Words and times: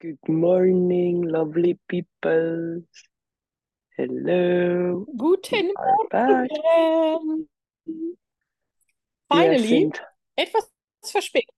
Good 0.00 0.28
morning, 0.28 1.24
lovely 1.24 1.78
people. 1.86 2.84
Hello. 3.98 5.04
Guten. 5.14 5.74
Morgen. 6.10 7.48
Finally, 9.28 9.92
etwas 10.36 10.72
verspätet. 11.04 11.54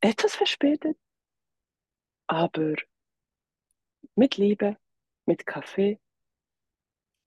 etwas 0.00 0.34
verspätet, 0.34 0.98
aber 2.26 2.74
mit 4.16 4.36
Liebe, 4.36 4.76
mit 5.24 5.46
Kaffee. 5.46 6.00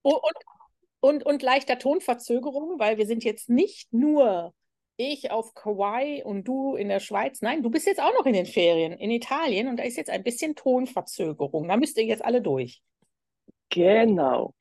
Und, 0.02 0.16
und, 0.22 0.36
und, 1.00 1.22
und 1.24 1.42
leichter 1.42 1.78
Tonverzögerung, 1.78 2.78
weil 2.78 2.98
wir 2.98 3.06
sind 3.06 3.24
jetzt 3.24 3.48
nicht 3.48 3.90
nur 3.94 4.52
ich 4.96 5.30
auf 5.30 5.54
Kauai 5.54 6.22
und 6.24 6.44
du 6.48 6.74
in 6.76 6.88
der 6.88 7.00
Schweiz. 7.00 7.42
Nein, 7.42 7.62
du 7.62 7.70
bist 7.70 7.86
jetzt 7.86 8.00
auch 8.00 8.12
noch 8.14 8.26
in 8.26 8.32
den 8.32 8.46
Ferien 8.46 8.92
in 8.92 9.10
Italien 9.10 9.68
und 9.68 9.76
da 9.78 9.82
ist 9.84 9.96
jetzt 9.96 10.10
ein 10.10 10.22
bisschen 10.22 10.54
Tonverzögerung. 10.54 11.68
Da 11.68 11.76
müsst 11.76 11.96
ihr 11.98 12.04
jetzt 12.04 12.24
alle 12.24 12.40
durch. 12.42 12.80
Genau. 13.70 14.54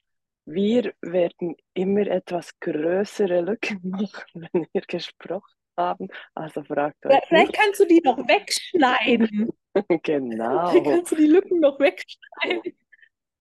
Wir 0.45 0.93
werden 1.01 1.55
immer 1.73 2.05
etwas 2.07 2.51
größere 2.59 3.41
Lücken 3.41 3.79
machen, 3.89 4.47
wenn 4.51 4.67
wir 4.71 4.81
gesprochen 4.81 5.53
haben. 5.77 6.07
Also 6.33 6.63
fragt 6.63 6.97
Ja, 7.05 7.11
euch 7.17 7.23
Vielleicht 7.27 7.47
nicht. 7.51 7.59
kannst 7.59 7.79
du 7.79 7.85
die 7.85 8.01
noch 8.03 8.17
wegschneiden. 8.27 9.49
Vielleicht 9.87 10.03
Genau. 10.03 10.83
kannst 10.83 11.11
du 11.11 11.15
die 11.15 11.25
Lücken 11.27 11.59
noch 11.59 11.79
wegschneiden. 11.79 12.61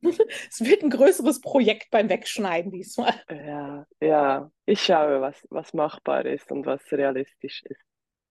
Es 0.50 0.60
wird 0.60 0.82
ein 0.82 0.90
größeres 0.90 1.40
Projekt 1.40 1.90
beim 1.90 2.08
Wegschneiden 2.08 2.70
diesmal. 2.70 3.14
Ja, 3.30 3.86
ja. 4.00 4.50
Ich 4.66 4.82
schaue, 4.82 5.20
was, 5.20 5.46
was 5.50 5.72
machbar 5.74 6.26
ist 6.26 6.50
und 6.52 6.66
was 6.66 6.80
realistisch 6.92 7.62
ist. 7.64 7.80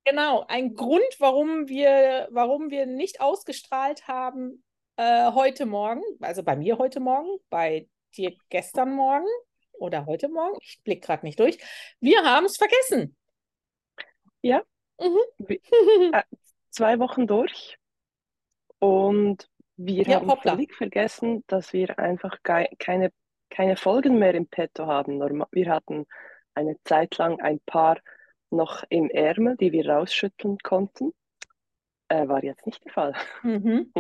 Genau, 0.06 0.46
ein 0.48 0.74
Grund, 0.76 1.06
warum 1.20 1.68
wir, 1.68 2.28
warum 2.32 2.70
wir 2.70 2.86
nicht 2.86 3.22
ausgestrahlt 3.22 4.08
haben 4.08 4.64
äh, 4.98 5.32
heute 5.32 5.66
Morgen, 5.66 6.04
also 6.20 6.44
bei 6.44 6.56
mir 6.56 6.78
heute 6.78 7.00
Morgen, 7.00 7.38
bei 7.50 7.88
dir 8.16 8.34
gestern 8.50 8.94
Morgen 8.94 9.28
oder 9.74 10.06
heute 10.06 10.28
Morgen, 10.30 10.58
ich 10.62 10.82
blicke 10.84 11.08
gerade 11.08 11.26
nicht 11.26 11.40
durch. 11.40 11.58
Wir 12.00 12.24
haben 12.24 12.46
es 12.46 12.58
vergessen. 12.58 13.16
Ja, 14.42 14.62
Mhm. 15.00 15.18
Wie- 15.40 15.62
äh, 16.12 16.24
zwei 16.70 17.00
Wochen 17.00 17.26
durch 17.28 17.78
und 18.80 19.50
wir 19.78 20.04
Ja, 20.08 20.16
haben 20.20 20.28
hoppla. 20.30 20.54
völlig 20.54 20.74
vergessen, 20.76 21.44
dass 21.48 21.74
wir 21.74 21.98
einfach 22.00 22.38
kei- 22.44 22.70
keine, 22.80 23.12
keine 23.50 23.76
Folgen 23.76 24.20
mehr 24.20 24.34
im 24.36 24.48
Petto 24.48 24.88
haben. 24.88 25.20
Wir 25.52 25.70
hatten 25.70 26.06
eine 26.54 26.76
Zeit 26.84 27.18
lang 27.18 27.40
ein 27.42 27.60
paar 27.66 28.00
noch 28.50 28.84
im 28.90 29.10
Ärmel, 29.10 29.58
die 29.58 29.72
wir 29.72 29.90
rausschütteln 29.90 30.60
konnten. 30.60 31.12
Äh, 32.08 32.28
war 32.28 32.44
jetzt 32.44 32.66
nicht 32.66 32.84
der 32.86 32.92
Fall. 32.94 33.14
Mhm. 33.44 33.92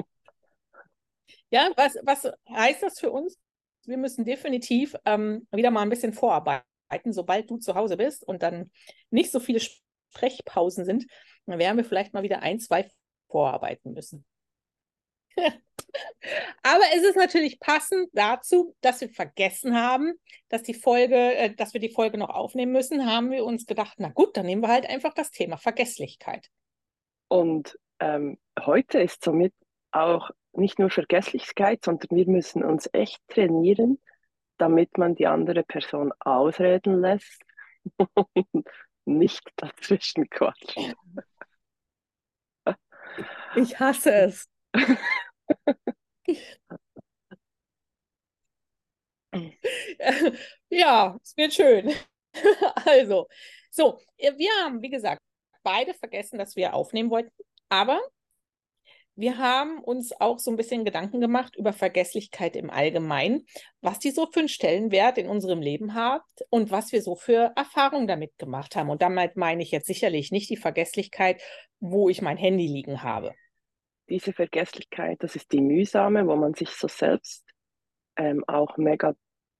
Ja, 1.50 1.70
was, 1.76 1.96
was 2.04 2.32
heißt 2.50 2.84
das 2.84 3.00
für 3.00 3.12
uns? 3.12 3.38
Wir 3.86 3.98
müssen 3.98 4.26
definitiv 4.26 4.96
ähm, 5.06 5.48
wieder 5.52 5.72
mal 5.72 5.82
ein 5.82 5.90
bisschen 5.90 6.14
vorarbeiten, 6.14 6.64
sobald 7.12 7.50
du 7.50 7.58
zu 7.58 7.76
Hause 7.76 7.98
bist 7.98 8.24
und 8.28 8.42
dann 8.42 8.72
nicht 9.10 9.32
so 9.32 9.40
viele 9.40 9.60
Sprechpausen 9.60 10.86
sind, 10.86 11.06
dann 11.46 11.60
werden 11.60 11.78
wir 11.78 11.86
vielleicht 11.86 12.14
mal 12.14 12.24
wieder 12.24 12.42
ein, 12.42 12.60
zwei 12.60 12.90
vorarbeiten 13.30 13.94
müssen. 13.94 14.26
Aber 16.64 16.84
es 16.96 17.04
ist 17.04 17.16
natürlich 17.16 17.60
passend 17.60 18.10
dazu, 18.14 18.76
dass 18.82 19.02
wir 19.02 19.10
vergessen 19.10 19.76
haben, 19.76 20.14
dass 20.50 20.64
die 20.64 20.74
Folge, 20.74 21.16
äh, 21.16 21.54
dass 21.54 21.74
wir 21.74 21.82
die 21.82 21.90
Folge 21.90 22.18
noch 22.18 22.30
aufnehmen 22.30 22.72
müssen, 22.72 23.06
haben 23.06 23.32
wir 23.32 23.46
uns 23.46 23.66
gedacht, 23.66 23.96
na 23.98 24.10
gut, 24.10 24.36
dann 24.38 24.46
nehmen 24.46 24.62
wir 24.62 24.70
halt 24.70 24.88
einfach 24.90 25.14
das 25.14 25.32
Thema 25.32 25.58
Vergesslichkeit. 25.58 26.50
Und 27.28 27.78
ähm, 28.00 28.38
heute 28.60 29.00
ist 29.00 29.24
somit 29.24 29.54
auch 29.92 30.32
nicht 30.54 30.80
nur 30.80 30.90
Vergesslichkeit, 30.90 31.84
sondern 31.84 32.16
wir 32.16 32.28
müssen 32.28 32.64
uns 32.64 32.90
echt 32.94 33.22
trainieren, 33.28 34.00
damit 34.58 34.98
man 34.98 35.16
die 35.16 35.28
andere 35.28 35.64
Person 35.64 36.12
ausreden 36.20 37.02
lässt 37.02 37.42
und 37.98 38.28
nicht 39.06 39.44
dazwischen 39.56 40.30
quatscht. 40.30 40.96
Ich 43.56 43.80
hasse 43.80 44.14
es. 44.14 44.50
Ja, 50.70 51.18
es 51.22 51.36
wird 51.38 51.54
schön. 51.54 51.94
Also, 52.86 53.28
so, 53.70 54.00
wir 54.18 54.50
haben, 54.64 54.82
wie 54.82 54.90
gesagt, 54.90 55.22
beide 55.62 55.94
vergessen, 55.94 56.40
dass 56.40 56.56
wir 56.56 56.74
aufnehmen 56.74 57.12
wollten, 57.12 57.32
aber 57.70 58.02
wir 59.16 59.38
haben 59.38 59.80
uns 59.80 60.12
auch 60.20 60.40
so 60.40 60.50
ein 60.50 60.58
bisschen 60.58 60.86
Gedanken 60.86 61.22
gemacht 61.22 61.56
über 61.56 61.72
Vergesslichkeit 61.72 62.56
im 62.56 62.72
Allgemeinen, 62.72 63.46
was 63.82 64.00
die 64.00 64.10
so 64.10 64.26
für 64.26 64.40
einen 64.40 64.50
Stellenwert 64.50 65.20
in 65.20 65.28
unserem 65.28 65.62
Leben 65.62 65.94
hat 65.94 66.24
und 66.50 66.72
was 66.72 66.92
wir 66.92 67.04
so 67.04 67.16
für 67.16 67.52
Erfahrungen 67.56 68.08
damit 68.08 68.38
gemacht 68.40 68.76
haben. 68.76 68.90
Und 68.90 69.04
damit 69.04 69.36
meine 69.36 69.62
ich 69.62 69.70
jetzt 69.70 69.86
sicherlich 69.86 70.32
nicht 70.32 70.50
die 70.50 70.58
Vergesslichkeit, 70.58 71.44
wo 71.80 72.10
ich 72.10 72.24
mein 72.24 72.38
Handy 72.38 72.66
liegen 72.66 73.04
habe. 73.04 73.36
Diese 74.10 74.34
Vergesslichkeit, 74.34 75.22
das 75.22 75.36
ist 75.36 75.52
die 75.52 75.62
mühsame, 75.62 76.26
wo 76.28 76.36
man 76.36 76.56
sich 76.56 76.70
so 76.70 76.88
selbst 76.88 77.44
ähm, 78.18 78.44
auch 78.48 78.78
mega 78.78 79.14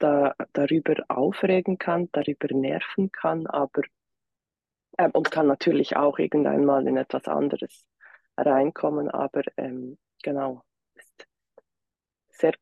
da, 0.04 0.36
darüber 0.52 0.96
aufregen 1.08 1.78
kann, 1.78 2.10
darüber 2.12 2.54
nerven 2.54 3.12
kann, 3.12 3.48
aber 3.48 3.84
ähm, 4.98 5.12
und 5.12 5.32
kann 5.32 5.48
natürlich 5.48 5.96
auch 5.96 6.20
irgendwann 6.20 6.66
mal 6.66 6.86
in 6.88 6.98
etwas 6.98 7.28
anderes 7.28 7.88
reinkommen, 8.36 9.10
aber 9.10 9.44
ähm, 9.58 9.98
genau, 10.22 10.62
ist 10.96 11.28
sehr 12.30 12.54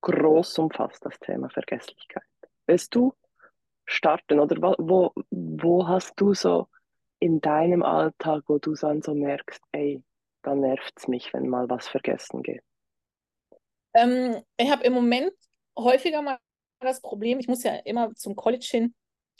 groß 0.00 0.58
umfasst 0.58 1.04
das 1.04 1.18
Thema 1.20 1.48
Vergesslichkeit. 1.48 2.24
Willst 2.66 2.94
du 2.94 3.14
starten 3.84 4.40
oder 4.40 4.56
wo, 4.60 4.74
wo, 4.78 5.12
wo 5.30 5.86
hast 5.86 6.20
du 6.20 6.34
so 6.34 6.68
in 7.20 7.40
deinem 7.40 7.84
Alltag, 7.84 8.42
wo 8.48 8.58
du 8.58 8.74
dann 8.74 9.00
so 9.00 9.14
merkst, 9.14 9.62
ey, 9.70 10.02
da 10.42 10.56
nervt 10.56 10.92
es 10.96 11.06
mich, 11.06 11.32
wenn 11.32 11.48
mal 11.48 11.70
was 11.70 11.86
vergessen 11.86 12.42
geht? 12.42 12.64
Ähm, 13.94 14.42
ich 14.56 14.70
habe 14.70 14.82
im 14.84 14.94
Moment 14.94 15.32
häufiger 15.76 16.22
mal 16.22 16.38
das 16.80 17.00
Problem, 17.00 17.38
ich 17.38 17.48
muss 17.48 17.62
ja 17.62 17.76
immer 17.76 18.14
zum 18.14 18.36
College 18.36 18.66
hin 18.68 18.94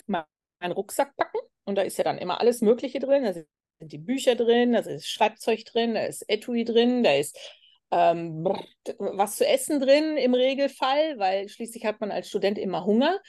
mal 0.07 0.25
einen 0.61 0.73
Rucksack 0.73 1.17
packen 1.17 1.39
und 1.65 1.77
da 1.77 1.83
ist 1.83 1.99
ja 1.99 2.05
dann 2.05 2.19
immer 2.19 2.41
alles 2.41 2.61
Mögliche 2.61 3.01
drin. 3.01 3.25
Da 3.25 3.33
sind 3.33 3.49
die 3.81 3.99
Bücher 3.99 4.37
drin, 4.37 4.73
da 4.73 4.81
ist 4.81 5.09
Schreibzeug 5.09 5.65
drin, 5.65 5.95
da 5.95 6.05
ist 6.05 6.25
Etui 6.29 6.65
drin, 6.65 7.03
da 7.03 7.15
ist 7.15 7.37
ähm, 7.91 8.45
was 8.99 9.37
zu 9.37 9.47
essen 9.47 9.81
drin 9.81 10.17
im 10.17 10.35
Regelfall, 10.35 11.19
weil 11.19 11.49
schließlich 11.49 11.85
hat 11.85 12.01
man 12.01 12.11
als 12.11 12.29
Student 12.29 12.59
immer 12.59 12.85
Hunger. 12.85 13.21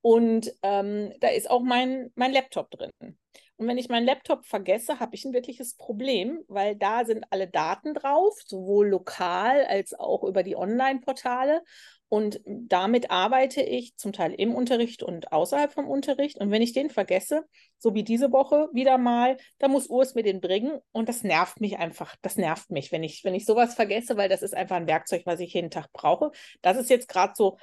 Und 0.00 0.52
ähm, 0.62 1.12
da 1.20 1.28
ist 1.28 1.50
auch 1.50 1.60
mein, 1.62 2.10
mein 2.14 2.32
Laptop 2.32 2.70
drin. 2.70 2.90
Und 3.00 3.66
wenn 3.66 3.78
ich 3.78 3.88
meinen 3.88 4.06
Laptop 4.06 4.46
vergesse, 4.46 5.00
habe 5.00 5.16
ich 5.16 5.24
ein 5.24 5.32
wirkliches 5.32 5.74
Problem, 5.76 6.44
weil 6.46 6.76
da 6.76 7.04
sind 7.04 7.24
alle 7.30 7.48
Daten 7.48 7.92
drauf, 7.92 8.40
sowohl 8.46 8.88
lokal 8.88 9.64
als 9.64 9.94
auch 9.94 10.22
über 10.22 10.44
die 10.44 10.56
Online-Portale. 10.56 11.64
Und 12.10 12.40
damit 12.44 13.10
arbeite 13.10 13.60
ich 13.60 13.96
zum 13.96 14.12
Teil 14.12 14.32
im 14.32 14.54
Unterricht 14.54 15.02
und 15.02 15.32
außerhalb 15.32 15.72
vom 15.72 15.88
Unterricht. 15.88 16.38
Und 16.38 16.50
wenn 16.50 16.62
ich 16.62 16.72
den 16.72 16.88
vergesse, 16.90 17.44
so 17.78 17.94
wie 17.94 18.02
diese 18.02 18.32
Woche 18.32 18.68
wieder 18.72 18.96
mal, 18.96 19.36
da 19.58 19.68
muss 19.68 19.88
Urs 19.88 20.14
mir 20.14 20.22
den 20.22 20.40
bringen. 20.40 20.80
Und 20.92 21.08
das 21.08 21.22
nervt 21.22 21.60
mich 21.60 21.78
einfach. 21.78 22.16
Das 22.22 22.36
nervt 22.36 22.70
mich, 22.70 22.92
wenn 22.92 23.02
ich, 23.02 23.24
wenn 23.24 23.34
ich 23.34 23.44
sowas 23.44 23.74
vergesse, 23.74 24.16
weil 24.16 24.28
das 24.30 24.42
ist 24.42 24.54
einfach 24.54 24.76
ein 24.76 24.86
Werkzeug, 24.86 25.22
was 25.26 25.40
ich 25.40 25.52
jeden 25.52 25.70
Tag 25.70 25.92
brauche. 25.92 26.30
Das 26.62 26.78
ist 26.78 26.88
jetzt 26.90 27.08
gerade 27.08 27.34
so 27.36 27.58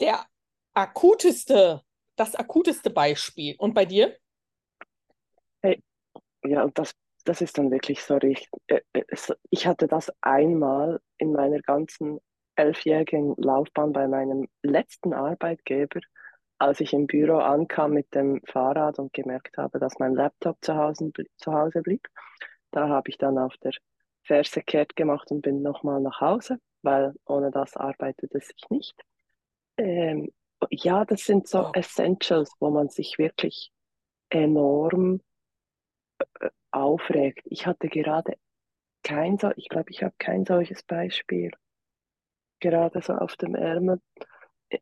der 0.00 0.26
akuteste, 0.74 1.82
das 2.16 2.34
akuteste 2.34 2.90
Beispiel. 2.90 3.54
Und 3.58 3.74
bei 3.74 3.86
dir? 3.86 4.16
Ja, 6.44 6.64
und 6.64 6.78
das, 6.78 6.92
das 7.24 7.40
ist 7.40 7.58
dann 7.58 7.70
wirklich 7.70 8.08
richtig. 8.10 8.48
äh, 8.68 8.80
äh, 8.92 9.04
so- 9.16 9.34
Ich 9.50 9.66
hatte 9.66 9.86
das 9.88 10.12
einmal 10.20 11.00
in 11.18 11.32
meiner 11.32 11.60
ganzen 11.60 12.18
elfjährigen 12.60 13.34
Laufbahn 13.38 13.92
bei 13.92 14.06
meinem 14.06 14.48
letzten 14.62 15.12
Arbeitgeber, 15.12 16.00
als 16.58 16.80
ich 16.80 16.92
im 16.92 17.06
Büro 17.06 17.38
ankam 17.38 17.92
mit 17.92 18.14
dem 18.14 18.40
Fahrrad 18.44 18.98
und 18.98 19.12
gemerkt 19.12 19.56
habe, 19.56 19.78
dass 19.78 19.98
mein 19.98 20.14
Laptop 20.14 20.58
zu 20.60 20.74
Hause, 20.76 21.12
zu 21.36 21.52
Hause 21.52 21.82
blieb. 21.82 22.06
Da 22.70 22.88
habe 22.88 23.08
ich 23.08 23.18
dann 23.18 23.38
auf 23.38 23.56
der 23.58 23.72
Ferse 24.24 24.62
kehrt 24.62 24.94
gemacht 24.94 25.30
und 25.30 25.40
bin 25.42 25.62
nochmal 25.62 26.00
nach 26.00 26.20
Hause, 26.20 26.58
weil 26.82 27.14
ohne 27.26 27.50
das 27.50 27.76
arbeitet 27.76 28.34
es 28.34 28.48
sich 28.48 28.62
nicht. 28.70 28.94
Ähm, 29.76 30.30
ja, 30.70 31.04
das 31.04 31.24
sind 31.24 31.48
so 31.48 31.66
Oh. 31.66 31.70
Essentials, 31.72 32.52
wo 32.60 32.70
man 32.70 32.88
sich 32.90 33.18
wirklich 33.18 33.72
enorm 34.28 35.20
aufregt. 36.70 37.46
Ich 37.46 37.66
hatte 37.66 37.88
gerade 37.88 38.34
kein 39.02 39.38
so, 39.38 39.50
ich 39.56 39.68
glaube, 39.68 39.90
ich 39.90 40.02
habe 40.02 40.14
kein 40.18 40.44
solches 40.44 40.82
Beispiel 40.82 41.50
gerade 42.60 43.00
so 43.02 43.14
auf 43.14 43.36
dem 43.36 43.54
Ärmel. 43.54 44.00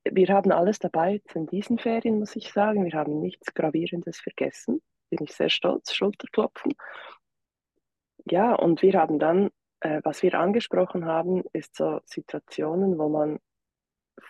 Wir 0.04 0.28
haben 0.28 0.52
alles 0.52 0.78
dabei 0.78 1.22
in 1.34 1.46
diesen 1.46 1.78
Ferien, 1.78 2.19
muss 2.19 2.36
ich 2.36 2.52
sagen. 2.52 2.84
Wir 2.84 2.92
haben 2.92 3.20
nichts 3.20 3.54
Gravierendes 3.54 4.20
vergessen. 4.20 4.82
Bin 5.10 5.20
ich 5.22 5.34
sehr 5.34 5.48
stolz, 5.48 5.94
Schulterklopfen. 5.94 6.75
Ja, 8.26 8.54
und 8.54 8.82
wir 8.82 8.92
haben 9.00 9.19
dann 9.19 9.50
äh, 9.80 10.00
was 10.04 10.22
wir 10.22 10.34
angesprochen 10.34 11.06
haben, 11.06 11.44
ist 11.52 11.76
so 11.76 12.00
Situationen, 12.04 12.98
wo 12.98 13.08
man 13.08 13.38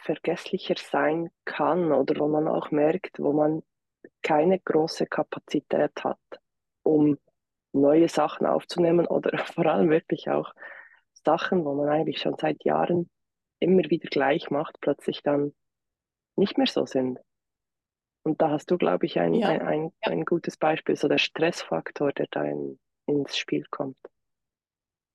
vergesslicher 0.02 0.74
sein 0.76 1.30
kann 1.44 1.92
oder 1.92 2.18
wo 2.20 2.28
man 2.28 2.46
auch 2.48 2.70
merkt, 2.70 3.18
wo 3.18 3.32
man 3.32 3.62
keine 4.22 4.58
große 4.58 5.06
Kapazität 5.06 5.92
hat, 6.04 6.18
um 6.82 7.18
neue 7.72 8.08
Sachen 8.08 8.46
aufzunehmen 8.46 9.06
oder 9.06 9.38
vor 9.54 9.66
allem 9.66 9.90
wirklich 9.90 10.28
auch 10.28 10.52
Sachen, 11.24 11.64
wo 11.64 11.74
man 11.74 11.88
eigentlich 11.88 12.20
schon 12.20 12.36
seit 12.38 12.64
Jahren 12.64 13.10
immer 13.60 13.82
wieder 13.90 14.08
gleich 14.08 14.50
macht, 14.50 14.80
plötzlich 14.80 15.22
dann 15.22 15.54
nicht 16.36 16.58
mehr 16.58 16.66
so 16.66 16.86
sind. 16.86 17.18
Und 18.22 18.40
da 18.40 18.50
hast 18.50 18.70
du, 18.70 18.78
glaube 18.78 19.06
ich, 19.06 19.18
ein, 19.18 19.34
ja. 19.34 19.48
ein, 19.48 19.62
ein, 19.62 19.82
ja. 20.04 20.12
ein, 20.12 20.24
gutes 20.24 20.56
Beispiel, 20.56 20.96
so 20.96 21.08
der 21.08 21.18
Stressfaktor, 21.18 22.12
der 22.12 22.26
da 22.30 22.44
in, 22.44 22.78
ins 23.06 23.36
Spiel 23.36 23.64
kommt. 23.70 23.96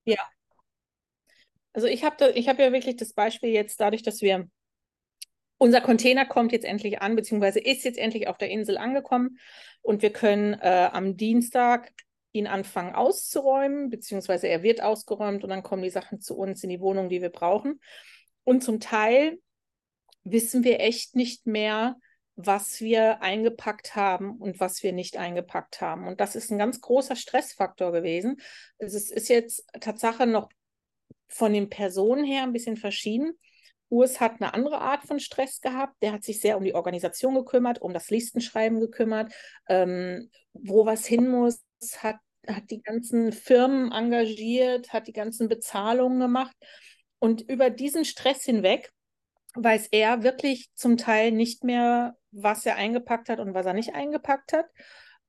Ja. 0.05 0.19
Also 1.73 1.87
ich 1.87 2.03
habe 2.03 2.25
hab 2.25 2.59
ja 2.59 2.71
wirklich 2.71 2.97
das 2.97 3.13
Beispiel 3.13 3.49
jetzt 3.49 3.79
dadurch, 3.79 4.03
dass 4.03 4.21
wir 4.21 4.47
unser 5.57 5.81
Container 5.81 6.25
kommt 6.25 6.51
jetzt 6.51 6.65
endlich 6.65 7.01
an, 7.01 7.15
beziehungsweise 7.15 7.59
ist 7.59 7.85
jetzt 7.85 7.97
endlich 7.97 8.27
auf 8.27 8.37
der 8.37 8.49
Insel 8.49 8.77
angekommen 8.77 9.37
und 9.81 10.01
wir 10.01 10.11
können 10.11 10.53
äh, 10.53 10.89
am 10.91 11.15
Dienstag 11.15 11.91
ihn 12.31 12.47
anfangen 12.47 12.95
auszuräumen, 12.95 13.89
beziehungsweise 13.89 14.47
er 14.47 14.63
wird 14.63 14.81
ausgeräumt 14.81 15.43
und 15.43 15.49
dann 15.49 15.63
kommen 15.63 15.83
die 15.83 15.89
Sachen 15.89 16.19
zu 16.19 16.35
uns 16.35 16.63
in 16.63 16.69
die 16.69 16.81
Wohnung, 16.81 17.09
die 17.09 17.21
wir 17.21 17.29
brauchen. 17.29 17.79
Und 18.43 18.63
zum 18.63 18.79
Teil 18.79 19.39
wissen 20.23 20.63
wir 20.63 20.79
echt 20.79 21.15
nicht 21.15 21.45
mehr, 21.45 21.97
was 22.35 22.81
wir 22.81 23.21
eingepackt 23.21 23.95
haben 23.95 24.37
und 24.37 24.59
was 24.59 24.81
wir 24.81 24.91
nicht 24.91 25.17
eingepackt 25.17 25.81
haben. 25.81 26.07
Und 26.07 26.19
das 26.19 26.35
ist 26.35 26.51
ein 26.51 26.57
ganz 26.57 26.81
großer 26.81 27.15
Stressfaktor 27.15 27.91
gewesen. 27.91 28.41
Es 28.79 28.93
ist 28.93 29.29
jetzt 29.29 29.65
Tatsache 29.79 30.25
noch 30.25 30.49
von 31.27 31.53
den 31.53 31.69
Personen 31.69 32.23
her 32.23 32.43
ein 32.43 32.53
bisschen 32.53 32.77
verschieden. 32.77 33.37
Urs 33.89 34.19
hat 34.19 34.41
eine 34.41 34.55
andere 34.55 34.81
Art 34.81 35.03
von 35.03 35.19
Stress 35.19 35.61
gehabt. 35.61 36.01
Der 36.01 36.13
hat 36.13 36.23
sich 36.23 36.39
sehr 36.39 36.57
um 36.57 36.63
die 36.63 36.73
Organisation 36.73 37.35
gekümmert, 37.35 37.79
um 37.79 37.93
das 37.93 38.09
Listenschreiben 38.09 38.79
gekümmert, 38.79 39.31
ähm, 39.69 40.31
wo 40.53 40.85
was 40.87 41.05
hin 41.05 41.29
muss, 41.29 41.63
hat, 41.97 42.17
hat 42.47 42.71
die 42.71 42.81
ganzen 42.81 43.31
Firmen 43.31 43.91
engagiert, 43.91 44.91
hat 44.91 45.07
die 45.07 45.13
ganzen 45.13 45.47
Bezahlungen 45.47 46.19
gemacht. 46.19 46.55
Und 47.23 47.39
über 47.39 47.69
diesen 47.69 48.03
Stress 48.03 48.43
hinweg 48.43 48.91
weiß 49.55 49.87
er 49.91 50.23
wirklich 50.23 50.67
zum 50.73 50.97
Teil 50.97 51.31
nicht 51.31 51.63
mehr, 51.63 52.17
was 52.31 52.65
er 52.65 52.75
eingepackt 52.75 53.29
hat 53.29 53.39
und 53.39 53.53
was 53.53 53.65
er 53.65 53.71
nicht 53.71 53.95
eingepackt 53.95 54.51
hat. 54.51 54.65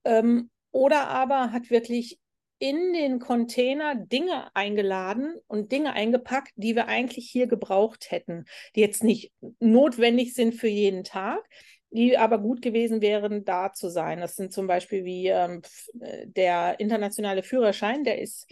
Ähm, 0.02 0.50
oder 0.72 1.06
aber 1.06 1.52
hat 1.52 1.70
wirklich 1.70 2.18
in 2.58 2.94
den 2.94 3.20
Container 3.20 3.94
Dinge 3.94 4.50
eingeladen 4.56 5.36
und 5.46 5.70
Dinge 5.70 5.92
eingepackt, 5.92 6.50
die 6.56 6.74
wir 6.74 6.88
eigentlich 6.88 7.30
hier 7.30 7.46
gebraucht 7.46 8.10
hätten, 8.10 8.46
die 8.74 8.80
jetzt 8.80 9.04
nicht 9.04 9.32
notwendig 9.60 10.34
sind 10.34 10.56
für 10.56 10.66
jeden 10.66 11.04
Tag, 11.04 11.48
die 11.90 12.18
aber 12.18 12.38
gut 12.38 12.60
gewesen 12.60 13.02
wären, 13.02 13.44
da 13.44 13.72
zu 13.72 13.88
sein. 13.88 14.18
Das 14.18 14.34
sind 14.34 14.52
zum 14.52 14.66
Beispiel 14.66 15.04
wie 15.04 15.28
ähm, 15.28 15.62
äh, 16.00 16.26
der 16.26 16.80
internationale 16.80 17.44
Führerschein, 17.44 18.02
der 18.02 18.20
ist 18.20 18.48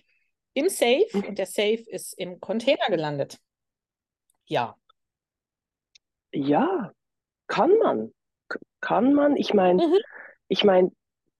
im 0.54 0.69
Safe 0.69 1.06
mhm. 1.12 1.25
und 1.25 1.38
der 1.38 1.46
Safe 1.46 1.84
ist 1.87 2.14
im 2.19 2.40
Container 2.40 2.87
gelandet. 2.88 3.38
Ja. 4.46 4.76
Ja, 6.32 6.93
kann 7.46 7.76
man. 7.78 8.12
Kann 8.81 9.14
man. 9.14 9.37
Ich 9.37 9.54
meine, 9.54 9.87
mhm. 9.87 9.99
ich 10.49 10.64
meine, 10.64 10.90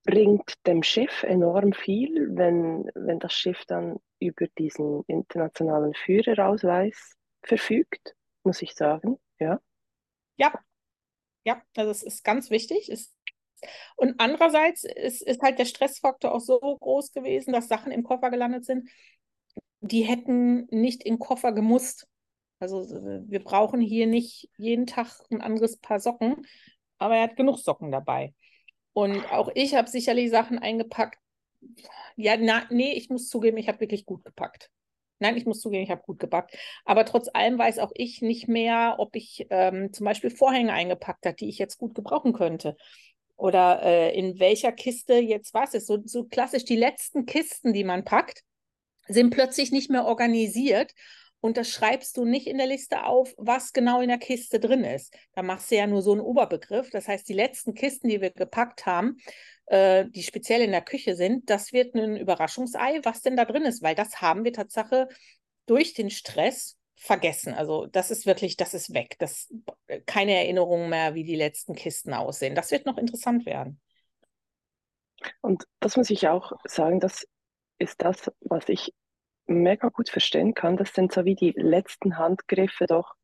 bringt 0.05 0.55
dem 0.67 0.83
Schiff 0.83 1.23
enorm 1.23 1.73
viel, 1.73 2.37
wenn, 2.37 2.91
wenn 2.95 3.19
das 3.19 3.33
Schiff 3.33 3.65
dann 3.67 3.99
über 4.19 4.47
diesen 4.59 5.05
internationalen 5.07 5.95
Führerausweis 5.95 7.15
verfügt, 7.43 8.15
muss 8.45 8.63
ich 8.63 8.75
sagen. 8.75 9.19
Ja. 9.39 9.61
Ja, 10.37 10.53
ja, 11.45 11.61
also 11.77 11.91
es 11.91 12.03
ist 12.03 12.25
ganz 12.25 12.51
wichtig. 12.51 12.89
Ist, 12.89 13.15
und 13.97 14.15
andererseits 14.19 14.85
ist, 14.85 15.23
ist 15.23 15.43
halt 15.43 15.59
der 15.59 15.65
Stressfaktor 15.65 16.35
auch 16.35 16.41
so 16.41 16.59
groß 16.59 17.13
gewesen, 17.13 17.53
dass 17.53 17.69
Sachen 17.69 17.93
im 17.93 18.03
Koffer 18.03 18.31
gelandet 18.31 18.65
sind, 18.65 18.89
die 19.81 20.03
hätten 20.03 20.67
nicht 20.71 21.05
im 21.05 21.19
Koffer 21.19 21.53
gemusst. 21.53 22.07
Also 22.61 22.83
wir 23.29 23.43
brauchen 23.43 23.81
hier 23.81 24.07
nicht 24.07 24.49
jeden 24.57 24.87
Tag 24.87 25.09
ein 25.31 25.41
anderes 25.41 25.79
Paar 25.79 25.99
Socken, 25.99 26.47
aber 26.99 27.17
er 27.17 27.25
hat 27.25 27.37
genug 27.37 27.59
Socken 27.59 27.91
dabei. 27.91 28.35
Und 28.93 29.25
auch 29.33 29.51
ich 29.55 29.75
habe 29.75 29.89
sicherlich 29.89 30.31
Sachen 30.31 30.59
eingepackt. 30.59 31.19
Ja, 32.17 32.37
na, 32.37 32.65
nee, 32.71 32.93
ich 32.93 33.09
muss 33.11 33.29
zugeben, 33.29 33.57
ich 33.57 33.69
habe 33.69 33.81
wirklich 33.81 34.05
gut 34.05 34.25
gepackt. 34.25 34.71
Nein, 35.19 35.37
ich 35.37 35.47
muss 35.47 35.61
zugeben, 35.61 35.85
ich 35.85 35.91
habe 35.91 36.03
gut 36.03 36.19
gepackt. 36.19 36.57
Aber 36.85 37.05
trotz 37.05 37.29
allem 37.33 37.59
weiß 37.59 37.79
auch 37.79 37.93
ich 37.95 38.23
nicht 38.23 38.49
mehr, 38.49 38.97
ob 38.99 39.15
ich 39.15 39.47
ähm, 39.51 39.93
zum 39.93 40.05
Beispiel 40.05 40.31
Vorhänge 40.31 40.73
eingepackt 40.73 41.27
habe, 41.27 41.37
die 41.37 41.49
ich 41.49 41.59
jetzt 41.59 41.79
gut 41.79 41.95
gebrauchen 41.95 42.33
könnte. 42.33 42.77
Oder 43.43 43.83
äh, 43.83 44.17
in 44.17 44.39
welcher 44.39 44.71
Kiste 44.71 45.15
jetzt 45.15 45.53
was 45.53 45.75
ist. 45.75 45.89
So, 45.89 45.99
so 46.05 46.23
klassisch, 46.23 46.65
die 46.65 46.77
letzten 46.77 47.27
Kisten, 47.27 47.73
die 47.73 47.83
man 47.83 48.05
packt, 48.05 48.45
sind 49.09 49.31
plötzlich 49.31 49.73
nicht 49.73 49.91
mehr 49.91 50.05
organisiert 50.05 50.93
und 51.41 51.57
das 51.57 51.69
schreibst 51.69 52.17
du 52.17 52.25
nicht 52.25 52.47
in 52.47 52.57
der 52.57 52.69
Liste 52.69 53.05
auf, 53.05 53.35
was 53.37 53.73
genau 53.73 54.01
in 54.01 54.11
der 54.11 54.19
Kiste 54.19 54.61
drin 54.61 54.85
ist. 54.85 55.13
Da 55.35 55.43
machst 55.43 55.73
du 55.73 55.75
ja 55.75 55.89
nur 55.89 56.03
so 56.03 56.13
einen 56.13 56.21
Oberbegriff. 56.21 56.91
Das 56.91 57.09
heißt, 57.09 57.29
die 57.29 57.33
letzten 57.33 57.75
Kisten, 57.75 58.09
die 58.09 58.21
wir 58.21 58.31
gepackt 58.31 58.87
haben, 58.87 59.17
äh, 59.67 60.05
die 60.09 60.23
speziell 60.23 60.61
in 60.61 60.71
der 60.71 60.83
Küche 60.83 61.17
sind, 61.17 61.51
das 61.51 61.73
wird 61.73 61.97
ein 61.97 62.17
Überraschungsei, 62.17 63.01
was 63.03 63.23
denn 63.23 63.37
da 63.37 63.45
drin 63.45 63.65
ist, 63.65 63.83
weil 63.83 63.97
das 63.97 64.21
haben 64.21 64.45
wir 64.45 64.53
Tatsache 64.53 65.09
durch 65.67 65.95
den 65.95 66.11
Stress 66.11 66.77
vergessen. 67.03 67.53
Also 67.53 67.87
das 67.87 68.13
ist 68.13 68.27
wirklich, 68.27 68.57
das 68.57 68.75
ist 68.75 68.95
weg. 68.95 69.17
Das 69.19 69.53
keine 70.07 70.37
Erinnerung 70.37 70.89
mehr, 70.89 71.15
wie 71.15 71.25
die 71.25 71.35
letzten 71.35 71.75
Kisten 71.75 72.15
aussehen. 72.15 72.55
Das 72.55 72.71
wird 72.71 72.87
noch 72.87 72.97
interessant 72.97 73.45
werden. 73.45 73.81
Und 75.41 75.67
das 75.81 75.97
muss 75.97 76.11
ich 76.11 76.29
auch 76.29 76.53
sagen, 76.65 77.01
das 77.01 77.27
ist 77.79 78.03
das, 78.03 78.31
was 78.41 78.69
ich 78.69 78.95
mega 79.47 79.89
gut 79.89 80.11
verstehen 80.11 80.55
kann. 80.55 80.77
Das 80.77 80.93
sind 80.95 81.13
so 81.13 81.25
wie 81.25 81.35
die 81.35 81.53
letzten 81.57 82.19
Handgriffe 82.19 82.87
doch, 82.87 83.15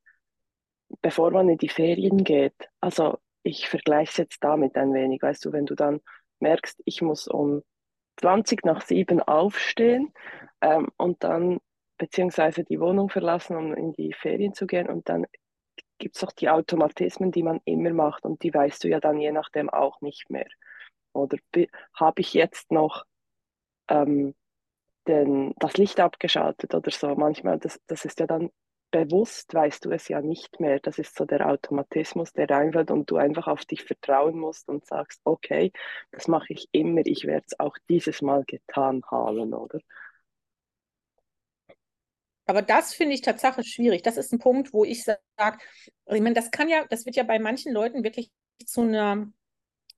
bevor 1.01 1.31
man 1.31 1.49
in 1.49 1.59
die 1.59 1.69
Ferien 1.69 2.25
geht. 2.25 2.69
Also 2.81 3.19
ich 3.45 3.69
vergleiche 3.69 4.11
es 4.11 4.17
jetzt 4.17 4.39
damit 4.43 4.77
ein 4.77 4.93
wenig. 4.93 5.23
Weißt 5.23 5.45
du, 5.45 5.52
wenn 5.52 5.67
du 5.67 5.76
dann 5.76 6.00
merkst, 6.41 6.83
ich 6.85 7.00
muss 7.00 7.29
um 7.29 7.62
20 8.17 8.64
nach 8.64 8.85
7 8.85 9.23
aufstehen 9.23 10.12
ähm, 10.61 10.88
und 10.97 11.23
dann 11.23 11.61
beziehungsweise 11.99 12.64
die 12.64 12.81
Wohnung 12.81 13.11
verlassen, 13.11 13.57
um 13.57 13.75
in 13.75 13.93
die 13.93 14.12
Ferien 14.12 14.55
zu 14.55 14.67
gehen 14.67 14.88
und 14.88 15.09
dann 15.09 15.26
gibt 15.99 16.14
es 16.17 16.23
doch 16.23 16.33
die 16.33 16.49
Automatismen, 16.49 17.33
die 17.33 17.43
man 17.43 17.61
immer 17.64 17.90
macht 17.90 18.25
und 18.25 18.43
die 18.43 18.55
weißt 18.55 18.83
du 18.85 18.88
ja 18.88 19.00
dann 19.00 19.19
je 19.19 19.33
nachdem 19.33 19.69
auch 19.69 20.00
nicht 20.00 20.31
mehr. 20.31 20.49
Oder 21.12 21.38
habe 21.95 22.21
ich 22.21 22.35
jetzt 22.35 22.71
noch 22.71 23.05
ähm, 23.88 24.35
den, 25.09 25.55
das 25.59 25.76
Licht 25.76 26.00
abgeschaltet 26.00 26.75
oder 26.75 26.90
so. 26.90 27.14
Manchmal, 27.17 27.59
das, 27.59 27.81
das 27.87 28.05
ist 28.05 28.21
ja 28.21 28.26
dann 28.26 28.50
bewusst, 28.90 29.52
weißt 29.55 29.85
du 29.85 29.90
es 29.90 30.09
ja 30.09 30.21
nicht 30.21 30.61
mehr. 30.61 30.81
Das 30.81 30.99
ist 30.99 31.17
so 31.17 31.25
der 31.25 31.47
Automatismus, 31.49 32.33
der 32.33 32.49
reinfällt 32.49 32.90
und 32.90 33.11
du 33.11 33.17
einfach 33.17 33.47
auf 33.49 33.64
dich 33.64 33.85
vertrauen 33.85 34.38
musst 34.38 34.69
und 34.69 34.87
sagst, 34.87 35.21
okay, 35.25 35.73
das 36.11 36.28
mache 36.28 36.52
ich 36.52 36.69
immer, 36.73 37.02
ich 37.05 37.26
werde 37.26 37.45
es 37.47 37.59
auch 37.59 37.76
dieses 37.88 38.23
Mal 38.23 38.45
getan 38.45 39.02
haben, 39.11 39.52
oder? 39.52 39.81
Aber 42.49 42.62
das 42.62 42.95
finde 42.95 43.14
ich 43.14 43.21
tatsächlich 43.21 43.71
schwierig. 43.71 44.02
Das 44.02 44.17
ist 44.17 44.33
ein 44.33 44.38
Punkt, 44.38 44.73
wo 44.73 44.83
ich 44.83 45.05
sage, 45.05 45.59
ich 46.07 46.21
meine, 46.23 46.33
das 46.33 46.50
kann 46.50 46.71
ja, 46.71 46.87
das 46.88 47.05
wird 47.05 47.14
ja 47.14 47.23
bei 47.23 47.38
manchen 47.38 47.75
Leuten 47.75 48.02
wirklich 48.05 48.33
zu 48.64 48.81
einer, 48.81 49.31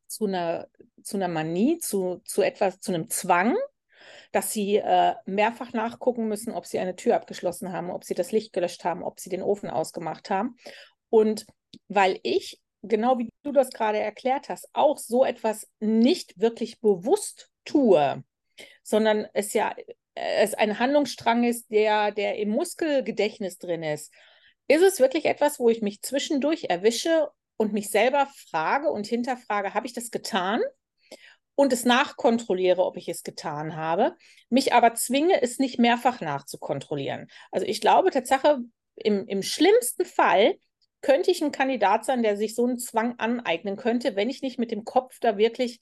zu 0.08 0.26
einer, 0.26 0.66
zu 1.00 1.16
einer 1.16 1.28
Manie, 1.28 1.78
zu, 1.78 2.20
zu 2.24 2.42
etwas, 2.42 2.80
zu 2.80 2.92
einem 2.92 3.08
Zwang, 3.08 3.56
dass 4.32 4.50
sie 4.50 4.78
äh, 4.78 5.14
mehrfach 5.26 5.72
nachgucken 5.74 6.26
müssen, 6.26 6.52
ob 6.52 6.66
sie 6.66 6.80
eine 6.80 6.96
Tür 6.96 7.14
abgeschlossen 7.14 7.72
haben, 7.72 7.88
ob 7.88 8.02
sie 8.02 8.14
das 8.14 8.32
Licht 8.32 8.52
gelöscht 8.52 8.82
haben, 8.82 9.04
ob 9.04 9.20
sie 9.20 9.30
den 9.30 9.42
Ofen 9.42 9.70
ausgemacht 9.70 10.28
haben. 10.28 10.56
Und 11.08 11.46
weil 11.86 12.18
ich, 12.24 12.60
genau 12.82 13.16
wie 13.18 13.28
du 13.44 13.52
das 13.52 13.70
gerade 13.70 14.00
erklärt 14.00 14.48
hast, 14.48 14.68
auch 14.72 14.98
so 14.98 15.24
etwas 15.24 15.68
nicht 15.78 16.40
wirklich 16.40 16.80
bewusst 16.80 17.48
tue, 17.64 18.24
sondern 18.82 19.28
es 19.34 19.52
ja 19.52 19.72
es 20.14 20.54
ein 20.54 20.78
Handlungsstrang 20.78 21.44
ist, 21.44 21.70
der, 21.70 22.12
der 22.12 22.36
im 22.36 22.50
Muskelgedächtnis 22.50 23.58
drin 23.58 23.82
ist, 23.82 24.12
ist 24.68 24.82
es 24.82 25.00
wirklich 25.00 25.24
etwas, 25.24 25.58
wo 25.58 25.68
ich 25.68 25.82
mich 25.82 26.02
zwischendurch 26.02 26.64
erwische 26.68 27.28
und 27.56 27.72
mich 27.72 27.90
selber 27.90 28.28
frage 28.50 28.90
und 28.90 29.06
hinterfrage, 29.06 29.74
habe 29.74 29.86
ich 29.86 29.92
das 29.92 30.10
getan? 30.10 30.60
und 31.60 31.74
es 31.74 31.84
nachkontrolliere, 31.84 32.82
ob 32.82 32.96
ich 32.96 33.06
es 33.10 33.22
getan 33.22 33.76
habe, 33.76 34.16
mich 34.48 34.72
aber 34.72 34.94
zwinge, 34.94 35.42
es 35.42 35.58
nicht 35.58 35.78
mehrfach 35.78 36.22
nachzukontrollieren. 36.22 37.30
Also 37.50 37.66
ich 37.66 37.82
glaube 37.82 38.10
Tatsache, 38.10 38.60
im, 38.94 39.26
im 39.26 39.42
schlimmsten 39.42 40.06
Fall 40.06 40.54
könnte 41.02 41.30
ich 41.30 41.42
ein 41.42 41.52
Kandidat 41.52 42.06
sein, 42.06 42.22
der 42.22 42.38
sich 42.38 42.54
so 42.54 42.64
einen 42.64 42.78
Zwang 42.78 43.18
aneignen 43.18 43.76
könnte, 43.76 44.16
wenn 44.16 44.30
ich 44.30 44.40
nicht 44.40 44.58
mit 44.58 44.70
dem 44.70 44.84
Kopf 44.84 45.18
da 45.20 45.36
wirklich 45.36 45.80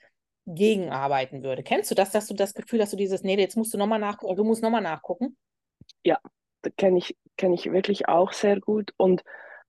gegenarbeiten 0.55 1.43
würde. 1.43 1.63
Kennst 1.63 1.91
du 1.91 1.95
das, 1.95 2.11
dass 2.11 2.27
du 2.27 2.35
das 2.35 2.55
Gefühl 2.55 2.81
hast, 2.81 2.93
du 2.93 2.97
dieses, 2.97 3.23
nee, 3.23 3.37
jetzt 3.37 3.57
musst 3.57 3.75
du 3.75 3.79
nochmal 3.79 3.99
nachgucken, 3.99 4.37
du 4.37 4.45
musst 4.45 4.63
nochmal 4.63 4.83
nachgucken? 4.83 5.37
ja, 6.03 6.19
kenne 6.77 6.99
ich, 6.99 7.17
kenn 7.37 7.53
ich 7.53 7.71
wirklich 7.73 8.09
auch 8.09 8.33
sehr 8.33 8.61
gut. 8.61 8.93
Und 8.97 9.23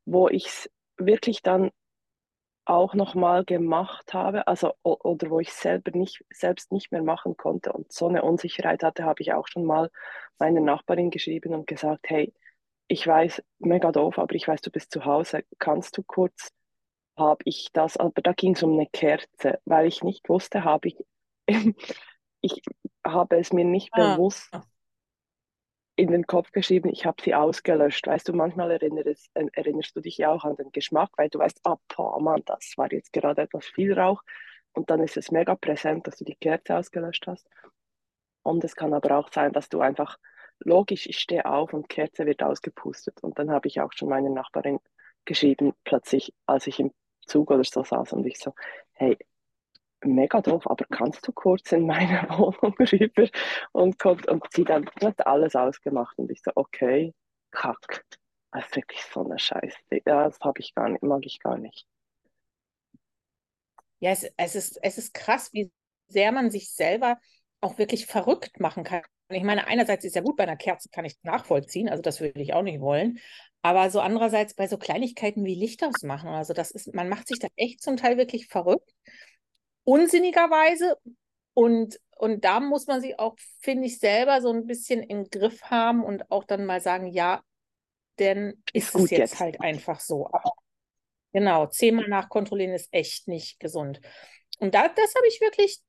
wo 0.05 0.27
ich 0.29 0.47
es 0.47 0.69
wirklich 0.97 1.41
dann 1.41 1.71
auch 2.65 2.93
nochmal 2.93 3.45
gemacht 3.45 4.13
habe, 4.13 4.47
also 4.47 4.73
oder 4.83 5.29
wo 5.29 5.39
ich 5.39 5.53
selber 5.53 5.91
nicht, 5.91 6.23
selbst 6.31 6.71
nicht 6.71 6.91
mehr 6.91 7.03
machen 7.03 7.35
konnte 7.35 7.73
und 7.73 7.91
so 7.91 8.07
eine 8.07 8.23
Unsicherheit 8.23 8.83
hatte, 8.83 9.05
habe 9.05 9.21
ich 9.21 9.33
auch 9.33 9.47
schon 9.47 9.65
mal 9.65 9.89
meiner 10.37 10.61
Nachbarin 10.61 11.09
geschrieben 11.09 11.53
und 11.53 11.67
gesagt, 11.67 12.09
hey, 12.09 12.33
ich 12.87 13.05
weiß, 13.05 13.43
mega 13.59 13.91
doof, 13.91 14.19
aber 14.19 14.35
ich 14.35 14.47
weiß, 14.47 14.61
du 14.61 14.71
bist 14.71 14.91
zu 14.91 15.05
Hause, 15.05 15.43
kannst 15.59 15.97
du 15.97 16.03
kurz, 16.03 16.49
habe 17.19 17.43
ich 17.45 17.69
das, 17.73 17.97
aber 17.97 18.21
da 18.21 18.33
ging 18.33 18.55
es 18.55 18.63
um 18.63 18.73
eine 18.73 18.87
Kerze, 18.87 19.59
weil 19.65 19.87
ich 19.87 20.03
nicht 20.03 20.27
wusste, 20.29 20.63
habe 20.63 20.87
ich, 20.87 20.97
ich 22.41 22.61
habe 23.05 23.37
es 23.37 23.53
mir 23.53 23.65
nicht 23.65 23.89
ah. 23.93 24.15
bewusst 24.15 24.49
in 25.99 26.11
den 26.11 26.25
Kopf 26.25 26.51
geschrieben, 26.51 26.89
ich 26.89 27.05
habe 27.05 27.21
sie 27.21 27.35
ausgelöscht. 27.35 28.07
Weißt 28.07 28.27
du, 28.29 28.33
manchmal 28.33 28.71
erinnerst, 28.71 29.29
äh, 29.33 29.47
erinnerst 29.51 29.95
du 29.95 29.99
dich 29.99 30.17
ja 30.17 30.31
auch 30.31 30.45
an 30.45 30.55
den 30.55 30.71
Geschmack, 30.71 31.09
weil 31.17 31.29
du 31.29 31.39
weißt, 31.39 31.59
ah, 31.65 31.75
boah, 31.93 32.21
Mann, 32.21 32.41
das 32.45 32.73
war 32.77 32.91
jetzt 32.91 33.11
gerade 33.11 33.41
etwas 33.41 33.65
viel 33.65 33.93
Rauch. 33.99 34.23
Und 34.71 34.89
dann 34.89 35.03
ist 35.03 35.17
es 35.17 35.29
mega 35.29 35.55
präsent, 35.55 36.07
dass 36.07 36.15
du 36.15 36.23
die 36.23 36.35
Kerze 36.35 36.77
ausgelöscht 36.77 37.27
hast. 37.27 37.45
Und 38.43 38.63
es 38.63 38.75
kann 38.75 38.93
aber 38.93 39.17
auch 39.17 39.29
sein, 39.33 39.51
dass 39.51 39.67
du 39.67 39.81
einfach, 39.81 40.17
logisch, 40.59 41.05
ich 41.05 41.19
stehe 41.19 41.45
auf 41.45 41.73
und 41.73 41.89
Kerze 41.89 42.25
wird 42.25 42.43
ausgepustet. 42.43 43.21
Und 43.21 43.37
dann 43.37 43.51
habe 43.51 43.67
ich 43.67 43.81
auch 43.81 43.91
schon 43.91 44.07
meine 44.07 44.29
Nachbarin 44.29 44.79
geschrieben, 45.25 45.73
plötzlich, 45.83 46.33
als 46.45 46.65
ich 46.67 46.79
im 46.79 46.93
Zug 47.29 47.51
oder 47.51 47.63
so 47.63 47.83
saß 47.83 48.13
und 48.13 48.25
ich 48.25 48.39
so, 48.39 48.53
hey, 48.93 49.17
mega 50.03 50.41
doof, 50.41 50.69
aber 50.69 50.85
kannst 50.85 51.27
du 51.27 51.31
kurz 51.31 51.71
in 51.71 51.85
meine 51.85 52.27
Wohnung 52.29 52.75
rüber? 52.79 53.29
Und, 53.71 53.99
kommt, 53.99 54.27
und 54.27 54.43
sie 54.53 54.63
dann 54.63 54.89
hat 55.03 55.25
alles 55.27 55.55
ausgemacht 55.55 56.17
und 56.17 56.31
ich 56.31 56.41
so, 56.43 56.51
okay, 56.55 57.13
kack. 57.51 58.05
Das 58.51 58.65
ist 58.65 58.75
wirklich 58.75 59.01
so 59.03 59.23
eine 59.23 59.37
Scheiße. 59.37 59.77
Ja, 60.05 60.23
das 60.25 60.39
habe 60.41 60.59
ich 60.59 60.73
gar 60.73 60.89
nicht, 60.89 61.03
mag 61.03 61.25
ich 61.25 61.39
gar 61.39 61.57
nicht. 61.57 61.85
Ja, 63.99 64.11
es, 64.11 64.25
es, 64.37 64.55
ist, 64.55 64.79
es 64.81 64.97
ist 64.97 65.13
krass, 65.13 65.53
wie 65.53 65.71
sehr 66.07 66.31
man 66.31 66.49
sich 66.49 66.71
selber 66.71 67.19
auch 67.61 67.77
wirklich 67.77 68.05
verrückt 68.05 68.59
machen 68.59 68.83
kann. 68.83 69.03
Ich 69.31 69.43
meine, 69.43 69.67
einerseits 69.67 70.05
ist 70.05 70.15
ja 70.15 70.21
gut, 70.21 70.37
bei 70.37 70.43
einer 70.43 70.57
Kerze 70.57 70.89
kann 70.89 71.05
ich 71.05 71.17
nachvollziehen, 71.21 71.89
also 71.89 72.01
das 72.01 72.19
würde 72.19 72.41
ich 72.41 72.53
auch 72.53 72.63
nicht 72.63 72.79
wollen. 72.79 73.19
Aber 73.61 73.89
so 73.89 73.99
andererseits 73.99 74.53
bei 74.53 74.67
so 74.67 74.77
Kleinigkeiten 74.77 75.43
wie 75.43 75.55
Licht 75.55 75.83
ausmachen, 75.83 76.29
also 76.29 76.53
das 76.53 76.71
ist, 76.71 76.93
man 76.93 77.09
macht 77.09 77.27
sich 77.27 77.39
da 77.39 77.47
echt 77.55 77.81
zum 77.81 77.97
Teil 77.97 78.17
wirklich 78.17 78.47
verrückt 78.47 78.93
unsinnigerweise. 79.89 80.97
Und, 81.53 81.99
und 82.15 82.45
da 82.45 82.59
muss 82.59 82.85
man 82.85 83.01
sich 83.01 83.17
auch, 83.17 83.35
finde 83.59 83.87
ich, 83.87 83.97
selber 83.97 84.39
so 84.41 84.51
ein 84.51 84.67
bisschen 84.67 85.01
im 85.01 85.29
Griff 85.29 85.63
haben 85.63 86.03
und 86.03 86.29
auch 86.31 86.43
dann 86.43 86.65
mal 86.65 86.79
sagen, 86.79 87.07
ja, 87.07 87.41
denn 88.19 88.61
ist, 88.71 88.89
ist 88.89 88.95
es 88.95 89.09
jetzt, 89.09 89.19
jetzt, 89.19 89.39
halt 89.39 89.59
einfach 89.61 89.99
so. 89.99 90.27
Aber 90.27 90.53
genau, 91.33 91.65
zehnmal 91.67 92.07
nachkontrollieren 92.07 92.75
ist 92.75 92.89
echt 92.91 93.27
nicht 93.27 93.59
gesund. 93.59 93.99
Und 94.59 94.75
da, 94.75 94.87
das 94.87 95.15
habe 95.15 95.27
ich 95.27 95.41
wirklich, 95.41 95.79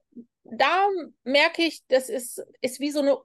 da 0.45 0.89
merke 1.23 1.63
ich, 1.63 1.85
das 1.89 2.09
ist, 2.09 2.43
ist 2.63 2.81
wie 2.81 2.91
so 2.91 3.01
eine 3.01 3.19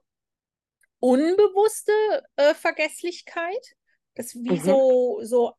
unbewusste 0.98 1.92
äh, 2.36 2.54
Vergesslichkeit. 2.54 3.76
Das 4.16 4.34
ist 4.34 4.44
wie 4.44 4.50
mhm. 4.50 4.64
so, 4.64 5.20
so 5.22 5.52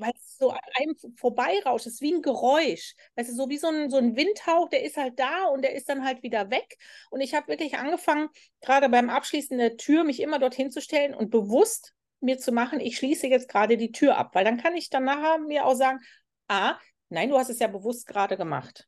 weil 0.00 0.12
es 0.14 0.38
so 0.38 0.50
an 0.50 0.60
einem 0.74 0.96
vorbeirauscht. 1.16 1.86
Es 1.86 1.94
ist 1.94 2.00
wie 2.00 2.14
ein 2.14 2.22
Geräusch. 2.22 2.94
Weißt 3.16 3.30
du, 3.30 3.34
so 3.34 3.48
wie 3.48 3.58
so 3.58 3.68
ein, 3.68 3.90
so 3.90 3.98
ein 3.98 4.16
Windhauch, 4.16 4.68
der 4.70 4.82
ist 4.82 4.96
halt 4.96 5.18
da 5.18 5.44
und 5.46 5.62
der 5.62 5.74
ist 5.74 5.88
dann 5.88 6.04
halt 6.04 6.22
wieder 6.22 6.50
weg. 6.50 6.78
Und 7.10 7.20
ich 7.20 7.34
habe 7.34 7.48
wirklich 7.48 7.76
angefangen, 7.76 8.28
gerade 8.60 8.88
beim 8.88 9.10
Abschließen 9.10 9.58
der 9.58 9.76
Tür, 9.76 10.04
mich 10.04 10.20
immer 10.20 10.38
dorthin 10.38 10.70
zu 10.70 10.80
stellen 10.80 11.14
und 11.14 11.30
bewusst 11.30 11.94
mir 12.20 12.38
zu 12.38 12.52
machen, 12.52 12.80
ich 12.80 12.96
schließe 12.96 13.28
jetzt 13.28 13.48
gerade 13.48 13.76
die 13.76 13.92
Tür 13.92 14.16
ab. 14.16 14.34
Weil 14.34 14.44
dann 14.44 14.58
kann 14.58 14.74
ich 14.74 14.90
dann 14.90 15.04
nachher 15.04 15.38
mir 15.38 15.66
auch 15.66 15.74
sagen, 15.74 16.00
ah, 16.48 16.78
nein, 17.08 17.28
du 17.28 17.38
hast 17.38 17.50
es 17.50 17.58
ja 17.58 17.66
bewusst 17.66 18.06
gerade 18.06 18.36
gemacht. 18.36 18.86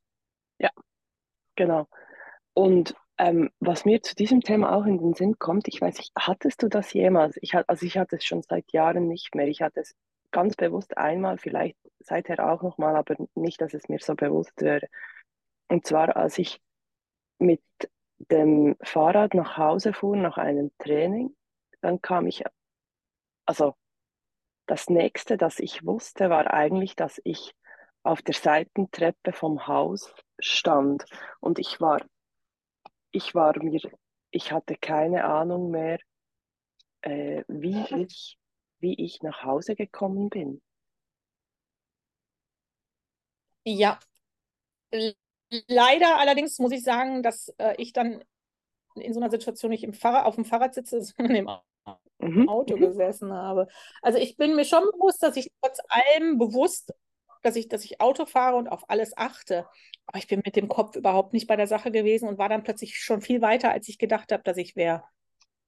Ja, 0.58 0.70
genau. 1.56 1.88
Und 2.54 2.94
ähm, 3.22 3.50
was 3.60 3.84
mir 3.84 4.02
zu 4.02 4.16
diesem 4.16 4.40
Thema 4.40 4.74
auch 4.74 4.84
in 4.84 4.98
den 4.98 5.14
Sinn 5.14 5.38
kommt, 5.38 5.68
ich 5.68 5.80
weiß 5.80 5.96
nicht, 5.98 6.10
hattest 6.18 6.60
du 6.60 6.68
das 6.68 6.92
jemals? 6.92 7.38
Ich, 7.40 7.54
also 7.54 7.86
ich 7.86 7.96
hatte 7.96 8.16
es 8.16 8.24
schon 8.24 8.42
seit 8.42 8.72
Jahren 8.72 9.06
nicht 9.06 9.36
mehr. 9.36 9.46
Ich 9.46 9.62
hatte 9.62 9.80
es 9.80 9.94
ganz 10.32 10.56
bewusst 10.56 10.96
einmal, 10.98 11.38
vielleicht 11.38 11.76
seither 12.00 12.50
auch 12.50 12.62
nochmal, 12.62 12.96
aber 12.96 13.14
nicht, 13.36 13.60
dass 13.60 13.74
es 13.74 13.88
mir 13.88 14.00
so 14.00 14.16
bewusst 14.16 14.60
wäre. 14.60 14.88
Und 15.68 15.86
zwar, 15.86 16.16
als 16.16 16.36
ich 16.38 16.60
mit 17.38 17.62
dem 18.18 18.76
Fahrrad 18.82 19.34
nach 19.34 19.56
Hause 19.56 19.92
fuhr 19.92 20.16
nach 20.16 20.36
einem 20.36 20.72
Training, 20.78 21.32
dann 21.80 22.02
kam 22.02 22.26
ich, 22.26 22.42
also 23.46 23.76
das 24.66 24.90
nächste, 24.90 25.36
das 25.36 25.60
ich 25.60 25.86
wusste, 25.86 26.28
war 26.28 26.52
eigentlich, 26.52 26.96
dass 26.96 27.20
ich 27.22 27.54
auf 28.02 28.20
der 28.20 28.34
Seitentreppe 28.34 29.32
vom 29.32 29.68
Haus 29.68 30.12
stand 30.40 31.04
und 31.38 31.60
ich 31.60 31.80
war, 31.80 32.00
ich 33.12 33.34
war 33.34 33.62
mir, 33.62 33.80
ich 34.30 34.52
hatte 34.52 34.76
keine 34.76 35.24
Ahnung 35.24 35.70
mehr, 35.70 35.98
äh, 37.02 37.44
wie 37.48 37.84
ich 38.02 38.38
wie 38.82 38.94
ich 38.94 39.22
nach 39.22 39.44
Hause 39.44 39.76
gekommen 39.76 40.28
bin? 40.28 40.60
Ja, 43.64 44.00
leider 45.68 46.18
allerdings 46.18 46.58
muss 46.58 46.72
ich 46.72 46.82
sagen, 46.82 47.22
dass 47.22 47.54
äh, 47.58 47.74
ich 47.78 47.92
dann 47.92 48.24
in 48.96 49.14
so 49.14 49.20
einer 49.20 49.30
Situation 49.30 49.70
nicht 49.70 49.84
im 49.84 49.94
Fahrrad, 49.94 50.26
auf 50.26 50.34
dem 50.34 50.44
Fahrrad 50.44 50.74
sitze, 50.74 51.00
sondern 51.02 51.36
im 51.36 51.48
mhm. 52.18 52.48
Auto 52.48 52.76
mhm. 52.76 52.80
gesessen 52.80 53.32
habe. 53.32 53.68
Also 54.02 54.18
ich 54.18 54.36
bin 54.36 54.56
mir 54.56 54.64
schon 54.64 54.82
bewusst, 54.92 55.22
dass 55.22 55.36
ich 55.36 55.50
trotz 55.60 55.78
allem 55.88 56.38
bewusst, 56.38 56.92
dass 57.42 57.56
ich, 57.56 57.68
dass 57.68 57.84
ich 57.84 58.00
Auto 58.00 58.26
fahre 58.26 58.56
und 58.56 58.68
auf 58.68 58.88
alles 58.88 59.16
achte. 59.16 59.66
Aber 60.06 60.18
ich 60.18 60.28
bin 60.28 60.42
mit 60.44 60.56
dem 60.56 60.68
Kopf 60.68 60.96
überhaupt 60.96 61.32
nicht 61.32 61.46
bei 61.46 61.56
der 61.56 61.66
Sache 61.66 61.90
gewesen 61.90 62.28
und 62.28 62.38
war 62.38 62.48
dann 62.48 62.62
plötzlich 62.62 62.98
schon 62.98 63.20
viel 63.20 63.40
weiter, 63.40 63.70
als 63.70 63.88
ich 63.88 63.98
gedacht 63.98 64.32
habe, 64.32 64.42
dass 64.42 64.56
ich 64.56 64.76
wäre. 64.76 65.04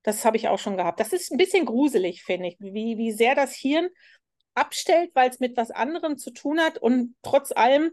Das 0.02 0.24
habe 0.24 0.36
ich 0.36 0.48
auch 0.48 0.58
schon 0.58 0.76
gehabt. 0.76 1.00
Das 1.00 1.12
ist 1.12 1.32
ein 1.32 1.38
bisschen 1.38 1.64
gruselig, 1.64 2.24
finde 2.24 2.48
ich, 2.48 2.56
wie, 2.60 2.98
wie 2.98 3.12
sehr 3.12 3.34
das 3.34 3.54
Hirn 3.54 3.88
abstellt, 4.54 5.10
weil 5.14 5.30
es 5.30 5.40
mit 5.40 5.56
was 5.56 5.70
anderem 5.70 6.18
zu 6.18 6.30
tun 6.30 6.60
hat 6.60 6.78
und 6.78 7.16
trotz 7.22 7.52
allem 7.52 7.90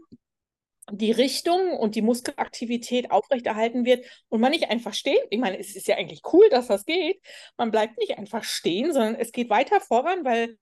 die 0.90 1.12
Richtung 1.12 1.76
und 1.78 1.94
die 1.94 2.02
Muskelaktivität 2.02 3.10
aufrechterhalten 3.10 3.84
wird 3.84 4.04
und 4.28 4.40
man 4.40 4.50
nicht 4.50 4.68
einfach 4.68 4.94
steht. 4.94 5.22
Ich 5.30 5.38
meine, 5.38 5.58
es 5.58 5.76
ist 5.76 5.86
ja 5.86 5.96
eigentlich 5.96 6.22
cool, 6.32 6.48
dass 6.50 6.66
das 6.66 6.84
geht. 6.84 7.20
Man 7.56 7.70
bleibt 7.70 7.98
nicht 7.98 8.18
einfach 8.18 8.42
stehen, 8.44 8.92
sondern 8.92 9.14
es 9.14 9.32
geht 9.32 9.48
weiter 9.48 9.80
voran, 9.80 10.24
weil 10.24 10.58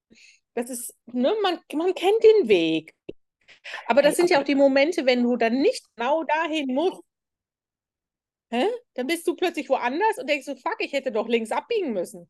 das 0.55 0.71
ist, 0.71 0.95
ne, 1.07 1.35
man, 1.43 1.59
man 1.75 1.95
kennt 1.95 2.23
den 2.23 2.49
Weg. 2.49 2.95
Aber 3.87 4.03
das 4.03 4.17
sind 4.17 4.31
ja 4.31 4.41
auch 4.41 4.45
die 4.45 4.55
Momente, 4.55 5.05
wenn 5.07 5.23
du 5.23 5.37
dann 5.37 5.61
nicht 5.61 5.85
genau 5.97 6.25
dahin 6.25 6.75
musst, 6.75 7.03
Hä? 8.51 8.67
Dann 8.95 9.07
bist 9.07 9.27
du 9.29 9.37
plötzlich 9.37 9.69
woanders 9.69 10.19
und 10.19 10.29
denkst 10.29 10.47
so, 10.47 10.57
fuck, 10.57 10.77
ich 10.81 10.93
hätte 10.93 11.13
doch 11.13 11.29
links 11.29 11.53
abbiegen 11.53 11.93
müssen. 11.93 12.29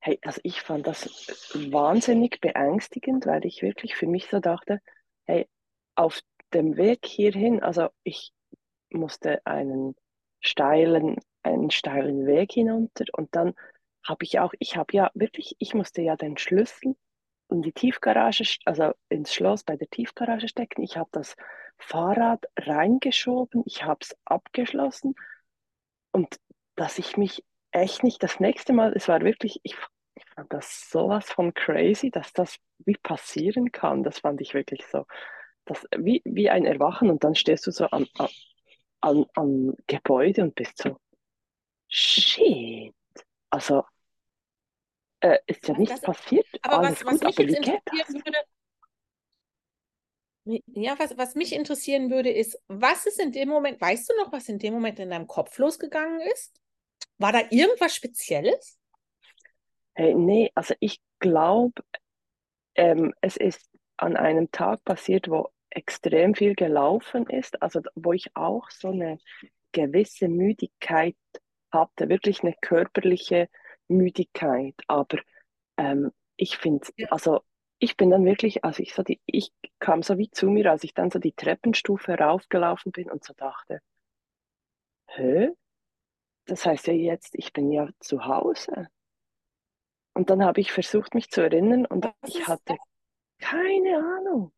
Hey, 0.00 0.18
also 0.22 0.40
ich 0.44 0.60
fand 0.60 0.86
das 0.86 1.50
wahnsinnig 1.54 2.40
beängstigend, 2.40 3.26
weil 3.26 3.44
ich 3.44 3.62
wirklich 3.62 3.96
für 3.96 4.06
mich 4.06 4.28
so 4.28 4.38
dachte, 4.38 4.80
hey, 5.24 5.48
auf 5.96 6.20
dem 6.52 6.76
Weg 6.76 7.04
hierhin, 7.04 7.62
also 7.62 7.88
ich 8.04 8.32
musste 8.90 9.44
einen 9.44 9.96
steilen, 10.40 11.16
einen 11.42 11.70
steilen 11.70 12.26
Weg 12.26 12.52
hinunter 12.52 13.04
und 13.12 13.34
dann 13.34 13.54
habe 14.06 14.24
ich 14.24 14.38
auch, 14.38 14.52
ich 14.58 14.76
habe 14.76 14.94
ja 14.94 15.10
wirklich, 15.14 15.56
ich 15.58 15.74
musste 15.74 16.02
ja 16.02 16.16
den 16.16 16.36
Schlüssel 16.36 16.94
in 17.48 17.62
die 17.62 17.72
Tiefgarage, 17.72 18.58
also 18.64 18.92
ins 19.08 19.34
Schloss 19.34 19.64
bei 19.64 19.76
der 19.76 19.88
Tiefgarage 19.88 20.48
stecken. 20.48 20.82
Ich 20.82 20.96
habe 20.96 21.08
das 21.12 21.36
Fahrrad 21.78 22.44
reingeschoben, 22.56 23.62
ich 23.66 23.84
habe 23.84 24.00
es 24.02 24.16
abgeschlossen 24.24 25.14
und 26.12 26.40
dass 26.76 26.98
ich 26.98 27.16
mich 27.16 27.44
echt 27.70 28.02
nicht 28.02 28.22
das 28.22 28.40
nächste 28.40 28.72
Mal, 28.72 28.92
es 28.94 29.08
war 29.08 29.20
wirklich, 29.22 29.60
ich, 29.62 29.76
ich 30.14 30.24
fand 30.34 30.52
das 30.52 30.88
sowas 30.90 31.30
von 31.30 31.52
crazy, 31.54 32.10
dass 32.10 32.32
das 32.32 32.56
wie 32.84 32.96
passieren 32.96 33.72
kann. 33.72 34.02
Das 34.02 34.20
fand 34.20 34.40
ich 34.40 34.54
wirklich 34.54 34.86
so, 34.86 35.04
das, 35.64 35.86
wie, 35.96 36.22
wie 36.24 36.50
ein 36.50 36.64
Erwachen 36.64 37.10
und 37.10 37.24
dann 37.24 37.34
stehst 37.34 37.66
du 37.66 37.70
so 37.70 37.88
am, 37.90 38.06
am, 39.00 39.26
am 39.34 39.74
Gebäude 39.86 40.42
und 40.42 40.54
bist 40.54 40.78
so, 40.78 40.96
shit. 41.88 42.94
Also, 43.50 43.84
äh, 45.24 45.38
ist 45.46 45.66
ja 45.66 45.76
nichts 45.76 46.00
das, 46.00 46.02
passiert. 46.02 46.46
Aber 46.62 46.80
Alles 46.80 47.04
was, 47.04 47.20
was 47.22 47.34
gut, 47.34 47.38
mich 47.38 47.38
aber 47.38 47.48
jetzt 47.48 47.56
interessieren 47.56 48.22
würde, 48.24 48.38
ja, 50.66 50.98
was, 50.98 51.16
was 51.16 51.34
mich 51.34 51.54
interessieren 51.54 52.10
würde, 52.10 52.30
ist, 52.30 52.62
was 52.68 53.06
ist 53.06 53.18
in 53.18 53.32
dem 53.32 53.48
Moment, 53.48 53.80
weißt 53.80 54.10
du 54.10 54.16
noch, 54.16 54.32
was 54.32 54.48
in 54.50 54.58
dem 54.58 54.74
Moment 54.74 54.98
in 54.98 55.08
deinem 55.08 55.26
Kopf 55.26 55.56
losgegangen 55.56 56.20
ist? 56.20 56.60
War 57.16 57.32
da 57.32 57.40
irgendwas 57.50 57.94
Spezielles? 57.94 58.78
Hey, 59.94 60.14
nee, 60.14 60.50
also 60.54 60.74
ich 60.80 61.00
glaube, 61.20 61.82
ähm, 62.74 63.14
es 63.22 63.38
ist 63.38 63.70
an 63.96 64.16
einem 64.16 64.50
Tag 64.50 64.84
passiert, 64.84 65.30
wo 65.30 65.48
extrem 65.70 66.34
viel 66.34 66.54
gelaufen 66.54 67.26
ist, 67.30 67.62
also 67.62 67.80
wo 67.94 68.12
ich 68.12 68.36
auch 68.36 68.68
so 68.70 68.88
eine 68.88 69.18
gewisse 69.72 70.28
Müdigkeit 70.28 71.16
hatte, 71.72 72.10
wirklich 72.10 72.42
eine 72.42 72.54
körperliche 72.60 73.48
Müdigkeit, 73.88 74.74
aber 74.86 75.18
ähm, 75.76 76.12
ich 76.36 76.56
finde, 76.58 76.88
Ja. 76.96 77.08
also 77.10 77.40
ich 77.78 77.96
bin 77.96 78.10
dann 78.10 78.24
wirklich, 78.24 78.64
also 78.64 78.82
ich 78.82 78.94
so 78.94 79.02
die, 79.02 79.20
ich 79.26 79.52
kam 79.80 80.02
so 80.02 80.18
wie 80.18 80.30
zu 80.30 80.48
mir, 80.50 80.70
als 80.70 80.84
ich 80.84 80.94
dann 80.94 81.10
so 81.10 81.18
die 81.18 81.32
Treppenstufe 81.32 82.14
raufgelaufen 82.14 82.92
bin 82.92 83.10
und 83.10 83.24
so 83.24 83.34
dachte, 83.34 83.80
hä? 85.16 85.50
Das 86.46 86.66
heißt 86.66 86.86
ja 86.88 86.94
jetzt, 86.94 87.34
ich 87.36 87.52
bin 87.52 87.70
ja 87.72 87.88
zu 88.00 88.26
Hause. 88.26 88.88
Und 90.12 90.30
dann 90.30 90.44
habe 90.44 90.60
ich 90.60 90.72
versucht, 90.72 91.14
mich 91.14 91.30
zu 91.30 91.40
erinnern 91.40 91.86
und 91.86 92.04
Was 92.22 92.34
ich 92.34 92.46
hatte 92.48 92.76
keine 93.38 93.96
Ahnung, 93.98 94.52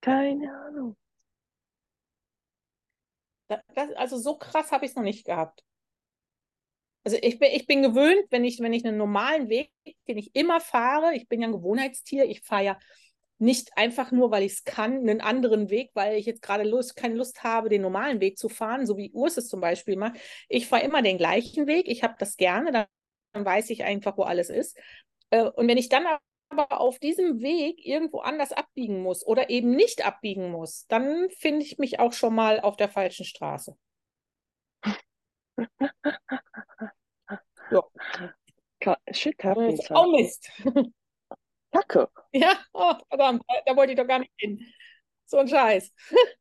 keine 0.00 0.52
Ahnung. 0.66 0.96
Das, 3.74 3.92
also 3.96 4.18
so 4.18 4.36
krass 4.38 4.72
habe 4.72 4.84
ich 4.84 4.90
es 4.92 4.96
noch 4.96 5.02
nicht 5.04 5.24
gehabt. 5.26 5.62
Also 7.04 7.18
ich 7.20 7.38
bin, 7.38 7.50
ich 7.52 7.66
bin 7.66 7.82
gewöhnt, 7.82 8.24
wenn 8.30 8.44
ich, 8.44 8.60
wenn 8.60 8.72
ich 8.72 8.84
einen 8.84 8.96
normalen 8.96 9.48
Weg, 9.48 9.70
den 10.06 10.18
ich 10.18 10.34
immer 10.34 10.60
fahre, 10.60 11.14
ich 11.14 11.28
bin 11.28 11.40
ja 11.40 11.48
ein 11.48 11.52
Gewohnheitstier, 11.52 12.24
ich 12.24 12.42
fahre 12.42 12.64
ja 12.64 12.78
nicht 13.38 13.76
einfach 13.76 14.12
nur, 14.12 14.30
weil 14.30 14.44
ich 14.44 14.52
es 14.52 14.64
kann, 14.64 14.98
einen 14.98 15.20
anderen 15.20 15.68
Weg, 15.68 15.90
weil 15.94 16.16
ich 16.16 16.26
jetzt 16.26 16.42
gerade 16.42 16.62
Lust, 16.62 16.94
keine 16.94 17.16
Lust 17.16 17.42
habe, 17.42 17.68
den 17.68 17.82
normalen 17.82 18.20
Weg 18.20 18.38
zu 18.38 18.48
fahren, 18.48 18.86
so 18.86 18.96
wie 18.96 19.10
Urs 19.12 19.36
es 19.36 19.48
zum 19.48 19.60
Beispiel 19.60 19.96
macht. 19.96 20.16
Ich 20.48 20.68
fahre 20.68 20.84
immer 20.84 21.02
den 21.02 21.18
gleichen 21.18 21.66
Weg, 21.66 21.88
ich 21.88 22.04
habe 22.04 22.14
das 22.18 22.36
gerne, 22.36 22.70
dann, 22.70 22.86
weiß 23.44 23.70
ich 23.70 23.82
einfach, 23.82 24.16
wo 24.16 24.22
alles 24.22 24.48
ist. 24.48 24.78
Äh, 25.30 25.44
und 25.44 25.66
wenn 25.66 25.78
ich 25.78 25.88
dann 25.88 26.06
aber 26.50 26.80
auf 26.80 26.98
diesem 27.00 27.40
Weg 27.40 27.84
irgendwo 27.84 28.20
anders 28.20 28.52
abbiegen 28.52 29.02
muss 29.02 29.26
oder 29.26 29.50
eben 29.50 29.70
nicht 29.74 30.06
abbiegen 30.06 30.50
muss, 30.50 30.86
dann 30.86 31.28
finde 31.30 31.64
ich 31.64 31.78
mich 31.78 31.98
auch 31.98 32.12
schon 32.12 32.34
mal 32.34 32.60
auf 32.60 32.76
der 32.76 32.90
falschen 32.90 33.24
Straße. 33.24 33.76
Ja. 37.72 37.82
Shit 39.12 39.42
Äh, 39.54 39.76
happens. 39.76 39.90
Oh 39.94 40.10
Mist. 40.12 40.50
Taco. 41.72 42.08
Ja, 42.32 42.58
oh, 42.72 42.94
verdammt, 43.08 43.42
da 43.66 43.76
wollte 43.76 43.92
ich 43.92 43.98
doch 43.98 44.06
gar 44.06 44.18
nicht 44.18 44.32
hin. 44.38 44.64
So 45.26 45.38
ein 45.38 45.48
Scheiß. 45.48 45.92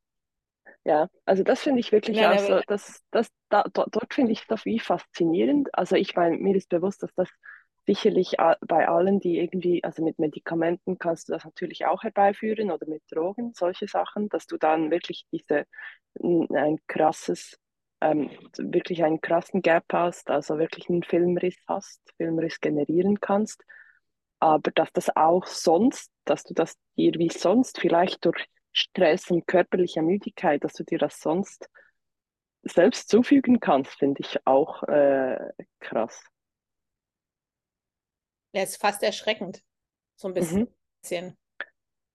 Ja, 0.83 1.09
also 1.25 1.43
das 1.43 1.61
finde 1.61 1.79
ich 1.79 1.91
wirklich 1.91 2.17
Nein, 2.17 2.25
auch 2.25 2.39
so, 2.39 2.59
aber 2.59 2.63
das, 2.67 3.03
das, 3.11 3.27
da, 3.49 3.63
dort, 3.73 4.13
finde 4.13 4.31
ich 4.31 4.45
das 4.47 4.65
wie 4.65 4.79
faszinierend. 4.79 5.69
Also 5.73 5.95
ich 5.95 6.15
meine, 6.15 6.37
mir 6.37 6.55
ist 6.55 6.69
bewusst, 6.69 7.03
dass 7.03 7.13
das 7.15 7.29
sicherlich 7.85 8.39
a- 8.39 8.57
bei 8.61 8.87
allen, 8.87 9.19
die 9.19 9.37
irgendwie, 9.39 9.83
also 9.83 10.03
mit 10.03 10.19
Medikamenten 10.19 10.97
kannst 10.97 11.29
du 11.29 11.33
das 11.33 11.45
natürlich 11.45 11.85
auch 11.85 12.03
herbeiführen 12.03 12.71
oder 12.71 12.87
mit 12.87 13.03
Drogen, 13.11 13.53
solche 13.55 13.87
Sachen, 13.87 14.29
dass 14.29 14.47
du 14.47 14.57
dann 14.57 14.91
wirklich 14.91 15.25
diese, 15.31 15.65
ein 16.19 16.79
krasses, 16.87 17.57
ähm, 18.01 18.29
wirklich 18.57 19.03
einen 19.03 19.21
krassen 19.21 19.61
Gap 19.61 19.85
hast, 19.93 20.29
also 20.29 20.57
wirklich 20.57 20.89
einen 20.89 21.03
Filmriss 21.03 21.57
hast, 21.67 22.01
Filmriss 22.17 22.59
generieren 22.59 23.19
kannst. 23.19 23.63
Aber 24.39 24.71
dass 24.71 24.91
das 24.91 25.15
auch 25.15 25.45
sonst, 25.45 26.11
dass 26.25 26.43
du 26.43 26.53
das 26.53 26.75
dir 26.97 27.13
wie 27.13 27.29
sonst 27.29 27.79
vielleicht 27.79 28.25
durch 28.25 28.45
Stress 28.71 29.29
und 29.29 29.45
körperliche 29.47 30.01
Müdigkeit, 30.01 30.63
dass 30.63 30.73
du 30.73 30.83
dir 30.83 30.97
das 30.97 31.19
sonst 31.19 31.69
selbst 32.63 33.09
zufügen 33.09 33.59
kannst, 33.59 33.93
finde 33.93 34.21
ich 34.21 34.37
auch 34.45 34.83
äh, 34.83 35.37
krass. 35.79 36.23
er 38.53 38.63
ist 38.63 38.77
fast 38.77 39.03
erschreckend. 39.03 39.63
So 40.15 40.27
ein 40.27 40.33
Mhm. 40.33 40.67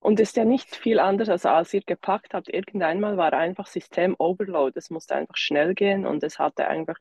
Und 0.07 0.21
ist 0.21 0.37
ja 0.37 0.45
nicht 0.45 0.77
viel 0.77 1.01
anders, 1.01 1.29
als 1.29 1.45
als 1.47 1.75
ihr 1.75 1.81
gepackt 1.81 2.33
habt. 2.33 2.49
Irgendeinmal 2.49 3.17
war 3.17 3.33
einfach 3.33 3.67
System 3.67 4.15
Overload. 4.21 4.79
Es 4.79 4.89
musste 4.89 5.17
einfach 5.17 5.37
schnell 5.37 5.75
gehen 5.75 6.07
und 6.07 6.23
es 6.23 6.39
hatte 6.39 6.69
einfach, 6.69 6.97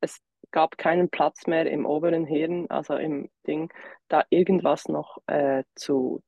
es 0.00 0.22
gab 0.52 0.78
keinen 0.78 1.10
Platz 1.10 1.46
mehr 1.46 1.70
im 1.70 1.84
oberen 1.84 2.24
Hirn, 2.24 2.64
also 2.70 2.96
im 2.96 3.28
Ding, 3.46 3.70
da 4.08 4.24
irgendwas 4.30 4.88
noch 4.88 5.18
äh, 5.26 5.64
zu 5.74 6.22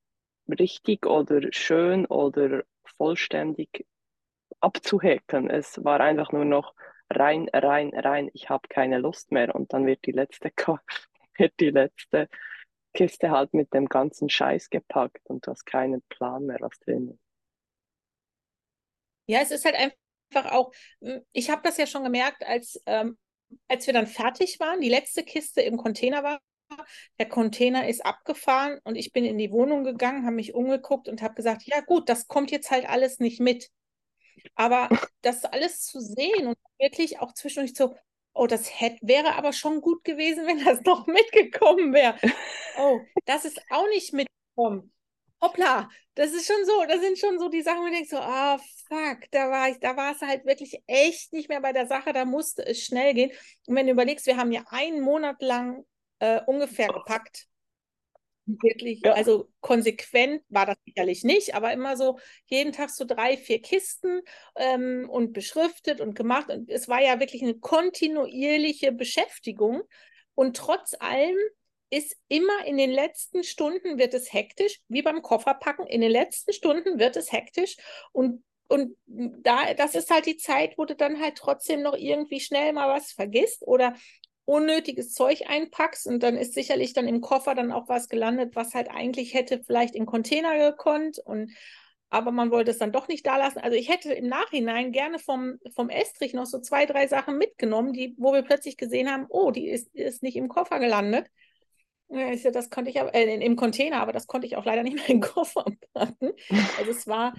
richtig 0.46 1.06
oder 1.06 1.40
schön 1.50 2.04
oder 2.04 2.62
vollständig 2.98 3.86
abzuhäkeln. 4.60 5.48
Es 5.48 5.82
war 5.82 6.00
einfach 6.00 6.30
nur 6.30 6.44
noch 6.44 6.74
rein, 7.08 7.48
rein, 7.54 7.94
rein. 7.94 8.28
Ich 8.34 8.50
habe 8.50 8.68
keine 8.68 8.98
Lust 8.98 9.32
mehr 9.32 9.54
und 9.54 9.72
dann 9.72 9.86
wird 9.86 10.04
die 10.04 10.12
letzte, 10.12 10.52
wird 11.38 11.54
die 11.58 11.70
letzte 11.70 12.28
Kiste 12.94 13.30
halt 13.30 13.54
mit 13.54 13.72
dem 13.74 13.86
ganzen 13.86 14.28
Scheiß 14.28 14.70
gepackt 14.70 15.20
und 15.24 15.46
du 15.46 15.50
hast 15.50 15.64
keinen 15.66 16.02
Plan 16.02 16.46
mehr, 16.46 16.58
was 16.60 16.78
drin 16.80 17.10
ist. 17.10 17.20
Ja, 19.26 19.40
es 19.40 19.50
ist 19.50 19.64
halt 19.64 19.76
einfach 19.76 20.52
auch, 20.52 20.72
hm, 21.00 21.22
ich 21.32 21.50
habe 21.50 21.62
das 21.62 21.76
ja 21.76 21.86
schon 21.86 22.04
gemerkt, 22.04 22.44
als, 22.44 22.82
ähm, 22.86 23.18
als 23.68 23.86
wir 23.86 23.94
dann 23.94 24.06
fertig 24.06 24.58
waren, 24.60 24.80
die 24.80 24.88
letzte 24.88 25.22
Kiste 25.22 25.60
im 25.60 25.76
Container 25.76 26.22
war, 26.22 26.40
der 27.18 27.28
Container 27.28 27.88
ist 27.88 28.04
abgefahren 28.04 28.78
und 28.84 28.96
ich 28.96 29.12
bin 29.12 29.24
in 29.24 29.38
die 29.38 29.50
Wohnung 29.50 29.84
gegangen, 29.84 30.24
habe 30.24 30.36
mich 30.36 30.54
umgeguckt 30.54 31.08
und 31.08 31.22
habe 31.22 31.34
gesagt, 31.34 31.62
ja 31.64 31.80
gut, 31.80 32.08
das 32.08 32.26
kommt 32.26 32.50
jetzt 32.50 32.70
halt 32.70 32.88
alles 32.88 33.20
nicht 33.20 33.40
mit. 33.40 33.70
Aber 34.54 34.88
das 35.22 35.44
alles 35.44 35.82
zu 35.82 36.00
sehen 36.00 36.46
und 36.46 36.58
wirklich 36.78 37.20
auch 37.20 37.32
zwischendurch 37.32 37.74
so, 37.76 37.96
oh, 38.38 38.46
das 38.46 38.80
hätte, 38.80 38.98
wäre 39.02 39.34
aber 39.34 39.52
schon 39.52 39.80
gut 39.80 40.04
gewesen, 40.04 40.46
wenn 40.46 40.64
das 40.64 40.80
noch 40.82 41.06
mitgekommen 41.06 41.92
wäre. 41.92 42.16
Oh, 42.78 43.00
das 43.26 43.44
ist 43.44 43.60
auch 43.70 43.88
nicht 43.88 44.12
mitgekommen. 44.12 44.92
Hoppla, 45.40 45.88
das 46.16 46.32
ist 46.32 46.48
schon 46.48 46.64
so, 46.64 46.84
das 46.88 47.00
sind 47.00 47.16
schon 47.16 47.38
so 47.38 47.48
die 47.48 47.62
Sachen, 47.62 47.80
wo 47.80 47.84
du 47.84 47.92
denkst 47.92 48.10
so, 48.10 48.18
ah, 48.18 48.58
fuck, 48.88 49.30
da 49.30 49.50
war 49.50 49.68
ich, 49.68 49.78
da 49.78 49.96
war 49.96 50.12
es 50.12 50.20
halt 50.20 50.44
wirklich 50.44 50.82
echt 50.88 51.32
nicht 51.32 51.48
mehr 51.48 51.60
bei 51.60 51.72
der 51.72 51.86
Sache, 51.86 52.12
da 52.12 52.24
musste 52.24 52.66
es 52.66 52.82
schnell 52.82 53.14
gehen. 53.14 53.30
Und 53.66 53.76
wenn 53.76 53.86
du 53.86 53.92
überlegst, 53.92 54.26
wir 54.26 54.36
haben 54.36 54.50
ja 54.50 54.64
einen 54.70 55.00
Monat 55.00 55.40
lang 55.40 55.84
äh, 56.18 56.40
ungefähr 56.46 56.88
gepackt. 56.88 57.46
Wirklich, 58.50 59.00
Ja. 59.04 59.12
also 59.12 59.50
konsequent 59.60 60.42
war 60.48 60.64
das 60.64 60.76
sicherlich 60.86 61.22
nicht, 61.22 61.54
aber 61.54 61.70
immer 61.72 61.96
so 61.98 62.18
jeden 62.46 62.72
Tag 62.72 62.88
so 62.88 63.04
drei, 63.04 63.36
vier 63.36 63.60
Kisten 63.60 64.22
ähm, 64.56 65.06
und 65.10 65.34
beschriftet 65.34 66.00
und 66.00 66.14
gemacht. 66.14 66.48
Und 66.48 66.70
es 66.70 66.88
war 66.88 67.02
ja 67.02 67.20
wirklich 67.20 67.42
eine 67.42 67.58
kontinuierliche 67.58 68.90
Beschäftigung. 68.92 69.82
Und 70.34 70.56
trotz 70.56 70.94
allem 70.98 71.36
ist 71.90 72.16
immer 72.28 72.64
in 72.66 72.78
den 72.78 72.90
letzten 72.90 73.44
Stunden 73.44 73.98
wird 73.98 74.14
es 74.14 74.32
hektisch, 74.32 74.80
wie 74.88 75.02
beim 75.02 75.20
Kofferpacken. 75.20 75.86
In 75.86 76.00
den 76.00 76.10
letzten 76.10 76.52
Stunden 76.54 76.98
wird 76.98 77.16
es 77.16 77.32
hektisch 77.32 77.76
und 78.12 78.44
und 78.70 78.98
da, 79.06 79.72
das 79.72 79.94
ist 79.94 80.10
halt 80.10 80.26
die 80.26 80.36
Zeit, 80.36 80.76
wo 80.76 80.84
du 80.84 80.94
dann 80.94 81.22
halt 81.22 81.38
trotzdem 81.38 81.80
noch 81.80 81.96
irgendwie 81.96 82.38
schnell 82.38 82.74
mal 82.74 82.94
was 82.94 83.12
vergisst 83.12 83.66
oder 83.66 83.94
unnötiges 84.48 85.12
Zeug 85.12 85.42
einpackst 85.46 86.06
und 86.06 86.22
dann 86.22 86.36
ist 86.36 86.54
sicherlich 86.54 86.94
dann 86.94 87.06
im 87.06 87.20
Koffer 87.20 87.54
dann 87.54 87.70
auch 87.70 87.88
was 87.88 88.08
gelandet, 88.08 88.56
was 88.56 88.74
halt 88.74 88.88
eigentlich 88.90 89.34
hätte 89.34 89.62
vielleicht 89.62 89.94
in 89.94 90.06
Container 90.06 90.70
gekonnt 90.70 91.18
und 91.18 91.52
aber 92.10 92.32
man 92.32 92.50
wollte 92.50 92.70
es 92.70 92.78
dann 92.78 92.90
doch 92.90 93.06
nicht 93.06 93.26
da 93.26 93.36
lassen. 93.36 93.58
Also 93.58 93.76
ich 93.76 93.90
hätte 93.90 94.14
im 94.14 94.28
Nachhinein 94.28 94.92
gerne 94.92 95.18
vom, 95.18 95.58
vom 95.74 95.90
Estrich 95.90 96.32
noch 96.32 96.46
so 96.46 96.58
zwei, 96.58 96.86
drei 96.86 97.06
Sachen 97.06 97.36
mitgenommen, 97.36 97.92
die, 97.92 98.14
wo 98.16 98.32
wir 98.32 98.40
plötzlich 98.40 98.78
gesehen 98.78 99.12
haben, 99.12 99.26
oh, 99.28 99.50
die 99.50 99.68
ist, 99.68 99.94
ist 99.94 100.22
nicht 100.22 100.36
im 100.36 100.48
Koffer 100.48 100.78
gelandet. 100.78 101.26
Das 102.08 102.70
konnte 102.70 102.90
ich 102.90 102.98
aber, 102.98 103.14
äh, 103.14 103.34
im 103.34 103.56
Container, 103.56 104.00
aber 104.00 104.14
das 104.14 104.26
konnte 104.26 104.46
ich 104.46 104.56
auch 104.56 104.64
leider 104.64 104.82
nicht 104.82 104.96
mehr 104.96 105.10
in 105.10 105.20
Koffer 105.20 105.66
packen. 105.92 106.32
Also 106.78 106.90
es 106.90 107.06
war, 107.06 107.34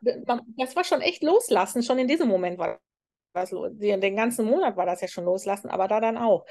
das 0.00 0.74
war 0.74 0.84
schon 0.84 1.02
echt 1.02 1.22
loslassen, 1.22 1.82
schon 1.82 1.98
in 1.98 2.08
diesem 2.08 2.28
Moment 2.28 2.56
war 2.56 2.80
das 3.34 3.50
los. 3.50 3.70
Den, 3.74 4.00
den 4.00 4.16
ganzen 4.16 4.46
Monat 4.46 4.76
war 4.76 4.86
das 4.86 5.00
ja 5.00 5.08
schon 5.08 5.24
loslassen, 5.24 5.68
aber 5.68 5.88
da 5.88 6.00
dann 6.00 6.16
auch. 6.16 6.46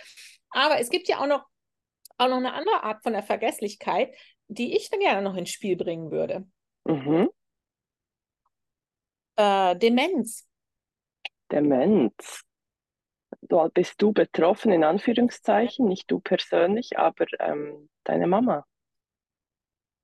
Aber 0.51 0.79
es 0.79 0.89
gibt 0.89 1.07
ja 1.07 1.19
auch 1.19 1.27
noch, 1.27 1.45
auch 2.17 2.27
noch 2.27 2.37
eine 2.37 2.53
andere 2.53 2.83
Art 2.83 3.01
von 3.01 3.13
der 3.13 3.23
Vergesslichkeit, 3.23 4.15
die 4.47 4.75
ich 4.75 4.89
dann 4.89 4.99
gerne 4.99 5.21
noch 5.21 5.35
ins 5.35 5.49
Spiel 5.49 5.75
bringen 5.75 6.11
würde. 6.11 6.45
Mhm. 6.85 7.29
Äh, 9.35 9.75
Demenz. 9.77 10.47
Demenz. 11.51 12.43
Du, 13.41 13.67
bist 13.69 14.01
du 14.01 14.13
betroffen, 14.13 14.71
in 14.71 14.83
Anführungszeichen, 14.83 15.87
nicht 15.87 16.09
du 16.11 16.19
persönlich, 16.19 16.97
aber 16.97 17.25
ähm, 17.39 17.89
deine 18.03 18.27
Mama. 18.27 18.65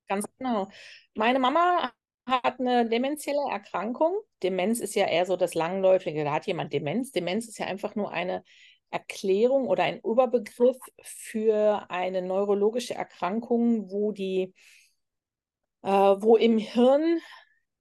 Ganz 0.08 0.26
genau. 0.38 0.68
Meine 1.14 1.38
Mama 1.38 1.92
hat 2.30 2.60
eine 2.60 2.88
demenzielle 2.88 3.50
Erkrankung. 3.50 4.18
Demenz 4.42 4.80
ist 4.80 4.94
ja 4.94 5.06
eher 5.06 5.26
so 5.26 5.36
das 5.36 5.54
Langläufige. 5.54 6.24
Da 6.24 6.32
hat 6.32 6.46
jemand 6.46 6.72
Demenz. 6.72 7.12
Demenz 7.12 7.48
ist 7.48 7.58
ja 7.58 7.66
einfach 7.66 7.94
nur 7.94 8.12
eine 8.12 8.44
Erklärung 8.90 9.68
oder 9.68 9.84
ein 9.84 10.00
Überbegriff 10.00 10.78
für 11.02 11.86
eine 11.90 12.22
neurologische 12.22 12.94
Erkrankung, 12.94 13.90
wo 13.90 14.12
die, 14.12 14.54
äh, 15.82 15.88
wo 15.88 16.36
im 16.36 16.58
Hirn 16.58 17.20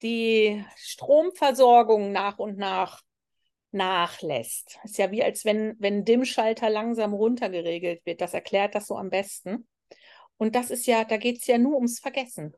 die 0.02 0.64
Stromversorgung 0.78 2.12
nach 2.12 2.40
und 2.40 2.58
nach 2.58 3.02
nachlässt. 3.72 4.80
Ist 4.84 4.98
ja 4.98 5.12
wie 5.12 5.24
als 5.24 5.46
wenn, 5.46 5.76
wenn 5.80 6.06
Dimmschalter 6.06 6.70
langsam 6.70 7.14
runtergeregelt 7.14 8.06
wird. 8.06 8.22
Das 8.22 8.34
erklärt 8.34 8.76
das 8.76 8.88
so 8.88 8.98
am 8.98 9.10
besten. 9.10 9.68
Und 10.38 10.56
das 10.56 10.72
ist 10.72 10.88
ja, 10.88 11.04
da 11.04 11.18
geht 11.18 11.40
es 11.40 11.48
ja 11.48 11.58
nur 11.58 11.76
ums 11.76 12.00
Vergessen. 12.00 12.56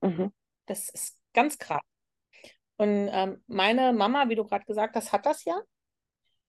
Mhm. 0.00 0.32
Das 0.66 0.88
ist 0.88 1.18
ganz 1.32 1.58
krass. 1.58 1.82
Und 2.76 3.08
ähm, 3.12 3.42
meine 3.46 3.92
Mama, 3.92 4.28
wie 4.28 4.34
du 4.34 4.44
gerade 4.44 4.64
gesagt 4.64 4.96
hast, 4.96 5.12
hat 5.12 5.26
das 5.26 5.44
ja. 5.44 5.60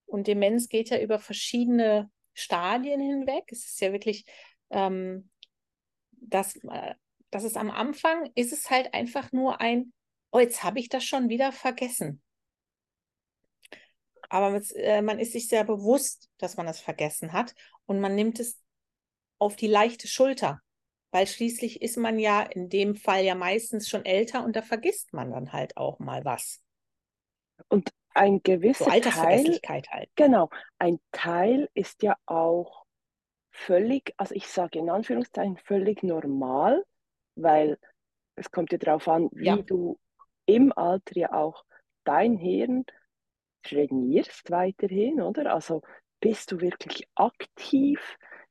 Und 0.05 0.27
Demenz 0.27 0.69
geht 0.69 0.89
ja 0.89 0.99
über 0.99 1.19
verschiedene 1.19 2.09
Stadien 2.33 3.01
hinweg. 3.01 3.43
Es 3.47 3.65
ist 3.65 3.79
ja 3.81 3.91
wirklich, 3.91 4.25
ähm, 4.69 5.29
dass, 6.11 6.55
äh, 6.55 6.95
dass 7.31 7.43
es 7.43 7.55
am 7.57 7.71
Anfang 7.71 8.29
ist 8.35 8.53
es 8.53 8.69
halt 8.69 8.93
einfach 8.93 9.31
nur 9.31 9.61
ein, 9.61 9.93
oh, 10.31 10.39
jetzt 10.39 10.63
habe 10.63 10.79
ich 10.79 10.89
das 10.89 11.03
schon 11.03 11.29
wieder 11.29 11.51
vergessen. 11.51 12.21
Aber 14.29 14.49
mit, 14.49 14.71
äh, 14.75 15.01
man 15.01 15.19
ist 15.19 15.33
sich 15.33 15.47
sehr 15.47 15.63
bewusst, 15.63 16.29
dass 16.37 16.57
man 16.57 16.65
das 16.65 16.79
vergessen 16.79 17.33
hat 17.33 17.53
und 17.85 17.99
man 17.99 18.15
nimmt 18.15 18.39
es 18.39 18.59
auf 19.37 19.55
die 19.55 19.67
leichte 19.67 20.07
Schulter, 20.07 20.61
weil 21.15 21.27
schließlich 21.27 21.81
ist 21.81 21.95
man 21.95 22.19
ja 22.19 22.41
in 22.41 22.67
dem 22.67 22.93
Fall 22.97 23.23
ja 23.23 23.35
meistens 23.35 23.87
schon 23.87 24.03
älter 24.03 24.43
und 24.43 24.57
da 24.57 24.61
vergisst 24.61 25.13
man 25.13 25.31
dann 25.31 25.53
halt 25.53 25.77
auch 25.77 25.97
mal 25.99 26.25
was. 26.25 26.61
Und 27.69 27.89
ein 28.13 28.43
gewisser 28.43 28.83
so 28.83 28.91
Altersvergesslichkeit 28.91 29.85
Teil, 29.85 29.99
halt. 29.99 30.09
Genau, 30.17 30.49
ein 30.77 30.99
Teil 31.13 31.69
ist 31.73 32.03
ja 32.03 32.17
auch 32.25 32.83
völlig, 33.49 34.13
also 34.17 34.35
ich 34.35 34.45
sage 34.47 34.77
in 34.77 34.89
Anführungszeichen 34.89 35.55
völlig 35.55 36.03
normal, 36.03 36.83
weil 37.35 37.79
es 38.35 38.51
kommt 38.51 38.73
ja 38.73 38.77
darauf 38.77 39.07
an, 39.07 39.29
wie 39.31 39.45
ja. 39.45 39.55
du 39.55 39.97
im 40.45 40.77
Alter 40.77 41.17
ja 41.17 41.31
auch 41.31 41.63
dein 42.03 42.35
Hirn 42.35 42.83
trainierst 43.63 44.51
weiterhin, 44.51 45.21
oder? 45.21 45.53
Also 45.53 45.81
bist 46.19 46.51
du 46.51 46.59
wirklich 46.59 47.07
aktiv? 47.15 48.01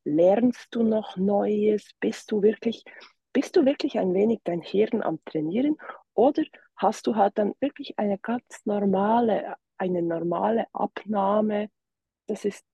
Lernst 0.05 0.69
du 0.75 0.83
noch 0.83 1.17
Neues? 1.17 1.91
Bist 2.01 2.31
du 2.31 2.43
wirklich, 2.43 2.85
bist 3.33 3.57
du 3.57 3.65
wirklich 3.65 3.99
ein 3.99 4.15
wenig 4.15 4.41
dein 4.45 4.61
Hirn 4.61 5.03
am 5.03 5.19
Trainieren? 5.25 5.77
Oder 6.15 6.45
hast 6.77 7.07
du 7.07 7.17
halt 7.17 7.39
dann 7.39 7.55
wirklich 7.61 7.99
eine 7.99 8.19
ganz 8.19 8.61
normale, 8.65 9.57
eine 9.79 10.03
normale 10.03 10.67
Abnahme? 10.73 11.71
Das 12.27 12.45
ist 12.45 12.65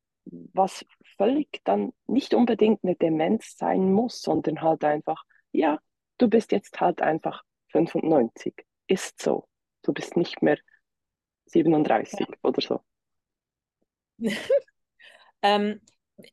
was 0.53 0.85
völlig 1.17 1.61
dann 1.65 1.93
nicht 2.07 2.35
unbedingt 2.35 2.85
eine 2.85 2.97
Demenz 2.97 3.57
sein 3.57 3.93
muss, 3.93 4.21
sondern 4.23 4.63
halt 4.63 4.85
einfach, 4.85 5.25
ja, 5.53 5.79
du 6.19 6.29
bist 6.29 6.53
jetzt 6.53 6.81
halt 6.81 7.03
einfach 7.03 7.43
95. 7.69 8.55
Ist 8.87 9.21
so. 9.21 9.49
Du 9.83 9.93
bist 9.93 10.17
nicht 10.17 10.43
mehr 10.43 10.59
37 11.47 12.21
ja. 12.21 12.27
oder 12.43 12.61
so. 12.61 12.81
ähm, 15.43 15.81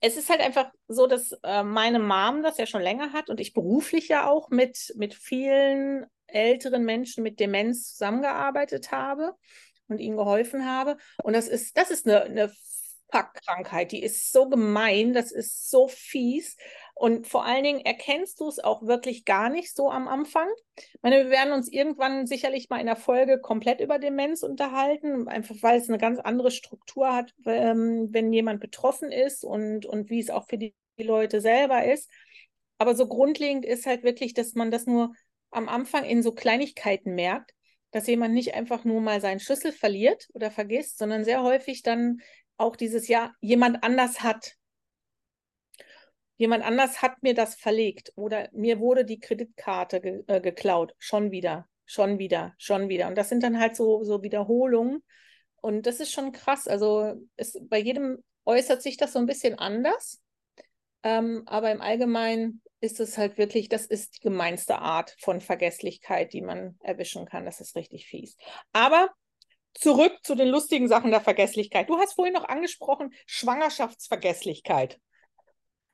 es 0.01 0.17
ist 0.17 0.29
halt 0.29 0.41
einfach 0.41 0.71
so, 0.87 1.07
dass 1.07 1.31
äh, 1.43 1.63
meine 1.63 1.99
Mom 1.99 2.43
das 2.43 2.57
ja 2.57 2.65
schon 2.65 2.81
länger 2.81 3.13
hat 3.13 3.29
und 3.29 3.39
ich 3.39 3.53
beruflich 3.53 4.07
ja 4.07 4.27
auch 4.27 4.49
mit, 4.49 4.93
mit 4.95 5.13
vielen 5.13 6.05
älteren 6.27 6.83
Menschen 6.83 7.23
mit 7.23 7.39
Demenz 7.39 7.91
zusammengearbeitet 7.91 8.91
habe 8.91 9.35
und 9.87 9.99
ihnen 9.99 10.17
geholfen 10.17 10.65
habe. 10.65 10.97
Und 11.23 11.33
das 11.33 11.47
ist, 11.47 11.77
das 11.77 11.91
ist 11.91 12.07
eine, 12.07 12.23
eine 12.23 12.51
Packkrankheit, 13.09 13.91
die 13.91 14.03
ist 14.03 14.31
so 14.31 14.49
gemein, 14.49 15.13
das 15.13 15.31
ist 15.31 15.69
so 15.69 15.87
fies. 15.87 16.57
Und 16.99 17.27
vor 17.27 17.45
allen 17.45 17.63
Dingen 17.63 17.81
erkennst 17.81 18.39
du 18.39 18.47
es 18.47 18.57
auch 18.57 18.81
wirklich 18.81 19.23
gar 19.23 19.49
nicht 19.49 19.75
so 19.75 19.91
am 19.91 20.07
Anfang. 20.07 20.47
Ich 20.77 20.99
meine, 21.03 21.25
wir 21.25 21.29
werden 21.29 21.53
uns 21.53 21.71
irgendwann 21.71 22.25
sicherlich 22.25 22.71
mal 22.71 22.79
in 22.79 22.87
der 22.87 22.95
Folge 22.95 23.39
komplett 23.39 23.81
über 23.81 23.99
Demenz 23.99 24.41
unterhalten, 24.41 25.27
einfach 25.27 25.55
weil 25.61 25.79
es 25.79 25.89
eine 25.89 25.99
ganz 25.99 26.17
andere 26.17 26.49
Struktur 26.49 27.13
hat, 27.13 27.35
ähm, 27.45 28.07
wenn 28.11 28.33
jemand 28.33 28.61
betroffen 28.61 29.11
ist 29.11 29.43
und, 29.43 29.85
und 29.85 30.09
wie 30.09 30.19
es 30.19 30.31
auch 30.31 30.47
für 30.47 30.57
die, 30.57 30.73
die 30.97 31.03
Leute 31.03 31.39
selber 31.39 31.85
ist. 31.85 32.09
Aber 32.79 32.95
so 32.95 33.07
grundlegend 33.07 33.63
ist 33.63 33.85
halt 33.85 34.03
wirklich, 34.03 34.33
dass 34.33 34.55
man 34.55 34.71
das 34.71 34.87
nur 34.87 35.13
am 35.51 35.69
Anfang 35.69 36.03
in 36.03 36.23
so 36.23 36.31
Kleinigkeiten 36.31 37.13
merkt, 37.13 37.53
dass 37.91 38.07
jemand 38.07 38.33
nicht 38.33 38.55
einfach 38.55 38.85
nur 38.85 39.01
mal 39.01 39.21
seinen 39.21 39.39
Schlüssel 39.39 39.71
verliert 39.71 40.29
oder 40.33 40.49
vergisst, 40.49 40.97
sondern 40.97 41.23
sehr 41.23 41.43
häufig 41.43 41.83
dann 41.83 42.21
auch 42.57 42.75
dieses 42.75 43.07
Jahr 43.07 43.35
jemand 43.39 43.83
anders 43.83 44.21
hat. 44.21 44.55
Jemand 46.37 46.63
anders 46.63 47.01
hat 47.01 47.21
mir 47.23 47.33
das 47.33 47.55
verlegt 47.55 48.13
oder 48.15 48.49
mir 48.53 48.79
wurde 48.79 49.05
die 49.05 49.19
Kreditkarte 49.19 50.01
ge 50.01 50.23
äh, 50.27 50.39
geklaut. 50.39 50.93
Schon 50.99 51.31
wieder, 51.31 51.67
schon 51.85 52.19
wieder, 52.19 52.53
schon 52.57 52.89
wieder. 52.89 53.07
Und 53.07 53.15
das 53.15 53.29
sind 53.29 53.43
dann 53.43 53.59
halt 53.59 53.75
so, 53.75 54.03
so 54.03 54.23
Wiederholungen. 54.23 55.03
Und 55.61 55.87
das 55.87 55.99
ist 55.99 56.11
schon 56.11 56.31
krass. 56.31 56.67
Also 56.67 57.15
es, 57.35 57.59
bei 57.69 57.79
jedem 57.79 58.23
äußert 58.45 58.81
sich 58.81 58.97
das 58.97 59.13
so 59.13 59.19
ein 59.19 59.25
bisschen 59.25 59.57
anders. 59.57 60.21
Ähm, 61.03 61.43
aber 61.47 61.71
im 61.71 61.81
Allgemeinen 61.81 62.61
ist 62.79 62.99
es 62.99 63.17
halt 63.17 63.37
wirklich, 63.37 63.69
das 63.69 63.85
ist 63.85 64.17
die 64.17 64.21
gemeinste 64.21 64.79
Art 64.79 65.15
von 65.19 65.41
Vergesslichkeit, 65.41 66.33
die 66.33 66.41
man 66.41 66.77
erwischen 66.81 67.25
kann. 67.25 67.45
Das 67.45 67.59
ist 67.59 67.75
richtig 67.75 68.07
fies. 68.07 68.37
Aber 68.73 69.09
zurück 69.73 70.13
zu 70.23 70.35
den 70.35 70.47
lustigen 70.49 70.87
Sachen 70.87 71.11
der 71.11 71.21
Vergesslichkeit. 71.21 71.89
Du 71.89 71.97
hast 71.97 72.13
vorhin 72.13 72.33
noch 72.33 72.47
angesprochen, 72.47 73.13
Schwangerschaftsvergesslichkeit. 73.25 74.99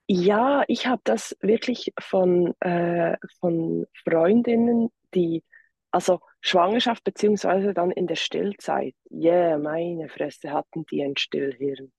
Ja, 0.07 0.63
ich 0.67 0.85
habe 0.87 1.01
das 1.05 1.35
wirklich 1.41 1.93
von, 1.99 2.53
äh, 2.59 3.17
von 3.39 3.87
Freundinnen, 4.03 4.89
die, 5.13 5.43
also 5.91 6.19
Schwangerschaft 6.41 7.03
beziehungsweise 7.03 7.73
dann 7.73 7.91
in 7.91 8.07
der 8.07 8.15
Stillzeit, 8.15 8.95
yeah, 9.09 9.57
meine 9.57 10.09
Fresse, 10.09 10.51
hatten 10.51 10.85
die 10.87 11.03
ein 11.03 11.15
Stillhirn. 11.15 11.93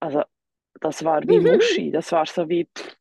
Also 0.00 0.22
das 0.80 1.04
war 1.04 1.22
wie 1.26 1.40
Muschi, 1.40 1.90
das 1.90 2.12
war 2.12 2.26
so 2.26 2.48
wie 2.48 2.66
pff, 2.66 2.96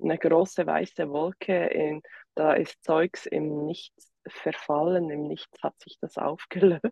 eine 0.00 0.18
große 0.18 0.66
weiße 0.66 1.08
Wolke, 1.10 1.66
in, 1.66 2.02
da 2.34 2.54
ist 2.54 2.82
Zeugs 2.82 3.26
im 3.26 3.66
Nichts 3.66 4.12
verfallen, 4.26 5.10
im 5.10 5.28
Nichts 5.28 5.62
hat 5.62 5.78
sich 5.80 5.98
das 6.00 6.16
aufgelöst. 6.16 6.82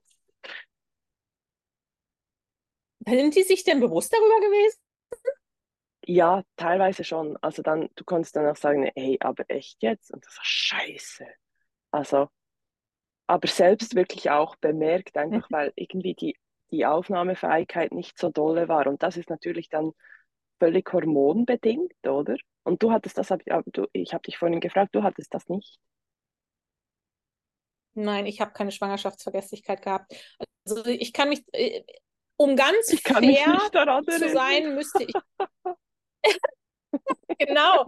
Sind 3.06 3.34
die 3.34 3.42
sich 3.42 3.64
denn 3.64 3.80
bewusst 3.80 4.12
darüber 4.12 4.40
gewesen? 4.40 4.78
Ja, 6.06 6.42
teilweise 6.56 7.04
schon. 7.04 7.36
Also 7.42 7.62
dann, 7.62 7.88
du 7.94 8.04
konntest 8.04 8.36
dann 8.36 8.46
auch 8.46 8.56
sagen, 8.56 8.90
hey, 8.94 9.18
aber 9.20 9.44
echt 9.48 9.82
jetzt? 9.82 10.10
Und 10.12 10.24
das 10.24 10.36
war 10.36 10.44
scheiße. 10.44 11.26
Also, 11.90 12.28
aber 13.26 13.48
selbst 13.48 13.94
wirklich 13.94 14.30
auch 14.30 14.56
bemerkt, 14.56 15.16
einfach 15.16 15.48
mhm. 15.50 15.54
weil 15.54 15.72
irgendwie 15.76 16.14
die, 16.14 16.36
die 16.70 16.86
Aufnahmefähigkeit 16.86 17.92
nicht 17.92 18.18
so 18.18 18.30
dolle 18.30 18.68
war. 18.68 18.86
Und 18.86 19.02
das 19.02 19.16
ist 19.16 19.30
natürlich 19.30 19.68
dann 19.68 19.92
völlig 20.58 20.92
hormonbedingt, 20.92 21.94
oder? 22.06 22.36
Und 22.62 22.82
du 22.82 22.92
hattest 22.92 23.18
das, 23.18 23.30
ich 23.92 24.14
habe 24.14 24.22
dich 24.22 24.38
vorhin 24.38 24.60
gefragt, 24.60 24.94
du 24.94 25.02
hattest 25.02 25.34
das 25.34 25.48
nicht. 25.48 25.78
Nein, 27.94 28.26
ich 28.26 28.40
habe 28.40 28.52
keine 28.52 28.70
Schwangerschaftsvergesslichkeit 28.70 29.82
gehabt. 29.82 30.14
Also 30.64 30.84
ich 30.86 31.12
kann 31.12 31.28
mich, 31.28 31.42
äh, 31.52 31.82
um 32.36 32.56
ganz 32.56 32.92
ich 32.92 33.02
fair 33.02 33.58
zu 34.06 34.28
sein, 34.32 34.74
müsste 34.74 35.04
ich. 35.04 35.14
genau. 37.38 37.86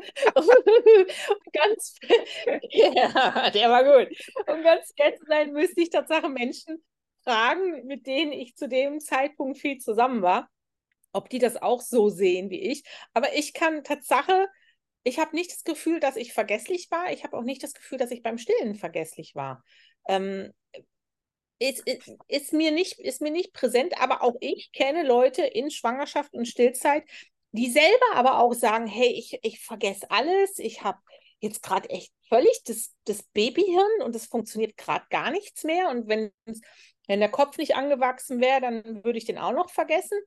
ganz, 1.53 1.97
ja, 2.71 3.51
der 3.51 3.71
war 3.71 3.85
gut. 3.85 4.17
Um 4.47 4.63
ganz 4.63 4.93
fair 4.97 5.15
zu 5.17 5.25
sein, 5.27 5.53
müsste 5.53 5.81
ich 5.81 5.91
tatsächlich 5.91 6.31
Menschen 6.31 6.85
fragen, 7.25 7.87
mit 7.87 8.07
denen 8.07 8.33
ich 8.33 8.57
zu 8.57 8.69
dem 8.69 9.01
Zeitpunkt 9.01 9.59
viel 9.59 9.79
zusammen 9.79 10.23
war, 10.23 10.49
ob 11.13 11.29
die 11.29 11.39
das 11.39 11.61
auch 11.61 11.81
so 11.81 12.09
sehen 12.09 12.51
wie 12.51 12.61
ich. 12.61 12.85
Aber 13.15 13.35
ich 13.35 13.53
kann 13.53 13.85
Tatsache, 13.85 14.49
ich 15.05 15.19
habe 15.19 15.35
nicht 15.35 15.53
das 15.53 15.65
Gefühl, 15.65 16.01
dass 16.01 16.17
ich 16.17 16.33
vergesslich 16.33 16.89
war. 16.91 17.13
Ich 17.13 17.25
habe 17.25 17.37
auch 17.37 17.43
nicht 17.43 17.63
das 17.63 17.75
Gefühl, 17.75 17.99
dass 17.99 18.11
ich 18.11 18.23
beim 18.23 18.39
Stillen 18.39 18.75
vergesslich 18.75 19.35
war. 19.35 19.65
Ähm, 20.09 20.53
ist, 21.59 21.87
ist, 21.87 22.11
ist, 22.27 22.53
mir 22.53 22.73
nicht, 22.73 22.99
ist 22.99 23.21
mir 23.21 23.31
nicht 23.31 23.53
präsent, 23.53 23.95
aber 24.01 24.23
auch 24.23 24.35
ich 24.41 24.73
kenne 24.73 25.07
Leute 25.07 25.43
in 25.43 25.71
Schwangerschaft 25.71 26.35
und 26.35 26.47
Stillzeit, 26.47 27.05
die 27.53 27.71
selber 27.71 28.15
aber 28.15 28.39
auch 28.41 28.55
sagen, 28.55 28.87
hey, 28.87 29.09
ich, 29.09 29.39
ich 29.43 29.61
vergesse 29.61 30.11
alles, 30.11 30.59
ich 30.59 30.83
habe 30.83 30.99
jetzt 31.39 31.63
gerade 31.63 31.91
echt 31.91 32.13
völlig 32.29 32.63
das, 32.65 32.95
das 33.05 33.23
Babyhirn 33.23 34.03
und 34.03 34.17
es 34.17 34.27
funktioniert 34.27 34.77
gerade 34.77 35.05
gar 35.11 35.31
nichts 35.31 35.65
mehr. 35.65 35.89
Und 35.89 36.09
wenn, 36.09 36.33
wenn 37.07 37.21
der 37.21 37.31
Kopf 37.31 37.59
nicht 37.59 37.75
angewachsen 37.77 38.41
wäre, 38.41 38.61
dann 38.61 39.05
würde 39.05 39.19
ich 39.19 39.27
den 39.27 39.39
auch 39.39 39.53
noch 39.53 39.69
vergessen. 39.69 40.19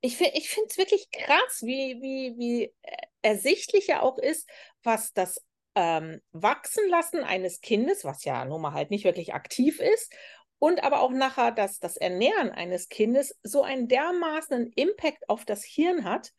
Ich, 0.00 0.20
ich 0.20 0.48
finde 0.48 0.68
es 0.70 0.78
wirklich 0.78 1.10
krass, 1.10 1.60
wie, 1.62 2.00
wie, 2.00 2.38
wie 2.38 2.74
ersichtlich 3.22 3.86
ja 3.88 4.00
auch 4.02 4.18
ist, 4.18 4.48
was 4.82 5.12
das 5.12 5.44
ähm, 5.74 6.20
Wachsen 6.32 6.88
lassen 6.88 7.22
eines 7.22 7.60
Kindes, 7.60 8.04
was 8.04 8.24
ja 8.24 8.44
nun 8.44 8.62
mal 8.62 8.72
halt 8.72 8.90
nicht 8.90 9.04
wirklich 9.04 9.34
aktiv 9.34 9.78
ist, 9.78 10.12
und 10.60 10.84
aber 10.84 11.00
auch 11.00 11.10
nachher 11.10 11.50
dass 11.50 11.80
das 11.80 11.96
Ernähren 11.96 12.50
eines 12.50 12.88
Kindes 12.88 13.36
so 13.42 13.62
einen 13.62 13.88
dermaßen 13.88 14.72
Impact 14.76 15.28
auf 15.28 15.44
das 15.44 15.64
Hirn 15.64 16.04
hat, 16.04 16.32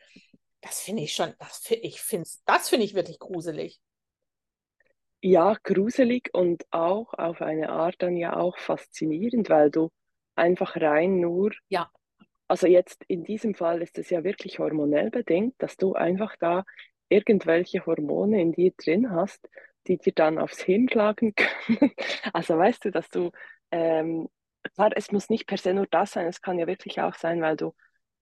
das 0.62 0.80
finde 0.80 1.02
ich 1.04 1.14
schon, 1.14 1.34
das, 1.40 1.70
ich 1.70 2.02
find's, 2.02 2.42
das 2.46 2.70
finde 2.70 2.86
ich 2.86 2.94
wirklich 2.94 3.20
gruselig. 3.20 3.82
Ja, 5.24 5.56
gruselig 5.64 6.30
und 6.34 6.66
auch 6.72 7.14
auf 7.14 7.42
eine 7.42 7.70
Art 7.70 7.96
dann 8.00 8.16
ja 8.16 8.38
auch 8.38 8.58
faszinierend, 8.58 9.50
weil 9.50 9.70
du 9.70 9.90
einfach 10.36 10.76
rein 10.78 11.20
nur, 11.20 11.52
ja. 11.70 11.92
also 12.48 12.68
jetzt 12.68 13.04
in 13.08 13.24
diesem 13.24 13.54
Fall 13.54 13.82
ist 13.82 13.98
es 13.98 14.10
ja 14.10 14.24
wirklich 14.24 14.60
hormonell 14.60 15.12
bedingt, 15.12 15.56
dass 15.58 15.78
du 15.78 15.94
einfach 15.94 16.36
da 16.40 16.64
irgendwelche 17.10 17.86
Hormone 17.86 18.42
in 18.42 18.52
dir 18.54 18.72
drin 18.78 19.12
hast, 19.12 19.48
die 19.88 19.98
dir 19.98 20.14
dann 20.14 20.38
aufs 20.38 20.62
Hirn 20.62 20.88
schlagen 20.90 21.34
können. 21.68 21.92
Also 22.34 22.58
weißt 22.58 22.86
du, 22.86 22.92
dass 22.92 23.10
du, 23.10 23.32
ähm, 23.72 24.30
klar, 24.76 24.92
es 24.96 25.12
muss 25.12 25.30
nicht 25.30 25.48
per 25.48 25.58
se 25.58 25.74
nur 25.74 25.88
das 25.88 26.12
sein, 26.14 26.28
es 26.28 26.42
kann 26.42 26.60
ja 26.60 26.68
wirklich 26.68 27.02
auch 27.02 27.16
sein, 27.16 27.42
weil 27.42 27.58
du 27.58 27.74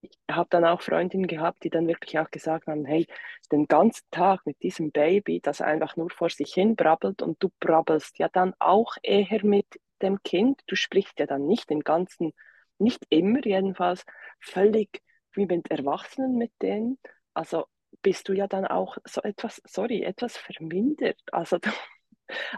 ich 0.02 0.12
habe 0.30 0.48
dann 0.50 0.66
auch 0.66 0.82
Freundinnen 0.82 1.28
gehabt, 1.28 1.64
die 1.64 1.70
dann 1.70 1.88
wirklich 1.88 2.18
auch 2.20 2.32
gesagt 2.32 2.68
haben, 2.68 2.86
hey, 2.86 3.08
den 3.52 3.68
ganzen 3.68 4.06
Tag 4.12 4.46
mit 4.46 4.62
diesem 4.64 4.92
Baby, 4.92 5.42
das 5.42 5.62
einfach 5.62 5.96
nur 5.98 6.10
vor 6.10 6.30
sich 6.30 6.54
hin 6.54 6.76
brabbelt 6.76 7.22
und 7.22 7.42
du 7.44 7.50
brabbelst 7.60 8.18
ja 8.20 8.30
dann 8.30 8.54
auch 8.60 8.96
eher 9.04 9.44
mit 9.44 9.66
dem 10.02 10.22
Kind. 10.24 10.62
Du 10.68 10.76
sprichst 10.76 11.20
ja 11.20 11.26
dann 11.26 11.46
nicht 11.46 11.70
den 11.70 11.82
ganzen, 11.82 12.34
nicht 12.78 13.06
immer 13.10 13.46
jedenfalls, 13.46 14.06
völlig 14.40 15.02
wie 15.34 15.46
mit 15.46 15.70
Erwachsenen 15.70 16.38
mit 16.38 16.52
denen. 16.62 16.98
Also 17.34 17.66
bist 18.02 18.30
du 18.30 18.34
ja 18.34 18.48
dann 18.48 18.66
auch 18.66 18.98
so 19.06 19.22
etwas, 19.22 19.62
sorry, 19.66 20.04
etwas 20.04 20.38
vermindert. 20.38 21.20
Also 21.32 21.60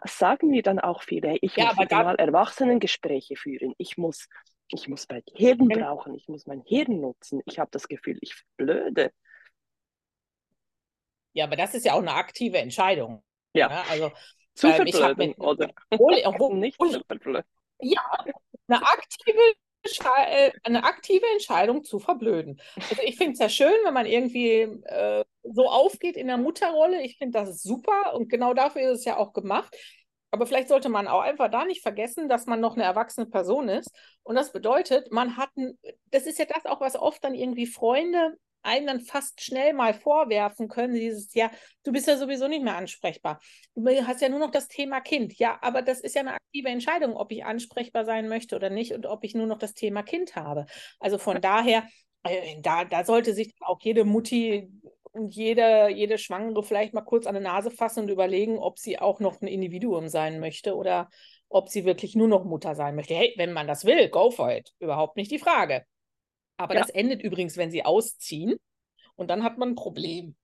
das 0.01 0.17
sagen 0.17 0.51
wir 0.51 0.62
dann 0.62 0.79
auch 0.79 1.03
viele, 1.03 1.38
ich 1.41 1.55
ja, 1.55 1.73
muss 1.73 1.89
mal 1.89 2.15
Erwachsenengespräche 2.15 3.36
führen. 3.36 3.73
Ich 3.77 3.97
muss, 3.97 4.27
ich 4.67 4.88
muss 4.88 5.07
mein 5.10 5.23
Hirn 5.34 5.67
brauchen, 5.67 6.15
ich 6.15 6.27
muss 6.27 6.45
mein 6.45 6.62
Hirn 6.65 7.01
nutzen. 7.01 7.41
Ich 7.45 7.60
habe 7.60 7.71
das 7.71 7.88
Gefühl, 7.88 8.17
ich 8.21 8.36
blöde. 8.57 9.12
Ja, 11.34 11.45
aber 11.45 11.55
das 11.55 11.73
ist 11.73 11.86
ja 11.86 11.93
auch 11.93 12.01
eine 12.01 12.13
aktive 12.13 12.57
Entscheidung. 12.57 13.23
Ja. 13.53 13.69
ne? 13.69 13.81
also 13.89 14.12
zu 14.53 14.67
ähm, 14.67 14.88
verblöden, 14.88 15.34
oder? 15.36 15.71
Obwohl, 15.89 16.21
obwohl, 16.25 16.55
nicht 16.57 16.77
zu 16.77 17.01
verblöden. 17.05 17.43
Ja, 17.79 18.03
eine 18.67 18.81
aktive 18.81 19.39
eine 20.63 20.83
aktive 20.83 21.25
Entscheidung 21.33 21.83
zu 21.83 21.99
verblöden. 21.99 22.61
Also 22.89 23.01
ich 23.03 23.17
finde 23.17 23.33
es 23.33 23.39
ja 23.39 23.49
schön, 23.49 23.73
wenn 23.83 23.93
man 23.93 24.05
irgendwie 24.05 24.61
äh, 24.61 25.23
so 25.43 25.69
aufgeht 25.69 26.17
in 26.17 26.27
der 26.27 26.37
Mutterrolle. 26.37 27.01
Ich 27.01 27.17
finde, 27.17 27.39
das 27.39 27.61
super 27.61 28.13
und 28.13 28.29
genau 28.29 28.53
dafür 28.53 28.91
ist 28.91 28.99
es 28.99 29.05
ja 29.05 29.17
auch 29.17 29.33
gemacht. 29.33 29.75
Aber 30.31 30.45
vielleicht 30.45 30.69
sollte 30.69 30.87
man 30.87 31.07
auch 31.07 31.21
einfach 31.21 31.51
da 31.51 31.65
nicht 31.65 31.81
vergessen, 31.81 32.29
dass 32.29 32.45
man 32.45 32.61
noch 32.61 32.75
eine 32.75 32.83
erwachsene 32.85 33.25
Person 33.25 33.67
ist. 33.67 33.91
Und 34.23 34.35
das 34.35 34.53
bedeutet, 34.53 35.11
man 35.11 35.35
hat, 35.35 35.49
ein, 35.57 35.77
das 36.05 36.25
ist 36.25 36.39
ja 36.39 36.45
das 36.45 36.65
auch, 36.65 36.79
was 36.79 36.95
oft 36.95 37.23
dann 37.23 37.35
irgendwie 37.35 37.67
Freunde 37.67 38.37
einem 38.63 38.88
dann 38.88 39.00
fast 39.02 39.41
schnell 39.41 39.74
mal 39.74 39.93
vorwerfen 39.93 40.67
können, 40.67 40.93
dieses, 40.93 41.34
ja, 41.34 41.52
du 41.84 41.91
bist 41.91 42.08
ja 42.08 42.17
sowieso 42.17 42.47
nicht 42.47 42.63
mehr 42.63 42.76
ansprechbar. 42.76 43.39
Du 43.76 43.88
hast 44.06 44.21
ja 44.21 44.30
nur 44.30 44.39
noch 44.39 44.52
das 44.52 44.67
Thema 44.67 45.02
Kind. 45.02 45.38
Ja, 45.38 45.60
aber 45.62 45.82
das 45.82 46.02
ist 46.02 46.15
ja 46.15 46.21
eine 46.21 46.34
aktive 46.34 46.69
Entscheidung, 46.69 47.15
ob 47.15 47.32
ich 47.32 47.43
ansprechbar 47.45 48.06
sein 48.06 48.28
möchte 48.28 48.56
oder 48.56 48.69
nicht 48.69 48.93
und 48.93 49.06
ob 49.06 49.24
ich 49.24 49.36
nur 49.36 49.47
noch 49.47 49.58
das 49.58 49.74
Thema 49.74 50.04
Kind 50.04 50.36
habe. 50.36 50.65
Also 51.00 51.17
von 51.17 51.41
daher, 51.41 51.88
äh, 52.24 52.60
da, 52.62 52.86
da 52.86 53.04
sollte 53.04 53.34
sich 53.34 53.54
auch 53.62 53.80
jede 53.82 54.04
Mutti 54.04 54.69
und 55.13 55.36
jede, 55.36 55.89
jede 55.89 56.17
Schwangere 56.17 56.63
vielleicht 56.63 56.93
mal 56.93 57.02
kurz 57.02 57.26
an 57.26 57.36
die 57.36 57.41
Nase 57.41 57.71
fassen 57.71 58.04
und 58.04 58.10
überlegen, 58.10 58.58
ob 58.58 58.80
sie 58.80 59.00
auch 59.00 59.19
noch 59.19 59.41
ein 59.41 59.47
Individuum 59.47 60.08
sein 60.08 60.39
möchte 60.39 60.76
oder 60.76 61.10
ob 61.50 61.69
sie 61.69 61.86
wirklich 61.86 62.15
nur 62.15 62.28
noch 62.28 62.45
Mutter 62.45 62.76
sein 62.76 62.95
möchte. 62.95 63.13
Hey, 63.13 63.34
wenn 63.38 63.52
man 63.52 63.67
das 63.67 63.86
will, 63.86 64.10
go 64.10 64.32
for 64.32 64.52
it. 64.52 64.74
Überhaupt 64.80 65.17
nicht 65.17 65.32
die 65.32 65.39
Frage. 65.39 65.86
Aber 66.57 66.75
ja. 66.75 66.81
das 66.81 66.89
endet 66.89 67.21
übrigens, 67.21 67.57
wenn 67.57 67.71
sie 67.71 67.83
ausziehen. 67.83 68.57
Und 69.15 69.29
dann 69.29 69.43
hat 69.43 69.57
man 69.57 69.69
ein 69.69 69.75
Problem. 69.75 70.35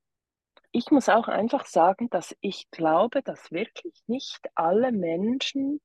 Ich 0.72 0.92
muss 0.92 1.10
auch 1.10 1.28
einfach 1.28 1.66
sagen, 1.66 2.10
dass 2.10 2.36
ich 2.42 2.70
glaube, 2.72 3.24
dass 3.24 3.52
wirklich 3.52 3.94
nicht 4.08 4.40
alle 4.56 4.92
Menschen 4.92 5.80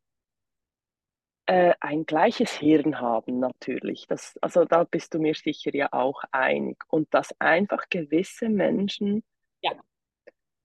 äh, 1.46 1.74
ein 1.80 2.04
gleiches 2.04 2.52
Hirn 2.52 3.00
haben, 3.00 3.38
natürlich. 3.38 4.06
Das, 4.08 4.36
also 4.40 4.64
da 4.64 4.84
bist 4.84 5.14
du 5.14 5.18
mir 5.18 5.34
sicher 5.34 5.74
ja 5.74 5.88
auch 5.92 6.22
einig. 6.30 6.82
Und 6.88 7.12
dass 7.14 7.34
einfach 7.40 7.88
gewisse 7.90 8.48
Menschen 8.48 9.24
ja. 9.60 9.72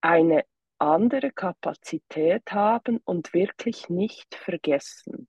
eine 0.02 0.44
andere 0.80 1.32
Kapazität 1.32 2.52
haben 2.52 3.00
und 3.04 3.34
wirklich 3.34 3.90
nicht 3.90 4.36
vergessen. 4.36 5.28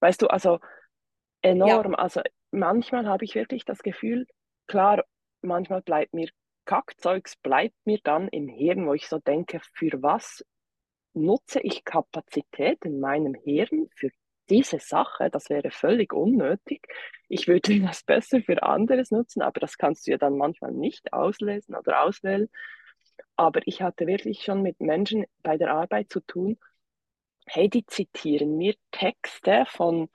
Weißt 0.00 0.22
du, 0.22 0.28
also 0.28 0.60
enorm. 1.42 1.92
Ja. 1.92 1.98
Also 1.98 2.22
manchmal 2.50 3.06
habe 3.06 3.24
ich 3.24 3.34
wirklich 3.34 3.64
das 3.64 3.80
Gefühl, 3.80 4.26
klar, 4.66 5.04
manchmal 5.42 5.82
bleibt 5.82 6.14
mir 6.14 6.28
Kackzeugs, 6.64 7.36
bleibt 7.36 7.76
mir 7.84 7.98
dann 8.04 8.28
im 8.28 8.48
Hirn, 8.48 8.86
wo 8.86 8.94
ich 8.94 9.08
so 9.08 9.18
denke, 9.18 9.60
für 9.74 10.02
was 10.02 10.44
nutze 11.14 11.60
ich 11.60 11.84
Kapazität 11.84 12.84
in 12.84 13.00
meinem 13.00 13.34
Hirn 13.34 13.88
für 13.94 14.10
diese 14.50 14.78
Sache? 14.78 15.30
Das 15.30 15.48
wäre 15.50 15.70
völlig 15.70 16.12
unnötig. 16.12 16.86
Ich 17.28 17.48
würde 17.48 17.80
das 17.80 18.02
besser 18.02 18.42
für 18.42 18.62
anderes 18.62 19.10
nutzen, 19.10 19.42
aber 19.42 19.60
das 19.60 19.78
kannst 19.78 20.06
du 20.06 20.12
ja 20.12 20.18
dann 20.18 20.36
manchmal 20.36 20.72
nicht 20.72 21.12
auslesen 21.12 21.74
oder 21.74 22.02
auswählen. 22.02 22.48
Aber 23.36 23.60
ich 23.64 23.82
hatte 23.82 24.06
wirklich 24.06 24.42
schon 24.42 24.62
mit 24.62 24.80
Menschen 24.80 25.24
bei 25.42 25.56
der 25.56 25.72
Arbeit 25.72 26.10
zu 26.10 26.20
tun, 26.20 26.58
hey, 27.46 27.68
die 27.68 27.86
zitieren 27.86 28.58
mir 28.58 28.74
Texte 28.90 29.64
von 29.68 30.10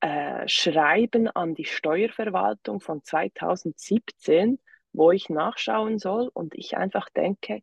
äh, 0.00 0.46
Schreiben 0.48 1.28
an 1.28 1.54
die 1.54 1.64
Steuerverwaltung 1.64 2.80
von 2.80 3.02
2017, 3.02 4.58
wo 4.92 5.10
ich 5.10 5.28
nachschauen 5.28 5.98
soll 5.98 6.30
und 6.32 6.54
ich 6.54 6.76
einfach 6.76 7.08
denke, 7.10 7.62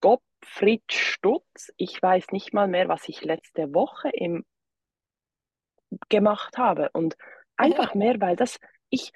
Gottfried 0.00 0.92
Stutz, 0.92 1.72
ich 1.76 2.02
weiß 2.02 2.28
nicht 2.32 2.52
mal 2.52 2.68
mehr, 2.68 2.88
was 2.88 3.08
ich 3.08 3.22
letzte 3.24 3.74
Woche 3.74 4.10
im 4.10 4.44
gemacht 6.08 6.56
habe 6.56 6.90
und 6.92 7.16
einfach 7.56 7.94
mehr, 7.94 8.20
weil 8.20 8.36
das 8.36 8.58
ich 8.90 9.12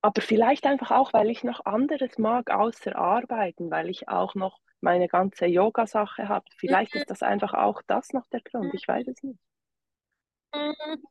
aber 0.00 0.22
vielleicht 0.22 0.64
einfach 0.64 0.92
auch, 0.92 1.12
weil 1.12 1.28
ich 1.28 1.42
noch 1.42 1.64
anderes 1.66 2.18
mag 2.18 2.50
außer 2.50 2.96
arbeiten, 2.96 3.70
weil 3.70 3.90
ich 3.90 4.08
auch 4.08 4.34
noch 4.34 4.60
meine 4.80 5.08
ganze 5.08 5.46
Yoga-Sache 5.46 6.28
habe. 6.28 6.46
Vielleicht 6.56 6.94
ist 6.94 7.10
das 7.10 7.22
einfach 7.22 7.52
auch 7.54 7.82
das 7.86 8.12
noch 8.12 8.26
der 8.28 8.40
Grund. 8.40 8.72
Ich 8.74 8.86
weiß 8.86 9.08
es 9.08 9.22
nicht. 9.22 9.40
Mhm. 10.54 11.02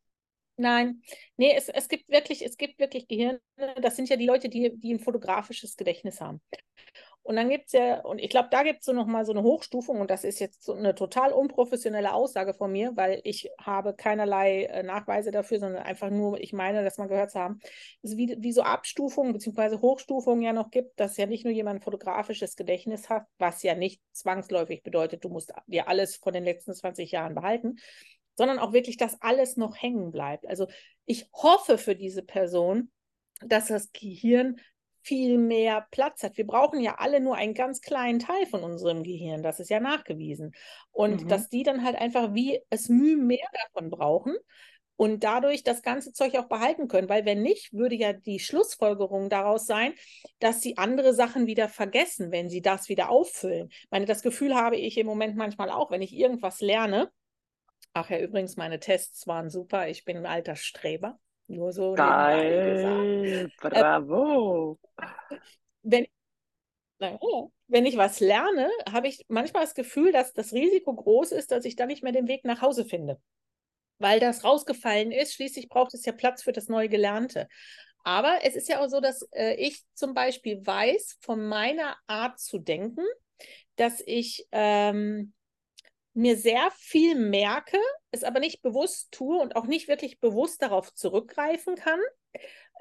Nein, 0.57 1.03
nee, 1.37 1.53
es, 1.55 1.69
es 1.69 1.89
gibt 1.89 2.09
wirklich, 2.09 2.45
es 2.45 2.57
gibt 2.57 2.79
wirklich 2.79 3.07
Gehirne, 3.07 3.41
das 3.81 3.95
sind 3.95 4.09
ja 4.09 4.17
die 4.17 4.25
Leute, 4.27 4.49
die, 4.49 4.71
die 4.77 4.93
ein 4.93 4.99
fotografisches 4.99 5.77
Gedächtnis 5.77 6.21
haben. 6.21 6.41
Und 7.23 7.35
dann 7.37 7.49
gibt 7.49 7.67
es 7.67 7.73
ja, 7.73 8.01
und 8.01 8.19
ich 8.19 8.29
glaube, 8.29 8.49
da 8.51 8.63
gibt 8.63 8.79
es 8.81 8.85
so 8.85 8.93
nochmal 8.93 9.25
so 9.25 9.33
eine 9.33 9.43
Hochstufung, 9.43 10.01
und 10.01 10.11
das 10.11 10.23
ist 10.23 10.39
jetzt 10.39 10.63
so 10.63 10.73
eine 10.73 10.95
total 10.95 11.33
unprofessionelle 11.33 12.13
Aussage 12.13 12.53
von 12.53 12.71
mir, 12.71 12.93
weil 12.95 13.21
ich 13.25 13.49
habe 13.59 13.93
keinerlei 13.95 14.63
äh, 14.65 14.83
Nachweise 14.83 15.31
dafür, 15.31 15.59
sondern 15.59 15.83
einfach 15.83 16.09
nur, 16.09 16.39
ich 16.41 16.53
meine, 16.53 16.83
dass 16.83 16.97
man 16.97 17.09
gehört 17.09 17.31
zu 17.31 17.39
haben, 17.39 17.59
ist 18.03 18.17
wie, 18.17 18.35
wie 18.39 18.53
so 18.53 18.63
Abstufungen 18.63 19.33
bzw. 19.33 19.79
Hochstufungen 19.79 20.43
ja 20.43 20.53
noch 20.53 20.71
gibt, 20.71 20.99
dass 20.99 21.17
ja 21.17 21.25
nicht 21.27 21.45
nur 21.45 21.53
jemand 21.53 21.79
ein 21.79 21.83
fotografisches 21.83 22.55
Gedächtnis 22.55 23.09
hat, 23.09 23.25
was 23.37 23.63
ja 23.63 23.75
nicht 23.75 24.01
zwangsläufig 24.13 24.83
bedeutet, 24.83 25.23
du 25.23 25.29
musst 25.29 25.53
dir 25.67 25.87
alles 25.89 26.15
von 26.17 26.33
den 26.33 26.45
letzten 26.45 26.73
20 26.73 27.11
Jahren 27.11 27.35
behalten, 27.35 27.77
sondern 28.37 28.59
auch 28.59 28.71
wirklich, 28.71 28.97
dass 28.97 29.21
alles 29.21 29.57
noch 29.57 29.75
hängen 29.75 30.11
bleibt. 30.11 30.47
Also 30.47 30.67
ich 31.05 31.27
hoffe 31.33 31.77
für 31.77 31.95
diese 31.95 32.21
Person, 32.23 32.91
dass 33.41 33.67
das 33.67 33.91
Gehirn 33.91 34.57
viel 35.01 35.37
mehr 35.37 35.87
Platz 35.91 36.23
hat. 36.23 36.37
Wir 36.37 36.45
brauchen 36.45 36.81
ja 36.81 36.95
alle 36.99 37.21
nur 37.21 37.35
einen 37.35 37.53
ganz 37.53 37.81
kleinen 37.81 38.19
Teil 38.19 38.45
von 38.45 38.63
unserem 38.63 39.03
Gehirn, 39.03 39.41
das 39.41 39.59
ist 39.59 39.69
ja 39.69 39.79
nachgewiesen. 39.79 40.51
Und 40.91 41.23
mhm. 41.23 41.27
dass 41.29 41.49
die 41.49 41.63
dann 41.63 41.83
halt 41.83 41.95
einfach 41.95 42.33
wie 42.33 42.59
es 42.69 42.89
Mühe 42.89 43.15
mehr 43.15 43.47
davon 43.53 43.89
brauchen 43.89 44.35
und 44.97 45.23
dadurch 45.23 45.63
das 45.63 45.81
ganze 45.81 46.11
Zeug 46.11 46.35
auch 46.35 46.49
behalten 46.49 46.89
können. 46.89 47.07
Weil 47.07 47.23
wenn 47.23 47.41
nicht, 47.41 47.71
würde 47.71 47.95
ja 47.95 48.11
die 48.11 48.39
Schlussfolgerung 48.39 49.29
daraus 49.29 49.65
sein, 49.65 49.93
dass 50.39 50.61
sie 50.61 50.77
andere 50.77 51.13
Sachen 51.13 51.47
wieder 51.47 51.69
vergessen, 51.69 52.31
wenn 52.31 52.49
sie 52.49 52.61
das 52.61 52.89
wieder 52.89 53.09
auffüllen. 53.09 53.69
Ich 53.69 53.87
meine, 53.91 54.05
das 54.05 54.23
Gefühl 54.23 54.55
habe 54.55 54.75
ich 54.75 54.97
im 54.97 55.07
Moment 55.07 55.37
manchmal 55.37 55.69
auch, 55.69 55.89
wenn 55.89 56.01
ich 56.01 56.13
irgendwas 56.13 56.59
lerne 56.59 57.09
Ach 57.99 58.11
ja, 58.11 58.19
übrigens, 58.19 58.57
meine 58.57 58.79
Tests 58.79 59.25
waren 59.25 59.49
super. 59.49 59.87
Ich 59.87 60.05
bin 60.05 60.17
ein 60.17 60.27
alter 60.27 60.55
Streber. 60.55 61.19
Nur 61.47 61.73
so 61.73 61.95
Geil, 61.95 63.51
bravo. 63.59 64.77
Äh, 64.99 65.37
wenn, 65.81 66.05
wenn 66.99 67.85
ich 67.87 67.97
was 67.97 68.19
lerne, 68.19 68.69
habe 68.87 69.07
ich 69.07 69.25
manchmal 69.29 69.63
das 69.63 69.73
Gefühl, 69.73 70.11
dass 70.11 70.31
das 70.33 70.53
Risiko 70.53 70.93
groß 70.93 71.31
ist, 71.31 71.49
dass 71.49 71.65
ich 71.65 71.75
dann 71.75 71.87
nicht 71.87 72.03
mehr 72.03 72.11
den 72.11 72.27
Weg 72.27 72.45
nach 72.45 72.61
Hause 72.61 72.85
finde. 72.85 73.19
Weil 73.97 74.19
das 74.19 74.43
rausgefallen 74.43 75.11
ist. 75.11 75.33
Schließlich 75.33 75.67
braucht 75.67 75.95
es 75.95 76.05
ja 76.05 76.11
Platz 76.11 76.43
für 76.43 76.51
das 76.51 76.67
neue 76.67 76.89
Gelernte. 76.89 77.47
Aber 78.03 78.41
es 78.43 78.55
ist 78.55 78.69
ja 78.69 78.79
auch 78.79 78.89
so, 78.89 79.01
dass 79.01 79.23
äh, 79.31 79.55
ich 79.55 79.81
zum 79.95 80.13
Beispiel 80.13 80.63
weiß, 80.63 81.17
von 81.21 81.47
meiner 81.47 81.97
Art 82.05 82.39
zu 82.39 82.59
denken, 82.59 83.05
dass 83.75 84.03
ich 84.05 84.45
ähm, 84.51 85.33
mir 86.17 86.35
sehr 86.35 86.71
viel 86.77 87.15
merke, 87.15 87.77
es 88.11 88.23
aber 88.23 88.39
nicht 88.39 88.61
bewusst 88.61 89.11
tue 89.11 89.39
und 89.39 89.55
auch 89.55 89.67
nicht 89.67 89.87
wirklich 89.87 90.19
bewusst 90.19 90.61
darauf 90.61 90.93
zurückgreifen 90.93 91.75
kann. 91.75 91.99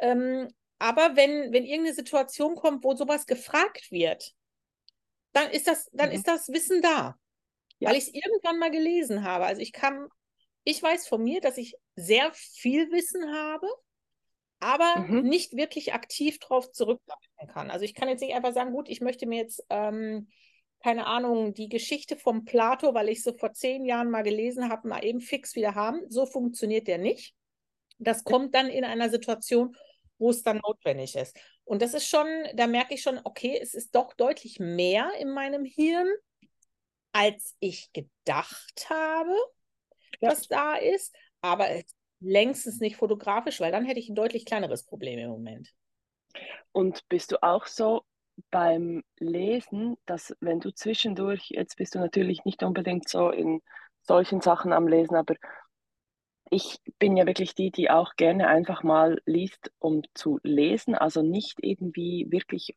Ähm, 0.00 0.48
aber 0.78 1.16
wenn, 1.16 1.52
wenn 1.52 1.64
irgendeine 1.64 1.94
Situation 1.94 2.56
kommt, 2.56 2.82
wo 2.82 2.94
sowas 2.94 3.26
gefragt 3.26 3.92
wird, 3.92 4.32
dann 5.32 5.50
ist 5.50 5.66
das, 5.66 5.90
dann 5.92 6.08
mhm. 6.08 6.14
ist 6.16 6.28
das 6.28 6.48
Wissen 6.48 6.80
da. 6.80 7.16
Ja. 7.78 7.90
Weil 7.90 7.96
ich 7.96 8.04
es 8.04 8.14
irgendwann 8.14 8.58
mal 8.58 8.70
gelesen 8.70 9.22
habe. 9.22 9.44
Also 9.44 9.60
ich 9.60 9.72
kann, 9.72 10.08
ich 10.64 10.82
weiß 10.82 11.06
von 11.06 11.22
mir, 11.22 11.42
dass 11.42 11.58
ich 11.58 11.76
sehr 11.94 12.32
viel 12.32 12.90
Wissen 12.90 13.34
habe, 13.34 13.68
aber 14.60 15.00
mhm. 15.00 15.28
nicht 15.28 15.54
wirklich 15.56 15.92
aktiv 15.92 16.38
darauf 16.38 16.72
zurückgreifen 16.72 17.48
kann. 17.48 17.70
Also 17.70 17.84
ich 17.84 17.94
kann 17.94 18.08
jetzt 18.08 18.22
nicht 18.22 18.34
einfach 18.34 18.54
sagen, 18.54 18.72
gut, 18.72 18.88
ich 18.88 19.02
möchte 19.02 19.26
mir 19.26 19.38
jetzt 19.38 19.62
ähm, 19.68 20.28
keine 20.80 21.06
Ahnung, 21.06 21.54
die 21.54 21.68
Geschichte 21.68 22.16
vom 22.16 22.44
Plato, 22.44 22.94
weil 22.94 23.08
ich 23.08 23.22
sie 23.22 23.32
vor 23.34 23.52
zehn 23.52 23.84
Jahren 23.84 24.10
mal 24.10 24.22
gelesen 24.22 24.68
habe, 24.68 24.88
mal 24.88 25.04
eben 25.04 25.20
fix 25.20 25.54
wieder 25.56 25.74
haben. 25.74 26.02
So 26.08 26.26
funktioniert 26.26 26.86
der 26.86 26.98
nicht. 26.98 27.34
Das 27.98 28.24
kommt 28.24 28.54
dann 28.54 28.68
in 28.68 28.84
einer 28.84 29.10
Situation, 29.10 29.76
wo 30.18 30.30
es 30.30 30.42
dann 30.42 30.58
notwendig 30.58 31.14
ist. 31.16 31.38
Und 31.64 31.82
das 31.82 31.94
ist 31.94 32.08
schon, 32.08 32.26
da 32.54 32.66
merke 32.66 32.94
ich 32.94 33.02
schon, 33.02 33.20
okay, 33.24 33.58
es 33.60 33.74
ist 33.74 33.94
doch 33.94 34.14
deutlich 34.14 34.60
mehr 34.60 35.10
in 35.18 35.30
meinem 35.30 35.64
Hirn, 35.64 36.08
als 37.12 37.56
ich 37.58 37.92
gedacht 37.92 38.86
habe, 38.88 39.34
ja. 40.20 40.30
was 40.30 40.46
da 40.48 40.76
ist. 40.76 41.14
Aber 41.40 41.68
längstens 42.20 42.80
nicht 42.80 42.96
fotografisch, 42.96 43.60
weil 43.60 43.72
dann 43.72 43.84
hätte 43.84 44.00
ich 44.00 44.08
ein 44.08 44.14
deutlich 44.14 44.44
kleineres 44.44 44.84
Problem 44.84 45.18
im 45.18 45.30
Moment. 45.30 45.74
Und 46.72 47.08
bist 47.08 47.32
du 47.32 47.42
auch 47.42 47.66
so 47.66 48.02
beim 48.50 49.02
Lesen, 49.18 49.96
dass 50.06 50.36
wenn 50.40 50.60
du 50.60 50.72
zwischendurch, 50.72 51.50
jetzt 51.50 51.76
bist 51.76 51.94
du 51.94 51.98
natürlich 51.98 52.44
nicht 52.44 52.62
unbedingt 52.62 53.08
so 53.08 53.30
in 53.30 53.62
solchen 54.02 54.40
Sachen 54.40 54.72
am 54.72 54.88
Lesen, 54.88 55.16
aber 55.16 55.34
ich 56.50 56.78
bin 56.98 57.16
ja 57.16 57.26
wirklich 57.26 57.54
die, 57.54 57.70
die 57.70 57.90
auch 57.90 58.14
gerne 58.16 58.48
einfach 58.48 58.82
mal 58.82 59.20
liest, 59.26 59.72
um 59.78 60.02
zu 60.14 60.38
lesen, 60.42 60.94
also 60.94 61.22
nicht 61.22 61.58
irgendwie 61.60 62.26
wirklich, 62.30 62.76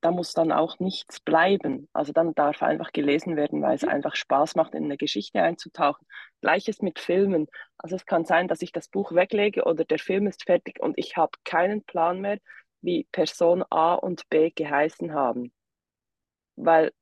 da 0.00 0.12
muss 0.12 0.34
dann 0.34 0.52
auch 0.52 0.78
nichts 0.78 1.18
bleiben. 1.18 1.88
Also 1.92 2.12
dann 2.12 2.34
darf 2.34 2.62
einfach 2.62 2.92
gelesen 2.92 3.34
werden, 3.36 3.60
weil 3.62 3.74
es 3.74 3.82
mhm. 3.82 3.88
einfach 3.88 4.14
Spaß 4.14 4.54
macht, 4.54 4.74
in 4.74 4.84
eine 4.84 4.96
Geschichte 4.96 5.42
einzutauchen. 5.42 6.06
Gleiches 6.40 6.80
mit 6.80 7.00
Filmen. 7.00 7.48
Also 7.76 7.96
es 7.96 8.06
kann 8.06 8.24
sein, 8.24 8.46
dass 8.46 8.62
ich 8.62 8.70
das 8.70 8.88
Buch 8.88 9.10
weglege 9.12 9.64
oder 9.64 9.84
der 9.84 9.98
Film 9.98 10.28
ist 10.28 10.44
fertig 10.44 10.78
und 10.80 10.96
ich 10.96 11.16
habe 11.16 11.32
keinen 11.42 11.82
Plan 11.82 12.20
mehr, 12.20 12.38
wie 12.80 13.08
Person 13.12 13.64
A 13.70 13.94
und 13.94 14.28
B 14.28 14.50
geheißen 14.50 15.12
haben. 15.12 15.52
Weil 16.56 16.92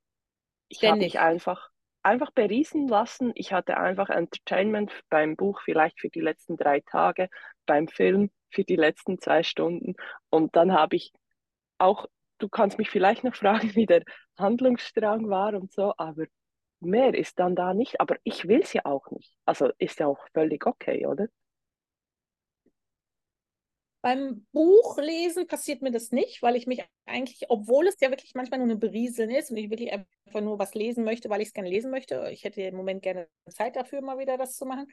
ich 0.69 0.85
habe 0.85 0.99
mich 0.99 1.19
einfach 1.19 1.71
einfach 2.07 2.31
beriesen 2.31 2.87
lassen. 2.87 3.33
Ich 3.35 3.53
hatte 3.53 3.77
einfach 3.79 4.11
Entertainment 4.11 4.93
beim 5.11 5.35
Buch 5.35 5.61
vielleicht 5.65 6.01
für 6.01 6.09
die 6.09 6.21
letzten 6.21 6.57
drei 6.57 6.81
Tage, 6.81 7.29
beim 7.67 7.89
Film 7.89 8.31
für 8.51 8.63
die 8.63 8.77
letzten 8.77 9.19
zwei 9.19 9.43
Stunden. 9.43 9.97
Und 10.31 10.55
dann 10.55 10.73
habe 10.73 10.95
ich 10.95 11.13
auch, 11.79 12.07
du 12.39 12.49
kannst 12.49 12.79
mich 12.79 12.91
vielleicht 12.91 13.25
noch 13.25 13.35
fragen, 13.35 13.75
wie 13.75 13.87
der 13.87 14.05
Handlungsstrang 14.39 15.29
war 15.29 15.55
und 15.55 15.73
so, 15.73 15.95
aber 15.97 16.27
mehr 16.79 17.13
ist 17.13 17.41
dann 17.41 17.57
da 17.57 17.75
nicht. 17.75 18.01
Aber 18.01 18.17
ich 18.23 18.47
will 18.47 18.61
es 18.61 18.73
ja 18.73 18.83
auch 18.85 19.11
nicht. 19.11 19.35
Also 19.45 19.71
ist 19.79 19.99
ja 19.99 20.07
auch 20.07 20.25
völlig 20.33 20.65
okay, 20.65 21.07
oder? 21.07 21.27
Beim 24.07 24.47
Buchlesen 24.53 25.49
passiert 25.49 25.83
mir 25.83 25.91
das 25.91 26.13
nicht, 26.13 26.41
weil 26.41 26.55
ich 26.55 26.69
mich 26.69 26.85
eigentlich, 27.07 27.47
obwohl 27.49 27.89
es 27.89 27.99
ja 27.99 28.09
wirklich 28.09 28.37
manchmal 28.37 28.61
nur 28.61 28.69
ein 28.69 28.79
Berieseln 28.79 29.31
ist 29.31 29.51
und 29.51 29.57
ich 29.57 29.69
wirklich 29.69 29.93
einfach 29.93 30.07
nur 30.41 30.61
was 30.61 30.75
lesen 30.77 31.03
möchte, 31.03 31.29
weil 31.29 31.41
ich 31.41 31.49
es 31.49 31.55
gerne 31.55 31.69
lesen 31.69 31.91
möchte, 31.91 32.29
ich 32.31 32.45
hätte 32.45 32.63
im 32.63 32.77
Moment 32.77 33.03
gerne 33.03 33.27
Zeit 33.49 33.75
dafür, 33.75 34.03
mal 34.03 34.17
wieder 34.21 34.39
das 34.39 34.55
zu 34.55 34.65
machen, 34.65 34.87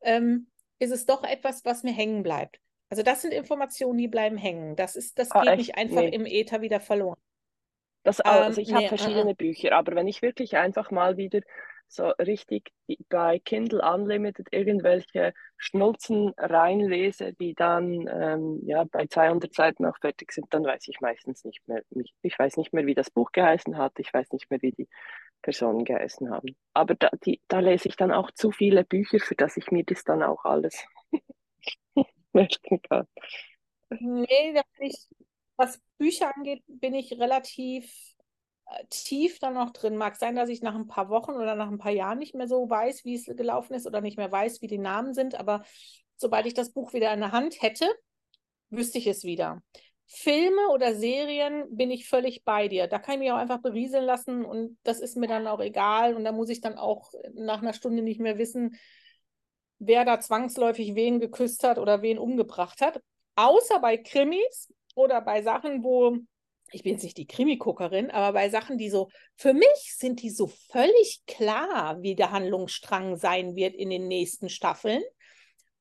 ähm, 0.00 0.46
ist 0.78 0.92
es 0.92 1.04
doch 1.04 1.24
etwas, 1.24 1.66
was 1.66 1.82
mir 1.82 1.92
hängen 1.92 2.22
bleibt. 2.22 2.58
Also 2.88 3.02
das 3.02 3.20
sind 3.20 3.34
Informationen, 3.34 3.98
die 3.98 4.08
bleiben 4.08 4.38
hängen. 4.38 4.76
Das 4.76 4.96
ist, 4.96 5.18
das 5.18 5.28
oh, 5.34 5.40
geht 5.40 5.50
echt? 5.50 5.58
nicht 5.58 5.76
einfach 5.76 6.00
nee. 6.00 6.14
im 6.14 6.24
Äther 6.24 6.62
wieder 6.62 6.80
verloren. 6.80 7.20
Das, 8.02 8.22
also 8.22 8.62
ich 8.62 8.70
ähm, 8.70 8.76
habe 8.76 8.84
nee, 8.84 8.88
verschiedene 8.88 9.32
uh, 9.32 9.34
Bücher, 9.34 9.72
aber 9.72 9.94
wenn 9.94 10.08
ich 10.08 10.22
wirklich 10.22 10.56
einfach 10.56 10.90
mal 10.90 11.18
wieder 11.18 11.40
so 11.88 12.08
richtig 12.18 12.72
bei 13.08 13.38
Kindle 13.38 13.80
Unlimited 13.82 14.48
irgendwelche 14.50 15.32
Schnulzen 15.56 16.32
reinlese, 16.36 17.32
die 17.34 17.54
dann 17.54 18.08
ähm, 18.08 18.60
ja, 18.66 18.84
bei 18.84 19.06
200 19.06 19.54
Seiten 19.54 19.86
auch 19.86 19.96
fertig 19.98 20.32
sind, 20.32 20.46
dann 20.50 20.64
weiß 20.64 20.88
ich 20.88 21.00
meistens 21.00 21.44
nicht 21.44 21.66
mehr. 21.68 21.82
Ich 22.22 22.38
weiß 22.38 22.56
nicht 22.56 22.72
mehr, 22.72 22.86
wie 22.86 22.94
das 22.94 23.10
Buch 23.10 23.32
geheißen 23.32 23.76
hat, 23.78 23.98
ich 23.98 24.12
weiß 24.12 24.32
nicht 24.32 24.50
mehr, 24.50 24.60
wie 24.62 24.72
die 24.72 24.88
Personen 25.42 25.84
geheißen 25.84 26.30
haben. 26.30 26.56
Aber 26.72 26.94
da, 26.94 27.10
die, 27.24 27.40
da 27.48 27.60
lese 27.60 27.88
ich 27.88 27.96
dann 27.96 28.12
auch 28.12 28.30
zu 28.30 28.50
viele 28.50 28.84
Bücher, 28.84 29.20
für 29.20 29.34
das 29.34 29.56
ich 29.56 29.70
mir 29.70 29.84
das 29.84 30.02
dann 30.02 30.22
auch 30.22 30.44
alles 30.44 30.84
merken 32.32 32.80
kann. 32.82 33.06
Nee, 33.90 34.60
ich, 34.80 35.06
was 35.56 35.80
Bücher 35.98 36.34
angeht, 36.34 36.64
bin 36.66 36.94
ich 36.94 37.12
relativ 37.20 38.13
tief 38.90 39.38
dann 39.38 39.54
noch 39.54 39.70
drin. 39.70 39.96
Mag 39.96 40.16
sein, 40.16 40.36
dass 40.36 40.48
ich 40.48 40.62
nach 40.62 40.74
ein 40.74 40.86
paar 40.86 41.08
Wochen 41.08 41.32
oder 41.32 41.54
nach 41.54 41.70
ein 41.70 41.78
paar 41.78 41.92
Jahren 41.92 42.18
nicht 42.18 42.34
mehr 42.34 42.48
so 42.48 42.68
weiß, 42.68 43.04
wie 43.04 43.14
es 43.14 43.24
gelaufen 43.24 43.74
ist 43.74 43.86
oder 43.86 44.00
nicht 44.00 44.16
mehr 44.16 44.30
weiß, 44.30 44.62
wie 44.62 44.66
die 44.66 44.78
Namen 44.78 45.14
sind. 45.14 45.34
Aber 45.34 45.64
sobald 46.16 46.46
ich 46.46 46.54
das 46.54 46.72
Buch 46.72 46.92
wieder 46.92 47.12
in 47.12 47.20
der 47.20 47.32
Hand 47.32 47.62
hätte, 47.62 47.86
wüsste 48.70 48.98
ich 48.98 49.06
es 49.06 49.24
wieder. 49.24 49.62
Filme 50.06 50.68
oder 50.68 50.94
Serien 50.94 51.64
bin 51.70 51.90
ich 51.90 52.08
völlig 52.08 52.44
bei 52.44 52.68
dir. 52.68 52.86
Da 52.86 52.98
kann 52.98 53.14
ich 53.14 53.20
mich 53.20 53.32
auch 53.32 53.36
einfach 53.36 53.62
berieseln 53.62 54.04
lassen 54.04 54.44
und 54.44 54.78
das 54.82 55.00
ist 55.00 55.16
mir 55.16 55.28
dann 55.28 55.46
auch 55.46 55.60
egal. 55.60 56.14
Und 56.14 56.24
da 56.24 56.32
muss 56.32 56.50
ich 56.50 56.60
dann 56.60 56.76
auch 56.76 57.12
nach 57.34 57.62
einer 57.62 57.72
Stunde 57.72 58.02
nicht 58.02 58.20
mehr 58.20 58.38
wissen, 58.38 58.76
wer 59.78 60.04
da 60.04 60.20
zwangsläufig 60.20 60.94
wen 60.94 61.20
geküsst 61.20 61.64
hat 61.64 61.78
oder 61.78 62.02
wen 62.02 62.18
umgebracht 62.18 62.80
hat. 62.80 63.00
Außer 63.36 63.80
bei 63.80 63.96
Krimis 63.96 64.72
oder 64.94 65.20
bei 65.20 65.42
Sachen, 65.42 65.82
wo 65.82 66.18
ich 66.74 66.82
bin 66.82 66.92
jetzt 66.94 67.04
nicht 67.04 67.16
die 67.16 67.26
Krimi-Guckerin, 67.26 68.10
aber 68.10 68.32
bei 68.32 68.48
Sachen, 68.50 68.78
die 68.78 68.90
so, 68.90 69.08
für 69.36 69.54
mich 69.54 69.94
sind 69.96 70.22
die 70.22 70.30
so 70.30 70.48
völlig 70.48 71.22
klar, 71.26 72.02
wie 72.02 72.16
der 72.16 72.32
Handlungsstrang 72.32 73.16
sein 73.16 73.54
wird 73.54 73.74
in 73.74 73.90
den 73.90 74.08
nächsten 74.08 74.48
Staffeln. 74.48 75.02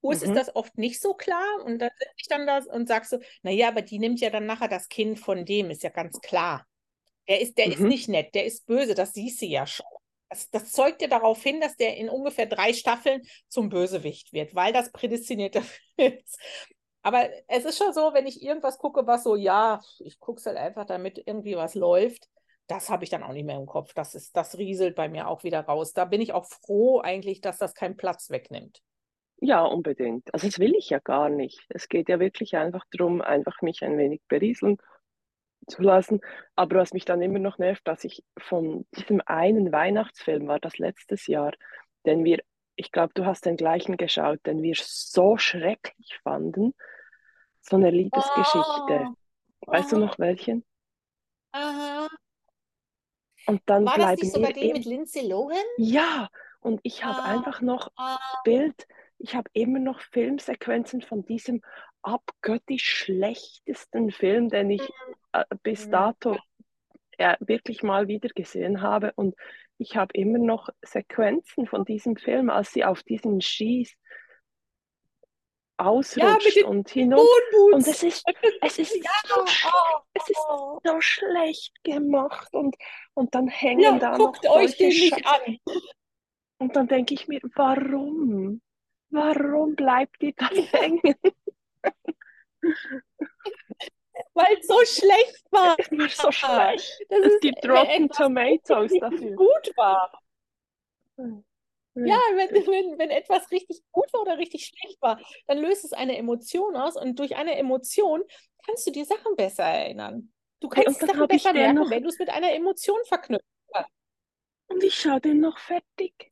Urs 0.01 0.21
mhm. 0.21 0.29
ist 0.29 0.35
das 0.35 0.55
oft 0.55 0.77
nicht 0.77 1.01
so 1.01 1.13
klar 1.13 1.63
und 1.65 1.79
dann 1.79 1.89
sitze 1.97 2.13
ich 2.17 2.27
dann 2.27 2.45
da 2.45 2.59
und 2.71 2.87
sage 2.87 3.07
so, 3.07 3.19
naja, 3.41 3.69
aber 3.69 3.81
die 3.81 3.99
nimmt 3.99 4.19
ja 4.19 4.29
dann 4.29 4.45
nachher 4.45 4.67
das 4.67 4.87
Kind 4.87 5.19
von 5.19 5.45
dem, 5.45 5.71
ist 5.71 5.83
ja 5.83 5.89
ganz 5.89 6.19
klar. 6.21 6.65
Der 7.27 7.41
ist, 7.41 7.57
der 7.57 7.67
mhm. 7.67 7.71
ist 7.71 7.79
nicht 7.79 8.09
nett, 8.09 8.35
der 8.35 8.45
ist 8.45 8.65
böse, 8.65 8.93
das 8.93 9.13
siehst 9.13 9.41
du 9.41 9.45
ja 9.45 9.65
schon. 9.65 9.85
Das, 10.29 10.49
das, 10.49 10.71
zeugt 10.71 11.01
ja 11.01 11.07
darauf 11.07 11.41
hin, 11.41 11.61
dass 11.61 11.75
der 11.75 11.95
in 11.97 12.09
ungefähr 12.09 12.47
drei 12.47 12.73
Staffeln 12.73 13.21
zum 13.47 13.69
Bösewicht 13.69 14.33
wird, 14.33 14.55
weil 14.55 14.73
das 14.73 14.91
prädestiniert 14.91 15.55
dafür 15.55 16.19
ist. 16.19 16.37
Aber 17.03 17.29
es 17.49 17.65
ist 17.65 17.77
schon 17.77 17.93
so, 17.93 18.13
wenn 18.13 18.25
ich 18.25 18.41
irgendwas 18.41 18.77
gucke, 18.77 19.05
was 19.05 19.23
so, 19.23 19.35
ja, 19.35 19.81
ich 19.99 20.19
gucke 20.19 20.39
es 20.39 20.45
halt 20.45 20.57
einfach, 20.57 20.85
damit 20.85 21.21
irgendwie 21.25 21.55
was 21.57 21.75
läuft, 21.75 22.29
das 22.67 22.89
habe 22.89 23.03
ich 23.03 23.09
dann 23.09 23.23
auch 23.23 23.33
nicht 23.33 23.45
mehr 23.45 23.57
im 23.57 23.65
Kopf. 23.65 23.93
Das, 23.93 24.15
ist, 24.15 24.35
das 24.37 24.57
rieselt 24.57 24.95
bei 24.95 25.09
mir 25.09 25.27
auch 25.27 25.43
wieder 25.43 25.59
raus. 25.59 25.91
Da 25.91 26.05
bin 26.05 26.21
ich 26.21 26.31
auch 26.31 26.45
froh 26.45 27.01
eigentlich, 27.01 27.41
dass 27.41 27.57
das 27.57 27.75
keinen 27.75 27.97
Platz 27.97 28.29
wegnimmt. 28.29 28.81
Ja, 29.37 29.63
unbedingt. 29.63 30.33
Also 30.33 30.47
das 30.47 30.59
will 30.59 30.73
ich 30.75 30.89
ja 30.89 30.99
gar 30.99 31.27
nicht. 31.27 31.59
Es 31.67 31.89
geht 31.89 32.07
ja 32.07 32.21
wirklich 32.21 32.55
einfach 32.55 32.85
darum, 32.91 33.21
einfach 33.21 33.61
mich 33.61 33.83
ein 33.83 33.97
wenig 33.97 34.21
berieseln 34.29 34.77
zu 35.67 35.81
lassen. 35.81 36.21
Aber 36.55 36.77
was 36.77 36.93
mich 36.93 37.03
dann 37.03 37.21
immer 37.21 37.39
noch 37.39 37.57
nervt, 37.57 37.85
dass 37.85 38.05
ich 38.05 38.23
von 38.37 38.85
diesem 38.95 39.21
einen 39.25 39.73
Weihnachtsfilm 39.73 40.47
war 40.47 40.61
das 40.61 40.77
letztes 40.77 41.27
Jahr, 41.27 41.51
den 42.05 42.23
wir, 42.23 42.39
ich 42.77 42.93
glaube, 42.93 43.11
du 43.13 43.25
hast 43.25 43.45
den 43.45 43.57
gleichen 43.57 43.97
geschaut, 43.97 44.39
den 44.45 44.61
wir 44.61 44.75
so 44.77 45.35
schrecklich 45.35 46.17
fanden 46.23 46.73
so 47.63 47.77
eine 47.77 47.89
Liebesgeschichte. 47.89 49.07
Oh. 49.61 49.71
Weißt 49.71 49.91
du 49.91 49.97
noch 49.97 50.19
welchen? 50.19 50.63
Aha. 51.51 52.07
Und 53.47 53.61
dann 53.65 53.85
War 53.85 53.95
bleiben 53.95 54.21
das 54.21 54.21
nicht 54.21 54.33
sogar 54.33 54.53
die 54.53 54.73
mit 54.73 54.85
Lindsay 54.85 55.27
Lohan? 55.27 55.57
Ja, 55.77 56.29
und 56.61 56.79
ich 56.83 57.03
habe 57.03 57.19
ah. 57.19 57.25
einfach 57.25 57.61
noch 57.61 57.91
ah. 57.97 58.19
Bild, 58.43 58.87
ich 59.17 59.35
habe 59.35 59.49
immer 59.53 59.79
noch 59.79 60.01
Filmsequenzen 60.01 61.01
von 61.01 61.25
diesem 61.25 61.61
abgöttisch 62.01 62.85
schlechtesten 62.85 64.11
Film, 64.11 64.49
den 64.49 64.71
ich 64.71 64.81
mhm. 64.81 65.15
äh, 65.31 65.45
bis 65.63 65.87
mhm. 65.87 65.91
dato 65.91 66.37
äh, 67.17 67.35
wirklich 67.39 67.83
mal 67.83 68.07
wieder 68.07 68.29
gesehen 68.29 68.81
habe. 68.81 69.13
Und 69.15 69.35
ich 69.77 69.95
habe 69.95 70.13
immer 70.13 70.39
noch 70.39 70.69
Sequenzen 70.81 71.67
von 71.67 71.85
diesem 71.85 72.17
Film, 72.17 72.49
als 72.49 72.73
sie 72.73 72.83
auf 72.83 73.03
diesen 73.03 73.41
Skis 73.41 73.95
ausrutscht 75.77 76.57
ja, 76.57 76.67
und 76.67 76.89
hin 76.89 77.13
und, 77.13 77.27
und 77.73 77.87
es 77.87 78.03
ist, 78.03 78.23
es 78.61 78.79
ist, 78.79 78.95
ja, 78.95 79.11
so, 79.25 79.41
oh, 79.41 79.99
es 80.13 80.29
ist 80.29 80.45
so 80.83 81.01
schlecht 81.01 81.73
gemacht 81.83 82.53
und, 82.53 82.75
und 83.13 83.33
dann 83.33 83.47
hängen 83.47 83.81
ja, 83.81 83.97
da 83.97 84.17
guckt 84.17 84.43
noch 84.43 84.55
euch 84.55 84.77
den 84.77 84.89
nicht 84.89 85.25
an. 85.25 85.57
Und 86.59 86.75
dann 86.75 86.87
denke 86.87 87.13
ich 87.13 87.27
mir, 87.27 87.41
warum? 87.55 88.61
Warum 89.09 89.75
bleibt 89.75 90.21
die 90.21 90.33
das 90.33 90.49
hängen? 90.73 91.15
Weil 94.33 94.57
es 94.59 94.67
so 94.67 94.79
schlecht 94.85 95.45
war. 95.51 95.75
Es 95.77 95.91
war 95.91 96.09
so 96.09 96.31
schlecht. 96.31 97.05
Das 97.09 97.19
es 97.19 97.39
gibt 97.41 97.67
Rotten 97.67 98.09
Tomatoes 98.09 98.91
dafür. 98.99 99.35
Gut 99.35 99.71
war. 99.75 100.19
Hm. 101.17 101.43
Ja, 101.95 102.17
wenn, 102.35 102.49
wenn, 102.67 102.99
wenn 102.99 103.09
etwas 103.09 103.51
richtig 103.51 103.81
gut 103.91 104.11
war 104.13 104.21
oder 104.21 104.37
richtig 104.37 104.65
schlecht 104.65 105.01
war, 105.01 105.19
dann 105.47 105.59
löst 105.59 105.85
es 105.85 105.93
eine 105.93 106.17
Emotion 106.17 106.75
aus 106.75 106.95
und 106.95 107.19
durch 107.19 107.35
eine 107.35 107.55
Emotion 107.55 108.23
kannst 108.65 108.87
du 108.87 108.91
die 108.91 109.03
Sachen 109.03 109.35
besser 109.35 109.63
erinnern. 109.63 110.33
Du 110.59 110.69
kannst 110.69 111.01
hey, 111.01 111.07
Sachen 111.07 111.27
besser 111.27 111.53
merken, 111.53 111.75
noch... 111.75 111.89
wenn 111.89 112.03
du 112.03 112.09
es 112.09 112.19
mit 112.19 112.29
einer 112.29 112.53
Emotion 112.53 112.99
verknüpft 113.05 113.45
hast. 113.73 113.89
Und 114.67 114.83
ich 114.83 114.95
schaue 114.95 115.21
den 115.21 115.39
noch 115.41 115.57
fertig. 115.59 116.31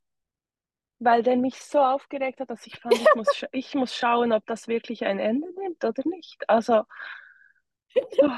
Weil 0.99 1.23
der 1.23 1.35
mich 1.35 1.59
so 1.61 1.79
aufgeregt 1.79 2.39
hat, 2.39 2.49
dass 2.51 2.65
ich 2.67 2.79
fand, 2.79 2.93
ich 2.93 3.07
muss, 3.15 3.45
ich 3.51 3.75
muss 3.75 3.95
schauen, 3.95 4.31
ob 4.31 4.45
das 4.45 4.67
wirklich 4.67 5.03
ein 5.05 5.17
Ende 5.19 5.51
nimmt 5.59 5.83
oder 5.83 6.03
nicht. 6.05 6.47
Also, 6.47 6.83
oh. 8.19 8.29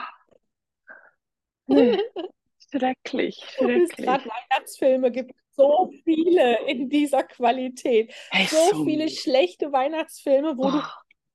nee. 1.67 1.99
schrecklich, 2.77 3.39
schrecklich. 3.57 3.89
Gerade 3.97 4.25
Weihnachtsfilme 4.25 5.11
gibt 5.11 5.33
so 5.55 5.91
viele 6.03 6.59
in 6.67 6.89
dieser 6.89 7.23
Qualität. 7.23 8.13
Hey, 8.31 8.47
so, 8.47 8.77
so, 8.77 8.85
viele 8.85 9.09
schlechte 9.09 9.71
Weihnachtsfilme, 9.71 10.57
wo 10.57 10.65
oh. 10.65 10.71
du 10.71 10.81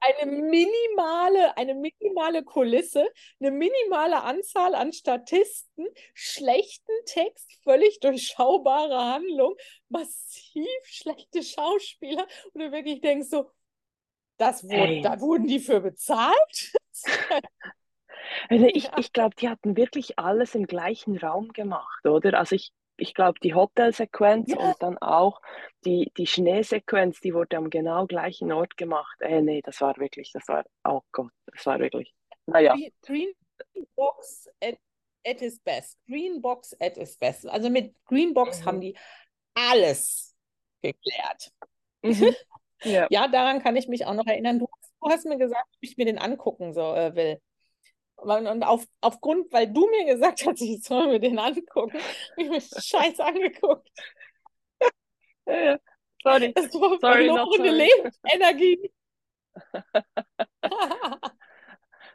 eine 0.01 0.31
minimale, 0.31 1.57
eine 1.57 1.75
minimale 1.75 2.45
Kulisse, 2.45 3.09
eine 3.41 3.51
minimale 3.51 4.23
Anzahl 4.23 4.75
an 4.75 4.93
Statisten, 4.93 5.87
schlechten 6.15 6.93
Text, 7.07 7.53
völlig 7.63 7.99
durchschaubare 8.01 8.97
Handlung, 8.97 9.57
massiv 9.89 10.69
schlechte 10.85 11.43
Schauspieler 11.43 12.27
und 12.53 12.63
du 12.63 12.73
wirklich 12.73 13.01
denkst 13.01 13.29
so, 13.29 13.51
das 14.37 14.63
wurde, 14.63 15.01
da 15.03 15.21
wurden 15.21 15.49
die 15.49 15.59
für 15.59 15.81
bezahlt? 15.81 16.73
Also 18.49 18.67
ich, 18.67 18.89
ich 18.97 19.13
glaube, 19.13 19.35
die 19.37 19.49
hatten 19.49 19.77
wirklich 19.77 20.19
alles 20.19 20.55
im 20.55 20.67
gleichen 20.67 21.17
Raum 21.17 21.49
gemacht, 21.53 22.07
oder? 22.07 22.39
Also 22.39 22.55
ich, 22.57 22.73
ich 22.97 23.15
glaube, 23.15 23.39
die 23.41 23.55
Hotelsequenz 23.55 24.51
ja. 24.51 24.59
und 24.59 24.77
dann 24.81 24.99
auch 24.99 25.41
die, 25.85 26.13
die 26.17 26.27
Schneesequenz, 26.27 27.21
die 27.21 27.35
wurde 27.35 27.57
am 27.57 27.71
genau 27.71 28.07
gleichen 28.07 28.53
Ort 28.53 28.77
gemacht. 28.77 29.17
Äh, 29.21 29.43
nee, 29.43 29.63
das 29.63 29.81
war 29.81 29.97
wirklich, 29.97 30.33
das 30.33 30.47
war, 30.49 30.65
oh 30.85 31.03
Gott, 31.13 31.33
das 31.47 31.65
war 31.67 31.79
wirklich, 31.79 32.15
naja. 32.47 32.77
Green 33.03 33.33
Box 33.95 34.49
at, 34.63 34.77
at 35.27 35.43
its 35.43 35.61
best. 35.61 35.99
Green 36.07 36.41
Box 36.41 36.77
at 36.81 36.97
its 36.97 37.17
best. 37.17 37.49
Also 37.49 37.71
mit 37.71 37.95
Green 38.05 38.35
Box 38.35 38.61
mhm. 38.61 38.65
haben 38.65 38.81
die 38.81 38.97
alles 39.55 40.37
geklärt. 40.83 41.53
Mhm. 42.03 42.35
Ja. 42.85 43.09
ja, 43.11 43.27
daran 43.27 43.61
kann 43.61 43.75
ich 43.75 43.89
mich 43.89 44.07
auch 44.07 44.15
noch 44.15 44.29
erinnern. 44.29 44.61
Du, 44.61 44.69
du 45.01 45.11
hast 45.11 45.27
mir 45.27 45.37
gesagt, 45.37 45.67
ob 45.69 45.79
ich 45.81 45.97
mir 45.97 46.05
den 46.05 46.17
angucken 46.17 46.73
so, 46.73 46.95
äh, 46.95 47.13
will. 47.17 47.41
Und 48.19 48.65
auf, 48.65 48.85
aufgrund, 49.01 49.53
weil 49.53 49.73
du 49.73 49.89
mir 49.89 50.05
gesagt 50.05 50.45
hast, 50.45 50.61
ich 50.61 50.83
soll 50.83 51.07
mir 51.07 51.21
den 51.21 51.39
angucken, 51.39 51.99
habe 51.99 52.43
ich 52.43 52.49
mir 52.49 52.61
Scheiß 52.83 53.21
angeguckt. 53.21 53.89
sorry. 56.23 56.53
Das 56.55 56.75
war 56.75 56.99
sorry, 57.01 57.27
verlorene 57.27 57.71
Lebensenergie. 57.71 58.93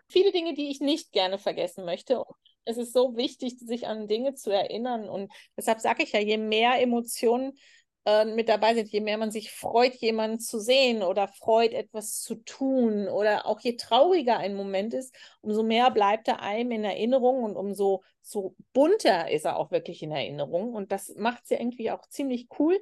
Viele 0.08 0.32
Dinge, 0.32 0.54
die 0.54 0.70
ich 0.70 0.80
nicht 0.82 1.12
gerne 1.12 1.38
vergessen 1.39 1.86
möchte. 1.86 2.24
Es 2.66 2.78
ist 2.78 2.93
so 2.93 3.16
wichtig, 3.16 3.58
sich 3.60 3.88
an 3.88 4.08
Dinge 4.08 4.36
zu 4.36 4.51
erinnern. 4.51 5.10
Und 5.10 5.32
deshalb 5.58 5.80
sage 5.80 6.04
ich 6.04 6.12
ja, 6.12 6.20
je 6.20 6.38
mehr 6.38 6.82
Emotionen 6.82 7.58
äh, 8.06 8.26
mit 8.26 8.49
dabei 8.49 8.74
sind, 8.76 8.89
je 8.89 8.99
mehr 8.99 9.18
man 9.18 9.32
sich 9.32 9.51
freut, 9.51 9.95
jemanden 9.95 10.39
zu 10.39 10.60
sehen 10.60 11.04
oder 11.04 11.28
freut, 11.28 11.74
etwas 11.74 12.22
zu 12.22 12.36
tun 12.36 13.08
oder 13.08 13.45
auch 13.45 13.60
je 13.62 13.78
trauriger 13.78 14.38
ein 14.38 14.56
Moment 14.56 14.93
ist, 14.93 15.16
umso 15.41 15.64
mehr 15.64 15.89
bleibt 15.91 16.28
er 16.28 16.41
einem 16.41 16.72
in 16.72 16.84
Erinnerung 16.84 17.43
und 17.43 17.56
umso 17.56 18.04
so 18.22 18.56
bunter 18.74 19.32
ist 19.32 19.45
er 19.45 19.58
auch 19.58 19.72
wirklich 19.72 20.01
in 20.01 20.12
Erinnerung. 20.12 20.74
Und 20.74 20.91
das 20.91 21.14
macht 21.16 21.43
es 21.43 21.49
ja 21.51 21.60
irgendwie 21.60 21.91
auch 21.91 22.08
ziemlich 22.08 22.47
cool. 22.60 22.82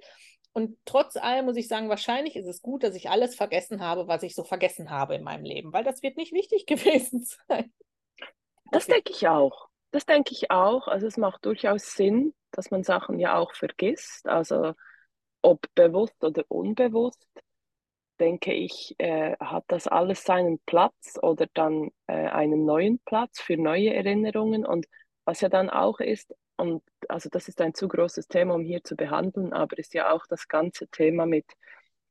Und 0.54 0.78
trotz 0.86 1.16
allem 1.18 1.46
muss 1.46 1.56
ich 1.56 1.68
sagen, 1.68 1.90
wahrscheinlich 1.90 2.36
ist 2.36 2.48
es 2.48 2.62
gut, 2.62 2.84
dass 2.84 2.96
ich 2.96 3.10
alles 3.10 3.36
vergessen 3.36 3.82
habe, 3.82 4.08
was 4.08 4.24
ich 4.24 4.36
so 4.36 4.44
vergessen 4.44 4.90
habe 4.90 5.16
in 5.16 5.24
meinem 5.24 5.46
Leben, 5.46 5.72
weil 5.72 5.84
das 5.84 6.04
wird 6.04 6.18
nicht 6.18 6.34
wichtig 6.34 6.66
gewesen 6.68 7.26
sein. 7.48 7.72
Das 8.72 8.86
okay. 8.86 8.96
denke 8.96 9.12
ich 9.12 9.28
auch. 9.28 9.70
Das 9.92 10.06
denke 10.06 10.32
ich 10.32 10.52
auch. 10.52 10.88
Also 10.88 11.08
es 11.08 11.18
macht 11.18 11.46
durchaus 11.46 11.94
Sinn, 11.94 12.34
dass 12.52 12.72
man 12.72 12.84
Sachen 12.84 13.20
ja 13.20 13.36
auch 13.36 13.54
vergisst. 13.54 14.28
Also 14.28 14.74
ob 15.42 15.62
bewusst 15.76 16.24
oder 16.24 16.44
unbewusst, 16.50 17.28
denke 18.20 18.54
ich, 18.54 18.96
äh, 19.00 19.36
hat 19.40 19.66
das 19.68 19.88
alles 19.88 20.24
seinen 20.24 20.60
Platz 20.66 21.18
oder 21.22 21.48
dann 21.54 21.90
äh, 22.08 22.14
einen 22.14 22.66
neuen 22.66 23.00
Platz 23.00 23.42
für 23.42 23.58
neue 23.58 23.94
Erinnerungen. 23.94 24.66
Und 24.66 24.86
was 25.26 25.42
ja 25.42 25.50
dann 25.50 25.70
auch 25.70 26.00
ist, 26.00 26.34
und 26.58 26.84
also 27.08 27.30
das 27.30 27.48
ist 27.48 27.60
ein 27.62 27.74
zu 27.74 27.88
großes 27.88 28.28
Thema, 28.28 28.54
um 28.54 28.64
hier 28.64 28.84
zu 28.84 28.96
behandeln, 28.96 29.54
aber 29.54 29.78
ist 29.80 29.96
ja 29.96 30.12
auch 30.12 30.28
das 30.28 30.48
ganze 30.48 30.88
Thema 30.90 31.26
mit 31.26 31.46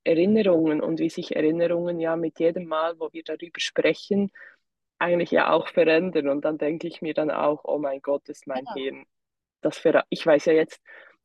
Erinnerungen 0.03 0.81
und 0.81 0.99
wie 0.99 1.11
sich 1.11 1.37
Erinnerungen 1.37 2.01
ja 2.01 2.17
mit 2.17 2.41
jedem 2.41 2.67
Mal, 2.67 2.99
wo 2.99 3.13
wir 3.13 3.23
darüber 3.23 3.61
sprechen, 3.61 4.33
eigentlich 4.99 5.31
ja 5.31 5.53
auch 5.53 5.69
verändern. 5.69 6.29
Und 6.29 6.45
dann 6.45 6.59
denke 6.59 6.89
ich 6.89 7.03
mir 7.03 7.15
dann 7.15 7.31
auch, 7.31 7.61
oh 7.65 7.79
mein 7.79 8.01
Gott, 8.01 8.29
ist 8.29 8.47
mein 8.47 8.65
ja. 8.67 8.75
Hirn. 8.75 9.07
Das 9.61 9.83
ich 10.09 10.27
weiß 10.27 10.47
ja 10.47 10.55
jetzt, 10.55 10.81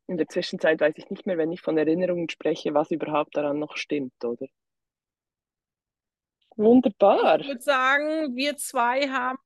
in 0.07 0.17
der 0.17 0.27
Zwischenzeit 0.27 0.79
weiß 0.79 0.93
ich 0.97 1.09
nicht 1.09 1.25
mehr, 1.25 1.37
wenn 1.37 1.51
ich 1.51 1.61
von 1.61 1.77
Erinnerungen 1.77 2.29
spreche, 2.29 2.73
was 2.73 2.91
überhaupt 2.91 3.35
daran 3.35 3.59
noch 3.59 3.75
stimmt, 3.77 4.23
oder? 4.23 4.47
Wunderbar. 6.55 7.39
Ich 7.39 7.47
würde 7.47 7.61
sagen, 7.61 8.35
wir 8.35 8.55
zwei 8.57 9.09
haben 9.09 9.37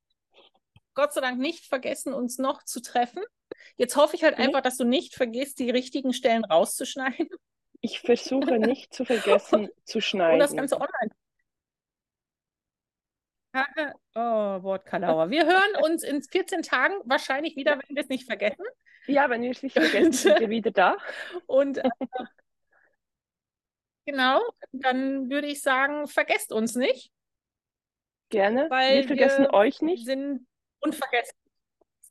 Gott 0.93 1.14
sei 1.14 1.22
Dank 1.22 1.39
nicht 1.39 1.66
vergessen, 1.66 2.14
uns 2.14 2.38
noch 2.39 2.64
zu 2.64 2.82
treffen. 2.82 3.24
Jetzt 3.78 3.95
hoffe 3.95 4.16
ich 4.16 4.24
halt 4.24 4.38
mhm. 4.38 4.45
einfach, 4.45 4.62
dass 4.62 4.78
du 4.78 4.84
nicht 4.84 5.16
vergisst, 5.16 5.60
die 5.60 5.70
richtigen 5.70 6.14
Stellen 6.14 6.43
rauszuschneiden. 6.43 7.30
Ich 7.82 8.01
versuche 8.01 8.60
nicht 8.60 8.93
zu 8.93 9.05
vergessen 9.05 9.70
zu 9.86 10.01
schneiden. 10.01 10.34
Und 10.34 10.39
das 10.39 10.55
Ganze 10.55 10.76
online. 10.76 11.12
Oh, 14.14 14.64
Wortkalauer. 14.64 15.30
Wir 15.30 15.45
hören 15.45 15.84
uns 15.84 16.03
in 16.03 16.22
14 16.22 16.62
Tagen 16.62 16.95
wahrscheinlich 17.05 17.55
wieder, 17.55 17.80
wenn 17.80 17.95
wir 17.95 18.03
es 18.03 18.10
nicht 18.10 18.26
vergessen. 18.26 18.66
Ja, 19.10 19.30
wenn 19.30 19.41
wir 19.41 19.51
es 19.51 19.64
nicht 19.64 19.74
vergessen, 19.74 20.14
sind 20.14 20.39
wir 20.39 20.49
wieder 20.49 20.72
da. 20.72 20.97
Und 21.47 21.80
äh, 21.80 21.89
genau, 24.05 24.41
dann 24.72 25.30
würde 25.30 25.47
ich 25.47 25.62
sagen, 25.62 26.07
vergesst 26.07 26.51
uns 26.51 26.76
nicht. 26.76 27.12
Gerne. 28.30 28.70
Weil 28.70 28.99
wir 29.01 29.07
vergessen 29.07 29.45
wir 29.45 29.53
euch 29.53 29.82
nicht. 29.82 30.05
sind 30.05 30.47
unvergessen. 30.82 31.36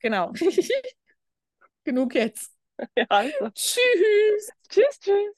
Genau. 0.01 0.33
Genug 1.85 2.15
jetzt. 2.15 2.55
Ja, 2.95 3.07
also. 3.09 3.51
Tschüss. 3.55 4.53
Tschüss, 4.69 5.01
tschüss. 5.01 5.35